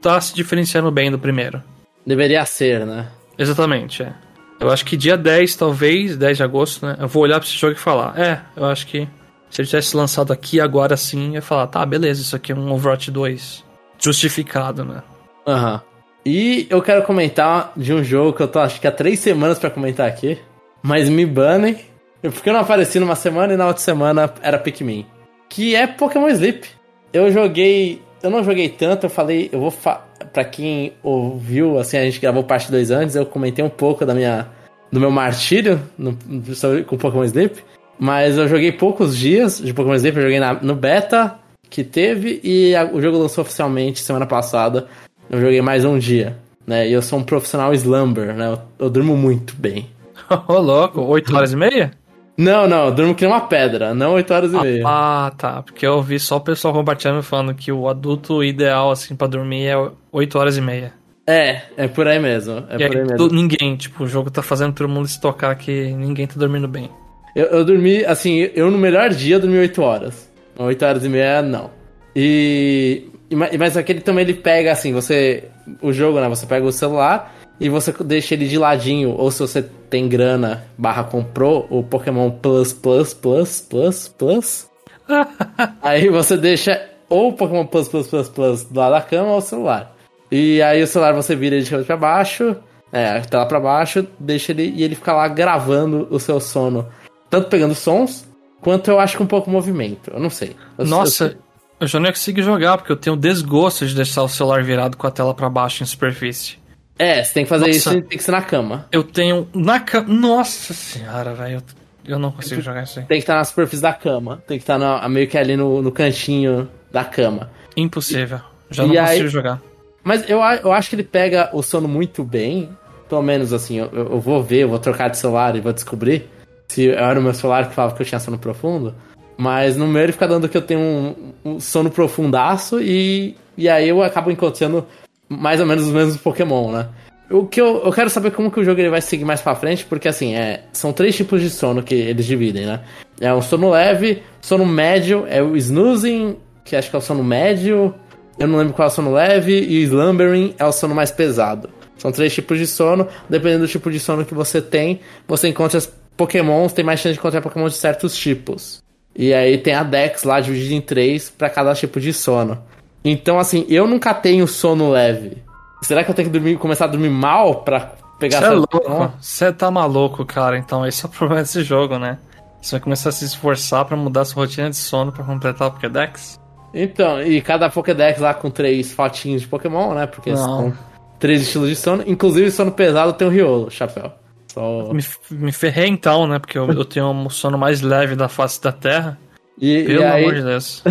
tá 0.00 0.18
se 0.18 0.34
diferenciando 0.34 0.90
bem 0.90 1.10
do 1.10 1.18
primeiro. 1.18 1.62
Deveria 2.06 2.44
ser, 2.46 2.86
né? 2.86 3.08
Exatamente, 3.38 4.02
é. 4.02 4.14
Eu 4.58 4.70
acho 4.70 4.84
que 4.84 4.96
dia 4.96 5.16
10, 5.16 5.56
talvez, 5.56 6.16
10 6.16 6.36
de 6.38 6.42
agosto, 6.42 6.86
né? 6.86 6.96
Eu 6.98 7.08
vou 7.08 7.22
olhar 7.22 7.38
pra 7.38 7.46
esse 7.46 7.56
jogo 7.56 7.74
e 7.74 7.78
falar, 7.78 8.18
é, 8.18 8.40
eu 8.56 8.64
acho 8.64 8.86
que 8.86 9.06
se 9.52 9.60
ele 9.60 9.68
tivesse 9.68 9.96
lançado 9.96 10.32
aqui 10.32 10.60
agora 10.60 10.96
sim, 10.96 11.34
ia 11.34 11.42
falar, 11.42 11.66
tá, 11.66 11.84
beleza, 11.84 12.22
isso 12.22 12.34
aqui 12.34 12.52
é 12.52 12.54
um 12.54 12.72
Overwatch 12.72 13.10
2 13.10 13.64
justificado, 13.98 14.84
né? 14.84 15.02
Aham. 15.46 15.80
E 16.24 16.66
eu 16.70 16.80
quero 16.80 17.02
comentar 17.02 17.72
de 17.76 17.92
um 17.92 18.02
jogo 18.02 18.32
que 18.32 18.42
eu 18.42 18.48
tô 18.48 18.58
acho 18.60 18.80
que 18.80 18.86
há 18.86 18.92
três 18.92 19.18
semanas 19.20 19.58
pra 19.58 19.70
comentar 19.70 20.06
aqui. 20.08 20.38
Mas 20.82 21.08
me 21.08 21.26
banem. 21.26 21.76
Porque 22.22 22.48
eu 22.48 22.52
não 22.52 22.60
apareci 22.60 23.00
numa 23.00 23.16
semana 23.16 23.52
e 23.52 23.56
na 23.56 23.66
outra 23.66 23.82
semana 23.82 24.32
era 24.40 24.56
Pikmin. 24.58 25.04
Que 25.48 25.74
é 25.74 25.86
Pokémon 25.86 26.28
Sleep. 26.28 26.66
Eu 27.12 27.30
joguei. 27.32 28.00
Eu 28.22 28.30
não 28.30 28.44
joguei 28.44 28.68
tanto, 28.68 29.06
eu 29.06 29.10
falei, 29.10 29.50
eu 29.52 29.58
vou. 29.58 29.70
Fa 29.72 30.02
pra 30.32 30.44
quem 30.44 30.92
ouviu, 31.02 31.76
assim, 31.78 31.96
a 31.98 32.04
gente 32.04 32.20
gravou 32.20 32.44
parte 32.44 32.70
2 32.70 32.92
antes, 32.92 33.16
eu 33.16 33.26
comentei 33.26 33.64
um 33.64 33.68
pouco 33.68 34.06
da 34.06 34.14
minha. 34.14 34.46
do 34.92 35.00
meu 35.00 35.10
martírio 35.10 35.82
no, 35.98 36.16
sobre- 36.54 36.84
com 36.84 36.96
Pokémon 36.96 37.24
Sleep. 37.24 37.60
Mas 37.98 38.36
eu 38.36 38.48
joguei 38.48 38.72
poucos 38.72 39.16
dias 39.16 39.60
de 39.62 39.72
Pokémon 39.72 39.94
Sleep, 39.94 40.16
eu 40.16 40.22
joguei 40.24 40.40
na- 40.40 40.54
no 40.54 40.74
beta 40.74 41.34
que 41.70 41.84
teve 41.84 42.40
e 42.42 42.74
a- 42.74 42.84
o 42.92 43.00
jogo 43.00 43.18
lançou 43.18 43.42
oficialmente 43.42 44.00
semana 44.00 44.26
passada. 44.26 44.86
Eu 45.30 45.40
joguei 45.40 45.62
mais 45.62 45.84
um 45.84 45.98
dia, 45.98 46.36
né? 46.66 46.88
E 46.88 46.92
eu 46.92 47.00
sou 47.00 47.18
um 47.18 47.22
profissional 47.24 47.72
slumber, 47.74 48.34
né? 48.34 48.48
Eu, 48.48 48.58
eu 48.86 48.90
durmo 48.90 49.16
muito 49.16 49.54
bem. 49.56 49.88
Ô, 50.48 50.58
louco, 50.58 51.00
8 51.00 51.34
horas 51.36 51.52
e 51.52 51.56
meia? 51.56 51.92
Não, 52.36 52.66
não, 52.66 52.86
eu 52.86 52.92
durmo 52.92 53.14
que 53.14 53.24
nem 53.24 53.32
uma 53.32 53.42
pedra, 53.42 53.94
não 53.94 54.14
8 54.14 54.32
horas 54.32 54.52
e 54.52 54.56
meia. 54.56 54.82
Ah, 54.86 55.30
tá. 55.36 55.62
Porque 55.62 55.86
eu 55.86 56.02
vi 56.02 56.18
só 56.18 56.36
o 56.36 56.40
pessoal 56.40 56.72
compartilhando 56.74 57.22
falando 57.22 57.54
que 57.54 57.70
o 57.70 57.88
adulto 57.88 58.42
ideal, 58.42 58.90
assim, 58.90 59.14
pra 59.14 59.26
dormir 59.26 59.66
é 59.66 59.74
8 60.10 60.38
horas 60.38 60.56
e 60.56 60.60
meia. 60.60 60.94
É, 61.26 61.60
é 61.76 61.86
por 61.86 62.08
aí 62.08 62.18
mesmo. 62.18 62.64
É 62.70 62.74
e 62.74 62.88
por 62.88 62.96
aí 62.96 63.02
aí, 63.02 63.06
mesmo. 63.06 63.28
ninguém, 63.32 63.76
tipo, 63.76 64.04
o 64.04 64.06
jogo 64.08 64.30
tá 64.30 64.42
fazendo 64.42 64.72
todo 64.72 64.88
mundo 64.88 65.06
se 65.06 65.20
tocar 65.20 65.54
que 65.54 65.92
ninguém 65.92 66.26
tá 66.26 66.34
dormindo 66.36 66.66
bem. 66.66 66.90
Eu, 67.34 67.46
eu 67.46 67.64
dormi, 67.64 68.04
assim, 68.04 68.50
eu 68.54 68.70
no 68.70 68.78
melhor 68.78 69.10
dia 69.10 69.38
dormi 69.38 69.58
8 69.58 69.80
horas. 69.82 70.30
8 70.58 70.84
horas 70.84 71.04
e 71.04 71.08
meia, 71.08 71.40
não. 71.42 71.70
E. 72.14 73.04
ma- 73.32 73.48
Mas 73.58 73.76
aquele 73.76 74.00
também 74.00 74.24
ele 74.24 74.34
pega, 74.34 74.72
assim, 74.72 74.92
você. 74.92 75.44
O 75.80 75.92
jogo, 75.92 76.20
né? 76.20 76.28
Você 76.28 76.44
pega 76.46 76.66
o 76.66 76.72
celular 76.72 77.34
e 77.60 77.68
você 77.68 77.92
deixa 78.04 78.34
ele 78.34 78.46
de 78.48 78.58
ladinho. 78.58 79.10
Ou 79.16 79.30
se 79.30 79.40
você 79.40 79.62
tem 79.88 80.08
grana, 80.08 80.64
barra 80.76 81.04
comprou 81.04 81.66
o 81.70 81.82
Pokémon 81.82 82.30
Plus, 82.30 82.72
Plus, 82.72 83.14
Plus, 83.14 83.60
Plus, 83.60 84.08
Plus. 84.08 84.66
aí 85.82 86.08
você 86.08 86.36
deixa 86.36 86.80
ou 87.08 87.28
o 87.28 87.32
Pokémon 87.32 87.64
Plus, 87.66 87.88
Plus, 87.88 88.06
Plus, 88.06 88.28
Plus 88.28 88.64
do 88.64 88.78
lado 88.78 88.92
da 88.92 89.00
cama 89.00 89.30
ou 89.32 89.38
o 89.38 89.42
celular. 89.42 89.94
E 90.30 90.60
aí 90.62 90.82
o 90.82 90.86
celular 90.86 91.12
você 91.12 91.36
vira 91.36 91.54
ele 91.56 91.64
de 91.64 91.70
cabeça 91.70 91.86
pra 91.86 91.96
baixo, 91.96 92.56
é, 92.90 93.06
a 93.08 93.20
tela 93.20 93.44
pra 93.46 93.60
baixo, 93.60 94.06
deixa 94.18 94.52
ele 94.52 94.72
e 94.74 94.82
ele 94.82 94.94
fica 94.94 95.12
lá 95.12 95.28
gravando 95.28 96.08
o 96.10 96.18
seu 96.18 96.40
sono. 96.40 96.86
Tanto 97.32 97.48
pegando 97.48 97.74
sons, 97.74 98.26
quanto 98.60 98.90
eu 98.90 99.00
acho 99.00 99.16
que 99.16 99.22
um 99.22 99.26
pouco 99.26 99.50
movimento. 99.50 100.10
Eu 100.12 100.20
não 100.20 100.28
sei. 100.28 100.54
Eu- 100.76 100.84
Nossa, 100.84 101.24
eu- 101.28 101.34
eu 101.80 101.86
já 101.86 101.98
não 101.98 102.04
ia 102.06 102.12
conseguir 102.12 102.42
jogar, 102.42 102.76
porque 102.76 102.92
eu 102.92 102.96
tenho 102.96 103.16
desgosto 103.16 103.86
de 103.86 103.94
deixar 103.94 104.22
o 104.22 104.28
celular 104.28 104.62
virado 104.62 104.98
com 104.98 105.06
a 105.06 105.10
tela 105.10 105.32
pra 105.32 105.48
baixo 105.48 105.82
em 105.82 105.86
superfície. 105.86 106.60
é, 106.98 107.24
você 107.24 107.32
tem 107.32 107.44
que 107.44 107.48
fazer 107.48 107.66
Nossa. 107.68 107.78
isso 107.78 107.90
tem 108.02 108.18
que 108.18 108.22
ser 108.22 108.32
na 108.32 108.42
cama. 108.42 108.86
Eu 108.92 109.02
tenho 109.02 109.48
na 109.54 109.80
cama. 109.80 110.06
Nossa 110.12 110.74
senhora, 110.74 111.32
velho. 111.34 111.62
Eu, 112.04 112.18
não 112.18 112.30
consigo 112.30 112.60
jogar 112.60 112.82
isso 112.84 112.98
aí. 113.00 113.06
Tem 113.06 113.16
que 113.16 113.22
estar 113.22 113.34
na 113.34 113.44
superfície 113.44 113.82
da 113.82 113.94
cama. 113.94 114.42
Tem 114.46 114.58
que 114.58 114.62
estar 114.62 114.78
na- 114.78 115.08
meio 115.08 115.26
que 115.26 115.38
ali 115.38 115.56
no, 115.56 115.80
no 115.80 115.90
cantinho 115.90 116.68
da 116.92 117.02
cama. 117.02 117.50
Impossível. 117.76 118.40
Já 118.70 118.84
E 118.84 118.88
não 118.88 119.00
aí- 119.02 119.06
consigo 119.16 119.28
jogar. 119.30 119.60
Mas 120.04 120.28
eu, 120.28 120.38
eu 120.62 120.72
acho 120.72 120.90
que 120.90 120.96
ele 120.96 121.02
pega 121.04 121.48
o 121.54 121.62
sono 121.62 121.88
muito 121.88 122.22
bem. 122.22 122.68
Pelo 123.08 123.22
menos 123.22 123.52
assim, 123.52 123.78
eu, 123.78 123.88
eu 123.92 124.20
vou 124.20 124.42
ver, 124.42 124.58
eu 124.64 124.68
vou 124.68 124.78
trocar 124.78 125.08
de 125.08 125.16
celular 125.18 125.56
e 125.56 125.60
vou 125.60 125.72
descobrir 125.72 126.28
se 126.72 126.88
era 126.88 127.18
o 127.18 127.22
meu 127.22 127.34
celular 127.34 127.68
que 127.68 127.74
falava 127.74 127.94
que 127.94 128.02
eu 128.02 128.06
tinha 128.06 128.18
sono 128.18 128.38
profundo. 128.38 128.94
Mas 129.36 129.76
no 129.76 129.86
meu 129.86 130.02
ele 130.02 130.12
fica 130.12 130.28
dando 130.28 130.48
que 130.48 130.56
eu 130.56 130.62
tenho 130.62 130.80
um, 130.80 131.14
um 131.44 131.60
sono 131.60 131.90
profundaço 131.90 132.80
e, 132.80 133.36
e 133.56 133.68
aí 133.68 133.88
eu 133.88 134.02
acabo 134.02 134.30
encontrando 134.30 134.86
mais 135.28 135.60
ou 135.60 135.66
menos 135.66 135.86
os 135.86 135.92
mesmos 135.92 136.16
Pokémon, 136.16 136.72
né? 136.72 136.88
O 137.30 137.46
que 137.46 137.60
eu, 137.60 137.82
eu 137.84 137.92
quero 137.92 138.10
saber 138.10 138.30
como 138.32 138.50
que 138.50 138.60
o 138.60 138.64
jogo 138.64 138.80
ele 138.80 138.90
vai 138.90 139.00
seguir 139.00 139.24
mais 139.24 139.40
pra 139.40 139.54
frente, 139.54 139.86
porque 139.86 140.06
assim, 140.06 140.34
é, 140.34 140.64
são 140.72 140.92
três 140.92 141.16
tipos 141.16 141.40
de 141.40 141.48
sono 141.48 141.82
que 141.82 141.94
eles 141.94 142.26
dividem, 142.26 142.66
né? 142.66 142.80
É 143.20 143.32
um 143.32 143.40
sono 143.40 143.70
leve, 143.70 144.22
sono 144.40 144.66
médio, 144.66 145.24
é 145.28 145.42
o 145.42 145.56
snoozing, 145.56 146.36
que 146.64 146.76
acho 146.76 146.90
que 146.90 146.96
é 146.96 146.98
o 146.98 147.02
sono 147.02 147.24
médio, 147.24 147.94
eu 148.38 148.46
não 148.46 148.58
lembro 148.58 148.74
qual 148.74 148.86
é 148.88 148.90
o 148.90 148.94
sono 148.94 149.12
leve, 149.12 149.64
e 149.66 149.78
o 149.78 149.82
slumbering 149.82 150.54
é 150.58 150.64
o 150.64 150.72
sono 150.72 150.94
mais 150.94 151.10
pesado. 151.10 151.70
São 151.96 152.10
três 152.10 152.34
tipos 152.34 152.58
de 152.58 152.66
sono. 152.66 153.06
Dependendo 153.30 153.64
do 153.64 153.68
tipo 153.68 153.88
de 153.88 154.00
sono 154.00 154.24
que 154.24 154.34
você 154.34 154.60
tem, 154.60 155.00
você 155.28 155.48
encontra 155.48 155.78
os 155.78 155.88
pokémons, 156.16 156.72
tem 156.72 156.84
mais 156.84 157.00
chance 157.00 157.14
de 157.14 157.18
encontrar 157.18 157.40
pokémons 157.40 157.72
de 157.72 157.78
certos 157.78 158.16
tipos. 158.16 158.82
E 159.14 159.32
aí 159.34 159.58
tem 159.58 159.74
a 159.74 159.82
Dex 159.82 160.24
lá 160.24 160.40
dividida 160.40 160.74
em 160.74 160.80
três 160.80 161.30
para 161.30 161.50
cada 161.50 161.74
tipo 161.74 162.00
de 162.00 162.12
sono. 162.12 162.58
Então, 163.04 163.38
assim, 163.38 163.66
eu 163.68 163.86
nunca 163.86 164.14
tenho 164.14 164.46
sono 164.46 164.90
leve. 164.90 165.42
Será 165.82 166.04
que 166.04 166.10
eu 166.10 166.14
tenho 166.14 166.28
que 166.28 166.32
dormir, 166.32 166.56
começar 166.56 166.84
a 166.84 166.88
dormir 166.88 167.10
mal 167.10 167.56
pra 167.56 167.92
pegar 168.18 168.38
Você 168.40 168.46
é 168.46 168.50
louco. 168.50 169.12
Você 169.20 169.52
tá 169.52 169.70
maluco, 169.70 170.24
cara. 170.24 170.56
Então 170.56 170.86
esse 170.86 171.04
é 171.04 171.08
o 171.08 171.10
problema 171.12 171.42
desse 171.42 171.62
jogo, 171.62 171.98
né? 171.98 172.18
Você 172.60 172.76
vai 172.76 172.80
começar 172.80 173.08
a 173.08 173.12
se 173.12 173.24
esforçar 173.24 173.84
pra 173.84 173.96
mudar 173.96 174.24
sua 174.24 174.44
rotina 174.44 174.70
de 174.70 174.76
sono 174.76 175.10
pra 175.10 175.24
completar 175.24 175.68
o 175.68 175.72
Pokédex? 175.72 176.40
Então, 176.72 177.20
e 177.20 177.40
cada 177.42 177.68
Pokédex 177.68 178.20
lá 178.20 178.32
com 178.32 178.48
três 178.48 178.92
fotinhos 178.92 179.42
de 179.42 179.48
Pokémon, 179.48 179.92
né? 179.94 180.06
Porque 180.06 180.30
Não. 180.30 180.38
são 180.38 180.72
três 181.18 181.42
estilos 181.42 181.68
de 181.68 181.76
sono. 181.76 182.04
Inclusive, 182.06 182.50
sono 182.52 182.70
pesado 182.70 183.12
tem 183.12 183.26
o 183.26 183.30
Riolo, 183.30 183.70
chapéu. 183.70 184.12
Só... 184.52 184.92
Me, 184.92 185.02
me 185.30 185.52
ferrei 185.52 185.88
então, 185.88 186.26
né? 186.26 186.38
Porque 186.38 186.58
eu, 186.58 186.70
eu 186.70 186.84
tenho 186.84 187.10
um 187.10 187.30
sono 187.30 187.56
mais 187.56 187.80
leve 187.80 188.14
da 188.14 188.28
face 188.28 188.60
da 188.60 188.70
Terra. 188.70 189.18
E, 189.58 189.82
Pelo 189.84 190.02
e 190.02 190.04
aí... 190.04 190.22
amor 190.22 190.34
de 190.34 190.42
Deus. 190.42 190.82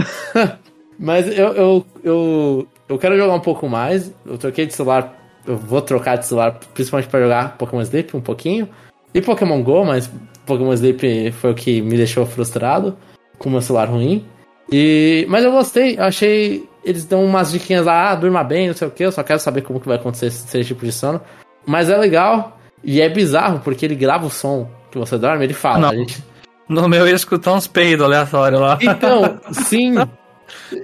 Mas 0.98 1.28
eu, 1.28 1.54
eu, 1.54 1.86
eu, 2.04 2.68
eu 2.90 2.98
quero 2.98 3.18
jogar 3.18 3.34
um 3.34 3.40
pouco 3.40 3.70
mais. 3.70 4.12
Eu 4.26 4.38
troquei 4.38 4.66
de 4.66 4.74
celular. 4.74 5.16
Eu 5.46 5.58
vou 5.58 5.82
trocar 5.82 6.18
de 6.18 6.26
celular 6.26 6.60
principalmente 6.74 7.10
pra 7.10 7.22
jogar 7.22 7.58
Pokémon 7.58 7.82
Sleep 7.82 8.16
um 8.16 8.22
pouquinho. 8.22 8.68
E 9.14 9.22
Pokémon 9.22 9.62
Go, 9.62 9.86
mas 9.86 10.12
Pokémon 10.46 10.74
Sleep 10.74 11.32
foi 11.34 11.52
o 11.52 11.56
que 11.56 11.82
me 11.82 11.98
deixou 11.98 12.26
frustrado 12.26 12.98
com 13.38 13.50
o 13.50 13.52
meu 13.52 13.62
celular 13.62 13.90
ruim. 13.90 14.26
E, 14.72 15.26
mas 15.30 15.44
eu 15.44 15.52
gostei, 15.52 15.98
eu 15.98 16.04
achei. 16.04 16.68
Eles 16.84 17.06
dão 17.06 17.24
umas 17.24 17.52
diquinhas 17.52 17.86
lá, 17.86 18.12
ah, 18.12 18.16
durma 18.16 18.44
bem, 18.44 18.68
não 18.68 18.74
sei 18.74 18.88
o 18.88 18.92
que, 18.92 19.04
eu 19.04 19.12
só 19.12 19.22
quero 19.22 19.40
saber 19.40 19.62
como 19.62 19.80
que 19.80 19.88
vai 19.88 19.98
acontecer 19.98 20.28
esse, 20.28 20.46
esse 20.58 20.70
tipo 20.70 20.84
de 20.84 20.92
sono. 20.92 21.22
Mas 21.66 21.90
é 21.90 21.98
legal 21.98 22.58
e 22.84 23.02
é 23.02 23.10
bizarro, 23.10 23.60
porque 23.60 23.86
ele 23.86 23.96
grava 23.96 24.26
o 24.26 24.30
som 24.30 24.70
que 24.92 24.98
você 24.98 25.18
dorme, 25.18 25.46
ele 25.46 25.54
fala. 25.54 25.80
Não. 25.80 25.92
Gente, 25.92 26.24
No 26.68 26.88
meu 26.88 27.02
eu 27.02 27.08
ia 27.08 27.16
escutar 27.16 27.54
uns 27.54 27.68
peidos 27.68 28.06
aleatórios 28.06 28.60
lá. 28.60 28.78
Então, 28.82 29.40
sim. 29.52 29.96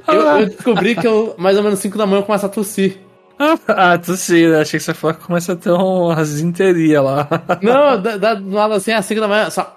Eu, 0.07 0.13
eu 0.13 0.45
descobri 0.45 0.95
que 0.95 1.07
eu, 1.07 1.35
mais 1.37 1.57
ou 1.57 1.63
menos 1.63 1.79
5 1.79 1.97
da 1.97 2.05
manhã, 2.05 2.21
eu 2.21 2.25
começo 2.25 2.45
a 2.45 2.49
tossir. 2.49 2.97
ah, 3.67 3.97
tossir, 3.97 4.49
né? 4.49 4.61
Achei 4.61 4.79
que 4.79 4.85
você 4.85 4.93
falou 4.93 5.15
que 5.15 5.25
começa 5.25 5.53
a 5.53 5.55
ter 5.55 5.71
uma 5.71 6.15
desinteria 6.15 7.01
lá. 7.01 7.27
Não, 7.61 8.01
dá, 8.01 8.33
do 8.33 8.49
nada 8.49 8.75
assim, 8.75 8.91
às 8.91 9.05
5 9.05 9.21
da 9.21 9.27
manhã, 9.27 9.49
só. 9.49 9.73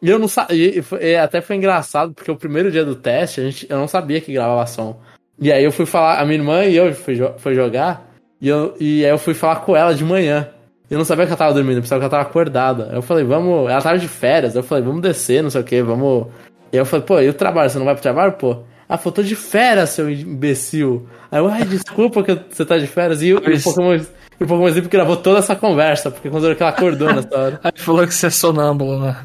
E 0.00 0.10
eu 0.10 0.18
não 0.18 0.26
sabia. 0.26 0.82
até 1.22 1.40
foi 1.40 1.54
engraçado, 1.54 2.12
porque 2.12 2.30
o 2.30 2.36
primeiro 2.36 2.72
dia 2.72 2.84
do 2.84 2.96
teste, 2.96 3.40
a 3.40 3.44
gente, 3.44 3.66
eu 3.70 3.78
não 3.78 3.86
sabia 3.86 4.20
que 4.20 4.32
gravava 4.32 4.66
som. 4.66 5.00
E 5.38 5.52
aí 5.52 5.62
eu 5.62 5.70
fui 5.70 5.86
falar, 5.86 6.20
a 6.20 6.24
minha 6.24 6.38
irmã 6.38 6.64
e 6.64 6.76
eu 6.76 6.92
fui, 6.92 7.16
foi 7.38 7.54
jogar, 7.54 8.12
e, 8.40 8.48
eu, 8.48 8.74
e 8.80 9.04
aí 9.04 9.10
eu 9.12 9.18
fui 9.18 9.32
falar 9.32 9.56
com 9.60 9.76
ela 9.76 9.94
de 9.94 10.04
manhã. 10.04 10.48
Eu 10.92 10.98
não 10.98 11.04
sabia 11.06 11.24
que 11.24 11.30
ela 11.30 11.38
tava 11.38 11.54
dormindo, 11.54 11.78
eu 11.78 11.82
pensava 11.82 12.00
que 12.00 12.04
ela 12.04 12.10
tava 12.10 12.22
acordada. 12.22 12.88
Aí 12.90 12.96
eu 12.96 13.02
falei, 13.02 13.24
vamos. 13.24 13.70
Ela 13.70 13.80
tava 13.80 13.98
de 13.98 14.06
férias, 14.08 14.54
eu 14.54 14.62
falei, 14.62 14.84
vamos 14.84 15.00
descer, 15.00 15.42
não 15.42 15.48
sei 15.50 15.62
o 15.62 15.64
que, 15.64 15.82
vamos. 15.82 16.26
E 16.70 16.76
eu 16.76 16.84
falei, 16.84 17.06
pô, 17.06 17.18
e 17.20 17.28
o 17.30 17.34
trabalho? 17.34 17.70
Você 17.70 17.78
não 17.78 17.86
vai 17.86 17.94
pro 17.94 18.02
trabalho, 18.02 18.32
pô? 18.32 18.58
Falou, 18.98 19.12
tô 19.12 19.22
de 19.22 19.34
férias, 19.34 19.88
seu 19.88 20.10
imbecil. 20.10 21.06
Aí 21.30 21.38
eu, 21.40 21.48
ai, 21.48 21.64
desculpa 21.64 22.22
que 22.22 22.38
você 22.50 22.62
tá 22.62 22.76
de 22.76 22.86
férias. 22.86 23.22
E, 23.22 23.32
o- 23.32 23.38
e 23.38 23.54
o 23.54 23.62
Pokémon, 23.62 23.96
o 23.96 24.46
Pokémon 24.46 24.68
Sleep 24.68 24.88
gravou 24.88 25.16
toda 25.16 25.38
essa 25.38 25.56
conversa, 25.56 26.10
porque 26.10 26.28
considerou 26.28 26.54
que 26.54 26.62
ela 26.62 26.72
acordou 26.72 27.10
nessa 27.10 27.38
hora. 27.38 27.60
Aí 27.64 27.72
falou 27.76 28.06
que 28.06 28.12
você 28.12 28.26
é 28.26 28.30
sonâmbulo, 28.30 29.00
né? 29.00 29.16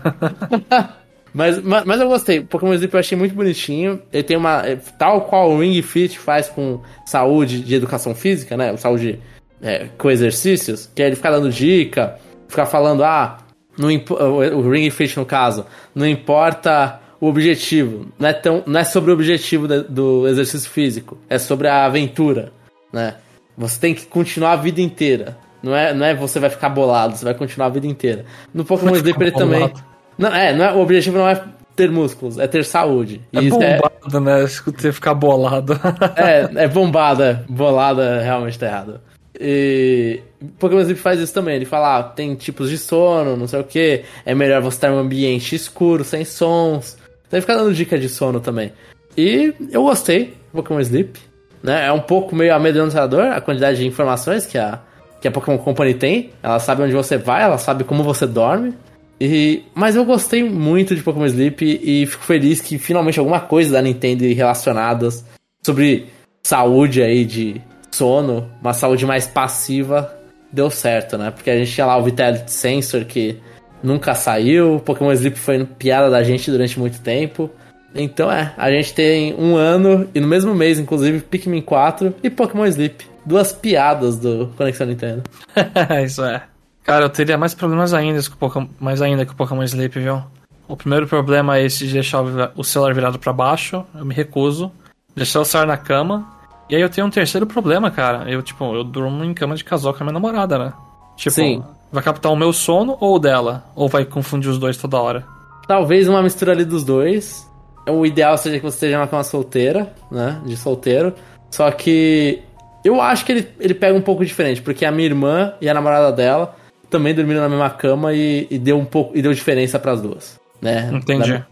Mas, 1.34 1.62
mas, 1.62 1.84
mas 1.86 2.00
eu 2.02 2.08
gostei. 2.08 2.42
Pokémon 2.42 2.74
Sleep 2.74 2.94
eu 2.94 3.00
achei 3.00 3.16
muito 3.18 3.36
bonitinho. 3.36 4.02
Ele 4.12 4.24
tem 4.24 4.36
uma. 4.38 4.66
é, 4.66 4.78
Tal 4.98 5.22
qual 5.22 5.52
o 5.52 5.60
Ring 5.60 5.80
Fit 5.84 6.18
faz 6.18 6.48
com 6.48 6.80
saúde 7.06 7.60
de 7.60 7.76
educação 7.76 8.16
física, 8.16 8.58
né? 8.58 8.76
Saúde 8.78 9.20
é, 9.62 9.88
com 9.98 10.10
exercícios. 10.10 10.90
Que 10.94 11.04
é 11.04 11.08
ele 11.08 11.16
ficar 11.16 11.32
dando 11.32 11.50
dica, 11.50 12.16
ficar 12.48 12.66
falando, 12.66 13.04
ah, 13.04 13.38
não 13.78 13.90
o 13.90 14.70
Ring 14.70 14.90
Fit 14.90 15.18
no 15.18 15.26
caso, 15.26 15.66
não 15.94 16.06
importa 16.08 17.00
o 17.20 17.28
objetivo. 17.28 18.08
Não 18.18 18.30
é, 18.30 18.34
tão, 18.34 18.64
não 18.66 18.80
é 18.80 18.84
sobre 18.84 19.12
o 19.12 19.14
objetivo 19.14 19.68
da- 19.68 19.82
do 19.82 20.28
exercício 20.28 20.70
físico. 20.70 21.18
É 21.30 21.38
sobre 21.38 21.68
a 21.68 21.86
aventura, 21.86 22.52
né? 22.92 23.16
Você 23.58 23.80
tem 23.80 23.94
que 23.94 24.06
continuar 24.06 24.54
a 24.54 24.56
vida 24.56 24.82
inteira. 24.82 25.38
Não 25.62 25.76
é, 25.76 25.94
não 25.94 26.06
é 26.06 26.14
você 26.14 26.40
vai 26.40 26.50
ficar 26.50 26.70
bolado, 26.70 27.18
você 27.18 27.26
vai 27.26 27.34
continuar 27.34 27.68
a 27.68 27.72
vida 27.72 27.88
inteira. 27.88 28.26
No 28.54 28.64
Pokémon 28.64 28.96
Sleep 28.96 29.20
ele 29.20 29.32
também. 29.32 29.74
Não, 30.18 30.34
é, 30.34 30.54
não 30.54 30.66
é, 30.66 30.74
o 30.74 30.80
objetivo 30.80 31.18
não 31.18 31.28
é 31.28 31.44
ter 31.76 31.92
músculos, 31.92 32.38
é 32.38 32.48
ter 32.48 32.64
saúde. 32.64 33.22
É 33.34 33.42
E 33.42 33.48
é, 33.48 33.50
bombado, 33.50 34.20
né? 34.20 34.44
Escutei 34.44 34.92
ficar 34.92 35.14
bolado. 35.14 35.80
é, 36.16 36.64
é 36.64 36.68
bombada, 36.68 37.44
bolada 37.50 38.22
realmente 38.22 38.58
tá 38.58 38.68
errado. 38.68 39.02
E 39.40 40.22
Pokémon 40.60 40.82
Sleep 40.82 41.00
faz 41.00 41.20
isso 41.20 41.34
também. 41.34 41.56
Ele 41.56 41.66
fala, 41.66 42.00
ah, 42.00 42.04
tem 42.04 42.36
tipos 42.36 42.70
de 42.70 42.78
sono, 42.78 43.38
não 43.38 43.48
sei 43.48 43.60
o 43.60 43.64
que. 43.64 44.04
É 44.26 44.34
melhor 44.34 44.62
você 44.62 44.78
estar 44.78 44.90
em 44.90 44.94
um 44.94 45.00
ambiente 45.00 45.56
escuro, 45.56 46.04
sem 46.04 46.26
sons. 46.26 46.98
Então 47.28 47.38
ele 47.38 47.42
fica 47.42 47.56
dando 47.56 47.74
dica 47.74 47.98
de 47.98 48.10
sono 48.10 48.40
também. 48.40 48.72
E 49.16 49.54
eu 49.72 49.84
gostei 49.84 50.36
do 50.52 50.62
Pokémon 50.62 50.80
Sleep. 50.80 51.20
Né? 51.62 51.88
É 51.88 51.92
um 51.92 52.00
pouco 52.00 52.36
meio 52.36 52.54
amedrontador 52.54 53.26
a 53.26 53.42
quantidade 53.42 53.80
de 53.80 53.88
informações 53.88 54.46
que 54.46 54.58
a, 54.58 54.80
que 55.20 55.28
a 55.28 55.32
Pokémon 55.32 55.58
Company 55.58 55.94
tem. 55.94 56.32
Ela 56.42 56.60
sabe 56.60 56.84
onde 56.84 56.94
você 56.94 57.18
vai, 57.18 57.44
ela 57.44 57.58
sabe 57.58 57.84
como 57.84 58.04
você 58.04 58.26
dorme. 58.26 58.74
E, 59.20 59.64
mas 59.74 59.96
eu 59.96 60.06
gostei 60.06 60.44
muito 60.44 60.96
de 60.96 61.02
Pokémon 61.02 61.26
Sleep 61.26 61.82
e 61.84 62.06
fico 62.06 62.24
feliz 62.24 62.62
que 62.62 62.78
finalmente 62.78 63.18
alguma 63.18 63.40
coisa 63.40 63.74
da 63.74 63.82
Nintendo 63.82 64.24
relacionadas 64.24 65.26
sobre 65.66 66.06
saúde 66.44 67.02
aí 67.02 67.26
de 67.26 67.60
sono, 67.98 68.48
uma 68.62 68.74
saúde 68.74 69.06
mais 69.06 69.26
passiva, 69.26 70.16
deu 70.52 70.70
certo, 70.70 71.18
né? 71.18 71.32
Porque 71.32 71.50
a 71.50 71.58
gente 71.58 71.72
tinha 71.72 71.86
lá 71.86 71.98
o 71.98 72.04
Vitality 72.04 72.52
Sensor 72.52 73.06
que 73.06 73.40
nunca 73.82 74.14
saiu, 74.14 74.80
Pokémon 74.86 75.12
Sleep 75.12 75.38
foi 75.38 75.66
piada 75.66 76.10
da 76.10 76.24
gente 76.24 76.52
durante 76.52 76.80
muito 76.80 77.02
tempo. 77.02 77.50
Então 77.96 78.32
é, 78.32 78.54
a 78.56 78.70
gente 78.70 78.94
tem 78.94 79.34
um 79.34 79.56
ano 79.56 80.08
e 80.14 80.20
no 80.20 80.28
mesmo 80.28 80.54
mês, 80.54 80.78
inclusive, 80.78 81.22
Pikmin 81.22 81.62
4 81.62 82.14
e 82.22 82.30
Pokémon 82.30 82.66
Sleep. 82.66 83.06
Duas 83.26 83.52
piadas 83.52 84.18
do 84.18 84.54
Conexão 84.56 84.86
Nintendo. 84.86 85.24
Isso 86.06 86.24
é. 86.24 86.44
Cara, 86.84 87.06
eu 87.06 87.10
teria 87.10 87.38
mais 87.38 87.54
problemas 87.54 87.94
ainda 87.94 88.22
com 88.22 88.36
o 88.36 88.38
Pokémon, 88.38 88.68
mais 88.80 89.02
ainda 89.02 89.26
com 89.26 89.34
o 89.34 89.36
Pokémon 89.36 89.64
Sleep, 89.64 90.00
viu? 90.00 90.24
O 90.68 90.78
primeiro 90.78 91.08
problema 91.08 91.58
é 91.58 91.66
esse 91.66 91.88
de 91.88 91.94
deixar 91.94 92.22
o 92.22 92.52
o 92.56 92.64
celular 92.64 92.94
virado 92.94 93.18
pra 93.18 93.34
baixo. 93.34 93.84
Eu 93.96 94.06
me 94.06 94.14
recuso. 94.14 94.72
Deixar 95.16 95.40
o 95.40 95.46
celular 95.46 95.68
na 95.68 95.78
cama. 95.78 96.37
E 96.70 96.76
aí 96.76 96.82
eu 96.82 96.90
tenho 96.90 97.08
um 97.08 97.10
terceiro 97.10 97.46
problema, 97.48 97.90
cara. 97.90 98.30
Eu, 98.30 98.42
tipo, 98.42 98.76
eu 98.76 98.84
durmo 98.84 99.24
em 99.24 99.34
cama 99.34 99.56
de 99.56 99.64
casal 99.64 99.94
com 99.94 100.04
a 100.04 100.06
minha 100.06 100.14
namorada, 100.14 100.58
né? 100.58 100.74
Tipo, 101.16 101.36
Sim. 101.36 101.64
vai 101.92 102.04
captar 102.04 102.32
o 102.32 102.36
meu 102.36 102.52
sono 102.52 102.98
ou 103.00 103.16
o 103.16 103.20
dela? 103.20 103.66
Ou 103.76 103.88
vai 103.88 104.06
confundir 104.06 104.50
os 104.50 104.58
dois 104.60 104.78
toda 104.78 105.00
hora? 105.00 105.26
Talvez 105.68 106.08
uma 106.08 106.22
mistura 106.22 106.52
ali 106.52 106.66
dos 106.66 106.84
dois. 106.84 107.48
O 107.88 108.06
ideal 108.06 108.38
seja 108.38 108.58
que 108.58 108.64
você 108.64 108.76
esteja 108.76 108.98
numa 108.98 109.08
cama 109.08 109.24
solteira, 109.24 109.94
né? 110.12 110.42
De 110.46 110.58
solteiro. 110.58 111.14
Só 111.50 111.72
que 111.72 112.42
eu 112.84 113.02
acho 113.02 113.26
que 113.26 113.32
ele, 113.32 113.48
ele 113.60 113.74
pega 113.74 113.98
um 113.98 114.02
pouco 114.02 114.26
diferente, 114.26 114.62
porque 114.62 114.86
a 114.86 114.92
minha 114.92 115.08
irmã 115.08 115.54
e 115.62 115.70
a 115.70 115.74
namorada 115.74 116.12
dela 116.12 116.56
também 116.90 117.14
dormiram 117.14 117.42
na 117.42 117.50
mesma 117.50 117.70
cama 117.70 118.14
e, 118.14 118.48
e 118.50 118.58
deu 118.58 118.78
um 118.78 118.86
pouco 118.86 119.18
e 119.18 119.22
deu 119.22 119.34
diferença 119.34 119.80
pras 119.80 120.02
duas, 120.02 120.40
né? 120.62 120.90
Entendi. 120.94 121.34
Da- 121.34 121.46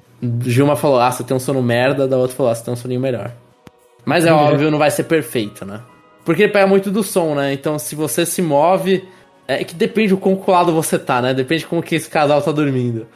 Gilma 0.50 0.76
falou: 0.76 1.00
"Ah, 1.00 1.12
você 1.12 1.24
tem 1.24 1.36
um 1.36 1.40
sono 1.40 1.62
merda", 1.62 2.08
da 2.08 2.18
outra 2.18 2.36
falou: 2.36 2.52
"Ah, 2.52 2.56
você 2.56 2.64
tem 2.64 2.74
um 2.74 2.78
soninho 2.78 3.02
melhor". 3.02 3.32
Mas 4.06 4.26
é 4.26 4.30
Entendi. 4.30 4.44
óbvio, 4.44 4.72
não 4.72 4.78
vai 4.78 4.92
ser 4.92 5.06
perfeito, 5.06 5.66
né? 5.66 5.82
Porque 6.24 6.44
ele 6.44 6.52
pega 6.52 6.68
muito 6.68 6.92
do 6.92 7.04
som, 7.04 7.36
né? 7.36 7.54
Então, 7.54 7.78
se 7.78 7.96
você 7.96 8.26
se 8.26 8.42
move, 8.42 9.08
é 9.48 9.64
que 9.64 9.76
depende 9.76 10.14
o 10.14 10.18
quão 10.18 10.36
colado 10.36 10.72
você 10.72 10.98
tá, 10.98 11.22
né? 11.22 11.34
Depende 11.34 11.62
de 11.62 11.68
como 11.68 11.84
que 11.84 11.96
esse 11.96 12.10
casal 12.10 12.42
tá 12.42 12.52
dormindo. 12.52 13.08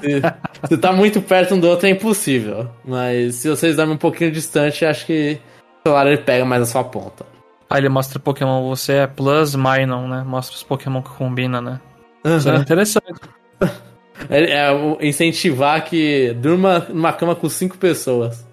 Se, 0.00 0.22
se 0.68 0.78
tá 0.78 0.92
muito 0.92 1.20
perto 1.20 1.54
um 1.54 1.60
do 1.60 1.68
outro 1.68 1.86
é 1.86 1.90
impossível. 1.90 2.68
Mas 2.84 3.36
se 3.36 3.48
vocês 3.48 3.76
dormem 3.76 3.94
um 3.94 3.98
pouquinho 3.98 4.30
distante, 4.30 4.84
acho 4.84 5.06
que 5.06 5.38
o 5.80 5.88
celular 5.88 6.06
ele 6.06 6.18
pega 6.18 6.44
mais 6.44 6.62
a 6.62 6.66
sua 6.66 6.84
ponta. 6.84 7.24
Aí 7.68 7.80
ele 7.80 7.88
mostra 7.88 8.20
Pokémon, 8.20 8.68
você 8.68 8.92
é 8.92 9.06
Plus 9.06 9.56
Minor, 9.56 10.08
né? 10.08 10.24
Mostra 10.24 10.54
os 10.54 10.62
Pokémon 10.62 11.02
que 11.02 11.10
combina, 11.10 11.60
né? 11.60 11.80
Isso 12.24 12.48
é 12.48 12.56
interessante. 12.56 13.20
É, 14.30 14.62
é 14.62 15.06
incentivar 15.06 15.84
que 15.84 16.32
durma 16.40 16.86
numa 16.88 17.12
cama 17.12 17.34
com 17.34 17.50
cinco 17.50 17.76
pessoas. 17.76 18.45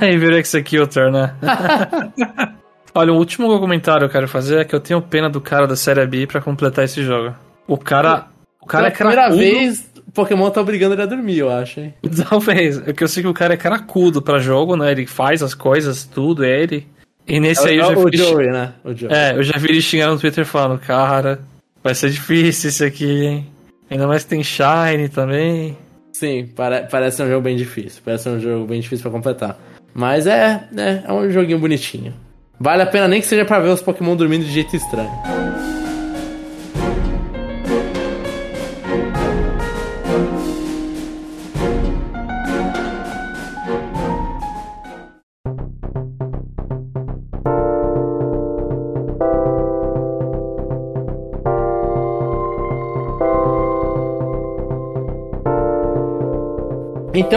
Aí 0.00 0.16
virou 0.18 0.38
Executor, 0.38 1.10
né? 1.10 1.34
Olha, 2.94 3.12
o 3.12 3.16
último 3.16 3.58
comentário 3.58 4.00
que 4.00 4.04
eu 4.04 4.10
quero 4.20 4.28
fazer 4.28 4.60
é 4.60 4.64
que 4.64 4.74
eu 4.74 4.80
tenho 4.80 5.00
pena 5.00 5.30
do 5.30 5.40
cara 5.40 5.66
da 5.66 5.76
série 5.76 6.06
B 6.06 6.26
pra 6.26 6.40
completar 6.42 6.84
esse 6.84 7.02
jogo. 7.02 7.34
O 7.66 7.78
cara. 7.78 8.26
O 8.60 8.66
cara 8.66 8.84
Pela 8.84 8.88
é 8.88 8.96
primeira 8.96 9.22
cracudo. 9.22 9.38
vez, 9.38 9.90
Pokémon 10.14 10.50
tá 10.50 10.60
obrigando 10.60 10.94
ele 10.94 11.02
a 11.02 11.06
dormir, 11.06 11.38
eu 11.38 11.50
acho, 11.50 11.80
hein? 11.80 11.94
Talvez. 12.28 12.86
É 12.86 12.92
que 12.92 13.02
eu 13.02 13.08
sei 13.08 13.22
que 13.22 13.28
o 13.28 13.34
cara 13.34 13.54
é 13.54 13.56
cracudo 13.56 14.20
pra 14.20 14.38
jogo, 14.38 14.76
né? 14.76 14.92
Ele 14.92 15.06
faz 15.06 15.42
as 15.42 15.54
coisas, 15.54 16.04
tudo, 16.04 16.44
é 16.44 16.62
ele. 16.62 16.86
E 17.26 17.40
nesse 17.40 17.66
aí 17.66 17.78
eu 17.78 17.84
já 17.86 17.92
É 17.92 17.96
o 17.96 18.04
vi. 18.10 18.16
Joey, 18.18 18.50
né? 18.50 18.72
O 18.84 18.94
Joey. 18.94 19.12
É, 19.14 19.32
eu 19.36 19.42
já 19.42 19.56
vi 19.58 19.68
ele 19.70 19.80
xingando 19.80 20.14
no 20.14 20.20
Twitter 20.20 20.44
falando, 20.44 20.78
cara, 20.78 21.40
vai 21.82 21.94
ser 21.94 22.10
difícil 22.10 22.68
isso 22.70 22.84
aqui, 22.84 23.24
hein? 23.24 23.46
Ainda 23.90 24.06
mais 24.06 24.22
que 24.24 24.30
tem 24.30 24.42
Shine 24.42 25.08
também. 25.08 25.76
Sim, 26.12 26.46
pare- 26.54 26.86
parece 26.90 27.22
um 27.22 27.28
jogo 27.28 27.40
bem 27.42 27.56
difícil. 27.56 28.02
Parece 28.04 28.28
um 28.28 28.38
jogo 28.38 28.66
bem 28.66 28.80
difícil 28.80 29.02
pra 29.02 29.10
completar. 29.10 29.58
Mas 29.94 30.26
é, 30.26 30.64
é, 30.76 31.02
é 31.06 31.12
um 31.12 31.30
joguinho 31.30 31.58
bonitinho. 31.58 32.14
Vale 32.60 32.82
a 32.82 32.86
pena 32.86 33.08
nem 33.08 33.20
que 33.20 33.26
seja 33.26 33.44
pra 33.44 33.58
ver 33.58 33.68
os 33.70 33.82
Pokémon 33.82 34.14
dormindo 34.14 34.44
de 34.44 34.52
jeito 34.52 34.76
estranho. 34.76 35.10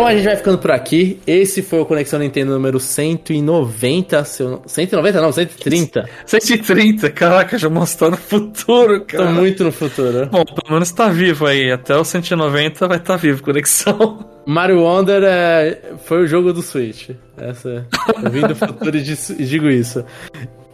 Então 0.06 0.14
a 0.14 0.18
gente 0.18 0.26
vai 0.26 0.36
ficando 0.36 0.58
por 0.60 0.70
aqui. 0.70 1.20
Esse 1.26 1.64
foi 1.64 1.80
o 1.80 1.86
Conexão 1.86 2.20
Nintendo 2.20 2.51
número 2.51 2.80
190. 2.80 4.24
Seu... 4.24 4.62
190 4.64 5.20
não, 5.20 5.32
130. 5.32 6.08
130, 6.28 7.10
caraca, 7.10 7.58
já 7.58 7.68
mostrou 7.72 8.12
no 8.12 8.18
futuro, 8.18 9.03
cara. 9.03 9.26
Tô 9.26 9.32
muito 9.32 9.64
no 9.64 9.72
futuro. 9.72 10.28
Bom, 10.28 10.45
pelo 10.45 10.74
menos 10.74 10.91
tá 10.91 11.10
vivo 11.10 11.47
aí. 11.47 11.72
Até 11.72 11.97
o 11.97 12.03
190 12.06 12.88
vai 12.88 12.97
estar 12.97 13.14
tá 13.14 13.18
vivo, 13.18 13.41
Conexão. 13.41 14.30
Mario 14.45 14.82
Wonder 14.82 15.24
é... 15.24 15.82
foi 16.03 16.22
o 16.22 16.28
jogo 16.28 16.53
do 16.53 16.62
Switch. 16.62 17.10
Essa... 17.36 17.88
Eu 18.24 18.30
vim 18.30 18.41
do 18.41 18.56
futuro 18.56 18.95
e 18.95 19.01
digo 19.01 19.68
isso. 19.68 20.06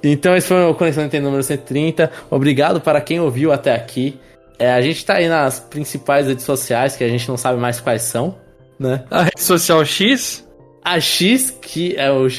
Então 0.03 0.35
esse 0.35 0.49
foi 0.49 0.61
o 0.65 0.75
Conexão 0.75 1.05
Nintendo 1.05 1.27
número 1.27 1.43
130. 1.43 2.11
Obrigado 2.29 2.81
para 2.81 2.99
quem 2.99 3.21
ouviu 3.21 3.53
até 3.53 3.73
aqui. 3.73 4.19
É, 4.59 4.73
a 4.73 4.81
gente 4.81 5.05
tá 5.05 5.13
aí 5.13 5.29
nas 5.29 5.57
principais 5.57 6.27
redes 6.27 6.43
sociais, 6.43 6.97
que 6.97 7.03
a 7.05 7.07
gente 7.07 7.29
não 7.29 7.37
sabe 7.37 7.57
mais 7.57 7.79
quais 7.79 8.01
são 8.01 8.35
né? 8.81 9.03
A 9.11 9.23
rede 9.23 9.41
social 9.41 9.85
X? 9.85 10.47
A 10.83 10.99
X, 10.99 11.51
que 11.51 11.95
é 11.95 12.11
o. 12.11 12.25
A 12.25 12.29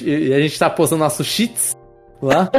gente 0.40 0.59
tá 0.59 0.68
postando 0.68 1.05
nossos 1.05 1.26
cheats 1.26 1.76
lá. 2.20 2.51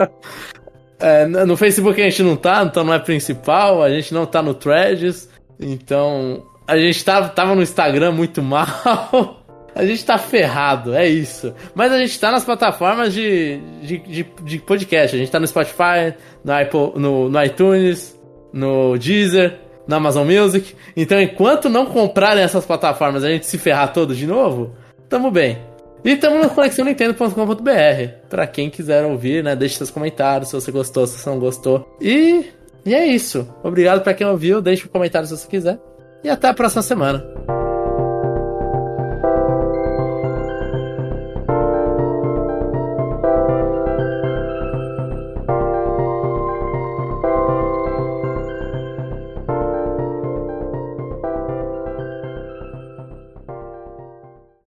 é, 0.98 1.26
no 1.26 1.56
Facebook 1.56 2.00
a 2.00 2.04
gente 2.04 2.22
não 2.22 2.36
tá, 2.36 2.64
então 2.64 2.82
não 2.82 2.94
é 2.94 2.98
principal, 2.98 3.82
a 3.82 3.90
gente 3.90 4.14
não 4.14 4.24
tá 4.24 4.42
no 4.42 4.54
Threads, 4.54 5.28
então. 5.60 6.42
A 6.66 6.76
gente 6.78 7.04
tá, 7.04 7.28
tava 7.28 7.54
no 7.54 7.62
Instagram 7.62 8.12
muito 8.12 8.40
mal. 8.42 9.44
A 9.74 9.84
gente 9.84 10.04
tá 10.04 10.16
ferrado, 10.16 10.94
é 10.94 11.06
isso. 11.06 11.54
Mas 11.74 11.92
a 11.92 11.98
gente 11.98 12.18
tá 12.18 12.32
nas 12.32 12.44
plataformas 12.44 13.12
de, 13.12 13.60
de, 13.82 13.98
de, 13.98 14.26
de 14.42 14.58
podcast. 14.58 15.14
A 15.14 15.18
gente 15.18 15.30
tá 15.30 15.38
no 15.38 15.46
Spotify, 15.46 16.14
no, 16.42 16.52
Apple, 16.52 16.92
no, 16.98 17.28
no 17.28 17.44
iTunes, 17.44 18.18
no 18.54 18.96
Deezer, 18.96 19.65
na 19.86 19.96
Amazon 19.96 20.26
Music. 20.26 20.74
Então, 20.96 21.20
enquanto 21.20 21.68
não 21.68 21.86
comprarem 21.86 22.42
essas 22.42 22.64
plataformas 22.64 23.24
a 23.24 23.28
gente 23.28 23.46
se 23.46 23.58
ferrar 23.58 23.92
todo 23.92 24.14
de 24.14 24.26
novo, 24.26 24.72
tamo 25.08 25.30
bem. 25.30 25.58
E 26.04 26.16
tamo 26.16 26.38
no 26.38 26.50
conexãonintendo.com.br. 26.50 28.28
Pra 28.28 28.46
quem 28.46 28.70
quiser 28.70 29.04
ouvir, 29.04 29.42
né? 29.42 29.56
Deixe 29.56 29.76
seus 29.76 29.90
comentários 29.90 30.50
se 30.50 30.54
você 30.54 30.70
gostou, 30.70 31.06
se 31.06 31.18
você 31.18 31.28
não 31.28 31.38
gostou. 31.38 31.96
E, 32.00 32.44
e 32.84 32.94
é 32.94 33.06
isso. 33.06 33.48
Obrigado 33.62 34.02
para 34.02 34.14
quem 34.14 34.26
ouviu. 34.26 34.62
Deixe 34.62 34.86
um 34.86 34.90
comentário 34.90 35.26
se 35.26 35.36
você 35.36 35.48
quiser. 35.48 35.78
E 36.22 36.28
até 36.28 36.48
a 36.48 36.54
próxima 36.54 36.82
semana. 36.82 37.65